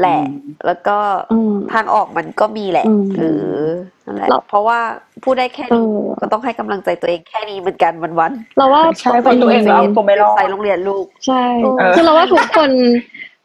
[0.00, 0.20] แหละ
[0.66, 0.96] แล้วก็
[1.32, 3.22] อืมทางออกมันก็มีแหละอืมเอ
[3.58, 3.62] อ
[4.06, 4.80] นั่นแหละเราเพราะว่า
[5.24, 12.70] พูดได้แค่นี้เออก็ต้องให้กำลังใจตัวเองแค่นี้เหมือนกันวันเราว่าใช่เพราะตัวเองเราก็ไม่รอดใส่โรงเรียนลูกใช่เออคือเราว่าทุกคน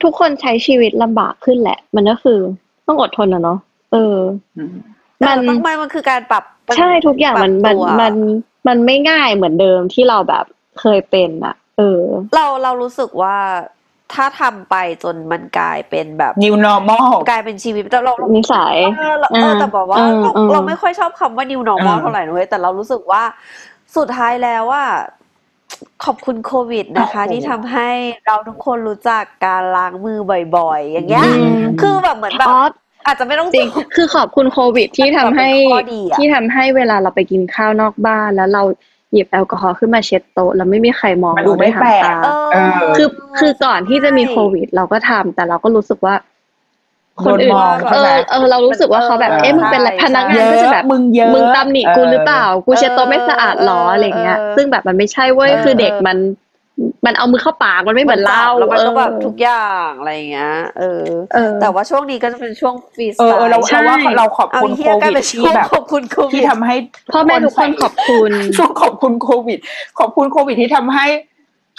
[0.04, 2.40] ทุกคนใช้ชีวิตลำบากขึ้นแหละ มันก็คือ
[2.88, 3.60] ต้องอดทนอะเนาะ
[3.94, 4.18] เออ
[4.58, 4.74] อืม
[5.28, 6.44] มันแต่ต้องไม่มันคือการปรับ
[6.78, 8.14] ใช่ทุกอย่างมันปมัรันบตัวมัน
[8.68, 10.46] มันไม่ง่ายเหมือนเดิมที่เราแบบ
[10.82, 12.02] เคยเป็นอะเออ
[12.36, 13.36] เราเรารู้สึกว่า
[14.14, 23.24] ถ้าทำไปจนมันกลายเป็นแบบ new normal กลายเป็นชีวิตแต่เรานิสัยเออเราเออแต่แบบว่าอ่าเราอ่าเราไม่ค่อยชอบคำว่า new normal อ่าเท่าไหร่นะเว้ยแต่เรารู้สึกว่า
[23.98, 24.84] สุดท้ายแล้วว่า
[26.06, 27.90] ขอบคุณโควิดนะคะโอ้โหที่ทำให้
[28.26, 30.20] เราทุกคนรู้จักการล้างมือ
[30.58, 32.60] บ่อยๆ อย่างเงี้ยอืมคือแบบเหมือนแบบอ๋อ
[33.06, 38.64] อาจจะไม่ต้องจริงคือขอบคุณโควิดที่ทำให้เป็นข้อดีอะที่ทำให้เวลาเราไปกินข้าวนอกบ้านแล้วเรา
[39.14, 43.08] หยิบแอลกอฮอล์ขึ้นมาเช็ดโต๊ะแล้วไม่มีใครมองมันดูเราด้วยหางไม่แปลกตาเออเออคือ
[43.40, 46.16] คือก่อนที่จะมีโควิด เราก็ทำแต่เราก็รู้สึกว่า
[47.24, 56.18] คนอื่นโดนมองเอใช่ไหมอเออ เรารู้สึกว่าเขาแบบเออเอ๊ะมึงเป็นอะไรใช่พนักงานเยอะก็จะแบบมึงเยอะมึงตำหนิกูหรือเปล่า กูเช็ดโต๊ะไม่สะอาดหรอเอออะไรเงี้ยเออซึ่งแบบมันไม่ใช่เว้ยเออคือเด็กมัน
[57.06, 61.04] มันเอามือเข้าปากมันไม่เหมือนเราแล้วมันก็แบบเออทุกอย่างอะไรอย่างเงี้ยเออ
[61.34, 66.76] เออ แต่ว่าช่วงนี้ก็จะเป็นช่วงฟรีสเอไตอเออล์เราใช่เราว่าเราขอบเอาคุณเฮีโคยกลายวิเป็ดนที่ช่วงแบบขอบคุณโควิที่ดทำให้
[67.14, 69.60] พ่อแม่ทุกคนขอบคุณช่วงขอบคุณโควิด
[70.00, 71.06] ขอบคุณโควิดที่ทำให้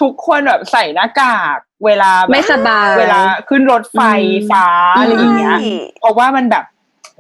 [0.01, 4.67] ทุกคนแบบใส่หน้ากาก เวลาแบบไม่สบายเวลาขึ้นรถไฟอืมฟ้า
[5.01, 6.65] อะไรอย่างเงี้ยใช่เพราะว่ามันแบบ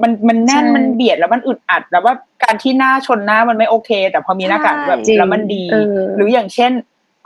[0.02, 2.14] มันมันแน่นใช่มันเบียดแล้วมันอึดอัด แล้วว่า
[2.44, 6.72] การที่หน้าชนหน้ามันไม่โอเค แต่พอมีหน้ากากแบบจริงแล้วมันดีเออหรืออย่างเช่น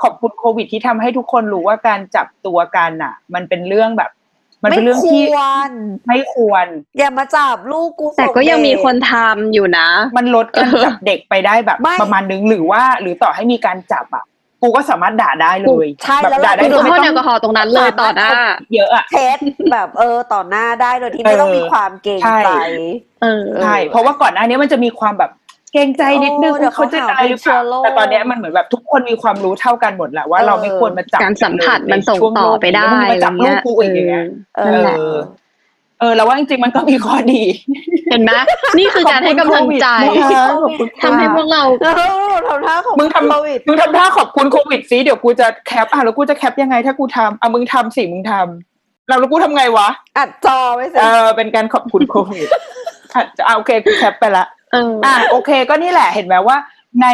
[0.02, 4.10] ขอบคุณโควิดที่ทำให้ทุกคนรู้ว่าการจับตัวกันอะ มันเป็นเรื่องแบบ
[4.64, 5.70] มันเป็นเรื่องที่ไม่ควร
[6.08, 6.66] ไม่ควร
[6.98, 14.24] อย่ามาจับลูกกูแต่ก็ยังมีส่เด็คนทำอยู่นะ มันลดการเออจับเด็กไปได้แบบไม่ประมาณนึงหรือว่า หรือต่อให้มีการจับอะ
[14.62, 18.30] กูก็สามารถด่าได้เลยใช่แบบแล้วด่าได้คุณโดก็ยไม่พ่นต้แอองลกอฮอล์ตรงนั้นเลยต่อหน้า
[18.74, 19.38] เยอะอะเทส
[19.72, 22.50] แบบเออต่อหน้าได้โดยที่ไม่ต้องมีความเกรงใช่ใจ
[23.22, 25.30] เออใช่เพราะว่าก่อนหน้านี้มันจะมีความแบบ
[25.72, 35.16] เกรงใจนิดนึงโอ้เดี๋ยวเขาจะเขาหาอะไรหรือเปล่าเป็นเชื้อโรคแต่ตอนเนี้ยมันเหมือนแบบทุกคนมีความรู้เท่ากันหมดแหละว่าเออเราไม่ควรมาจับการสัมผัสเลยมันส่งใช่วต่อไปได้แล้วมึงมาจับลูกกูอะไรอีกอย่างเงี้เงี้ยยเอนั่นแหละอ
[36.00, 37.42] เออแล้วว่าจริงๆมันก็มีข้อดี
[38.10, 38.32] เห็นไหม
[38.78, 39.86] นี่คือการให้กำลังใจ
[40.62, 41.86] ขอบคุณโควิดทำให้พวกเราเอ
[42.30, 52.48] อทำท่าของมึงทำโควิดมึงทำท่าขอบคุณโควิดสิเดี๋ยวกูจะแคปอะแล้วกูจะแคปยังไงถ้ากูทำอะมึงทำสิมึงทำเราแล้วกูทำไงวะอัดจอไว้สิเออเป็นการขอบคุณโควิด
[53.14, 56.56] อะอะโอเคกูแคปไปละ เอออะโอเค ก็นี่แหละเห็นไหมว่า
[57.02, 57.06] ใน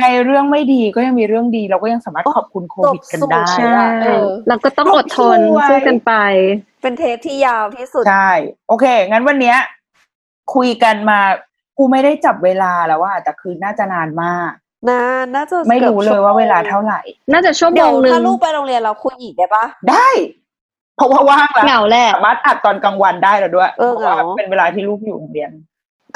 [0.00, 6.12] ในเรื่องไม่ดีก็ยังมีเรื่องดี เราก็ยังสามารถขอบคุณโควิดกันได้ใช่เออเราก็ต้องอดทนสวยสู้กันไป
[6.82, 8.30] เป็นเทปที่ยาวที่สุดใช่
[8.68, 9.56] โอเค งั้นวันเนี้ย
[10.54, 11.20] คุยกันมา
[11.78, 14.52] กูไม่ได้จับเวลาแล้วว่าแต่คือน่าจะนานมาก
[14.90, 20.08] นานน่าจะไม่รู้เลยว่าเวลาเท่าไหร่ไหร่น่าจะชั่วโมเดี๋ยวงหนึ่ถ้างลูกไปโรงเรียนเราคุยอีกได้ปะได้
[20.96, 25.50] เพราะว่าว่างแล้วเหงาแหละสามารถอัดตอนกลางวันได้แล้วด้วยเออเพราะว่าเหงาเป็นเวลาที่ลูกอยู่โรงเรียน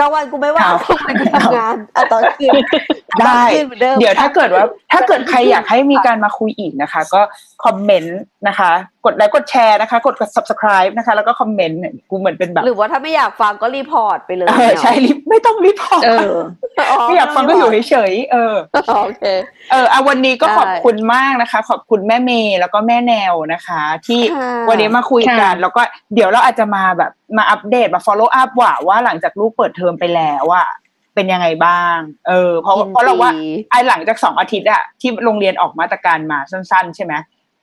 [0.01, 2.53] กลางวันกูไม่ว่างครับกลางวันกูทำงานอะตอนคืน
[3.21, 7.21] ได้ตอนคืนเหมือนเดิมเดี๋ยวถ้าเกิดว่า ถ้าเกิดใครอยากให้มีการมาคุยอีกนะคะ ก็
[7.65, 8.73] comment นะคะ
[9.05, 16.37] กดไลค์กดแชร์นะคะ กด subscribe นะคะ แล้วก็ comment เนี่ยกูเหมือนเป็นแบบ หรือว่าถ้าไม่อยากฟังก็ report ไปเลยเออใช่รีบไม่ต้อง report เออ
[17.07, 18.55] ไม่อยากฟังก็อยู่เฉยๆเออ
[19.05, 19.25] โอเค
[19.71, 25.83] เออเอาวันนี้ก็ได้ขอบคุณมากนะคะ ขอบคุณแม่เมย์แล้วก็แม่แนวนะคะ ที่ค่ะวันนี้มาคุยกันค่ะแล้วก็
[26.15, 30.69] เดี๋ยวเราอาจจะมาแบบมาอัปเดตมา follow up ว่าว่าหลังจากลูกเปิดเทอมไปแล้วอะ
[31.15, 31.97] เป็นยังไงบ้าง
[32.29, 33.31] เออ เพราะยินดีเพราะเราว่า
[33.71, 37.15] ไอ้หลังจากสองอาทิตย์อะที่โรงเรียนออกมาตรการมาสั้น ๆ ใช่ไหม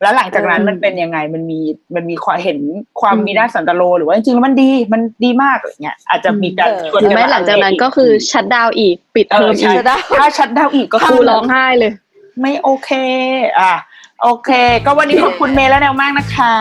[0.01, 1.59] แล้วหลังจากนั้นอืมมันเป็นยังไงมันมี
[1.95, 2.59] มันมีความเห็น
[3.01, 11.91] ความอืมมีด้านสันตโล หรือว่าจริงๆแล้วมันดีมันดีมากอะไรเงี้ยอาจจะมีการเออชวนหรือกันไม่มาหลังจากนั้นปเดตก็คือชัดดาวน์อีกปิดเทอมเออใช่อีกจะได้ถ้าชัดดาวน์อีกก็ครูคือร้องไห้เลย
[12.41, 12.89] ไม่โอเค
[13.59, 13.73] อะ
[14.23, 14.49] โอเค
[14.85, 16.55] ก็วันนี้ขอบคุณเมย์และแนวมากนะคะ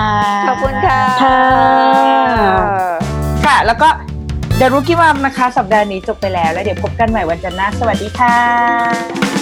[0.48, 1.40] ขอบคุณค่ะค่ะ
[3.44, 3.88] ค่ะแล้วก็
[4.60, 9.39] The Rookie Mom นะคะ สัปดาห์นี้จบไปแล้วแล้วเดี๋ยวพบกันใหม่วันจันทร์หน้าสวัสดีค่ะ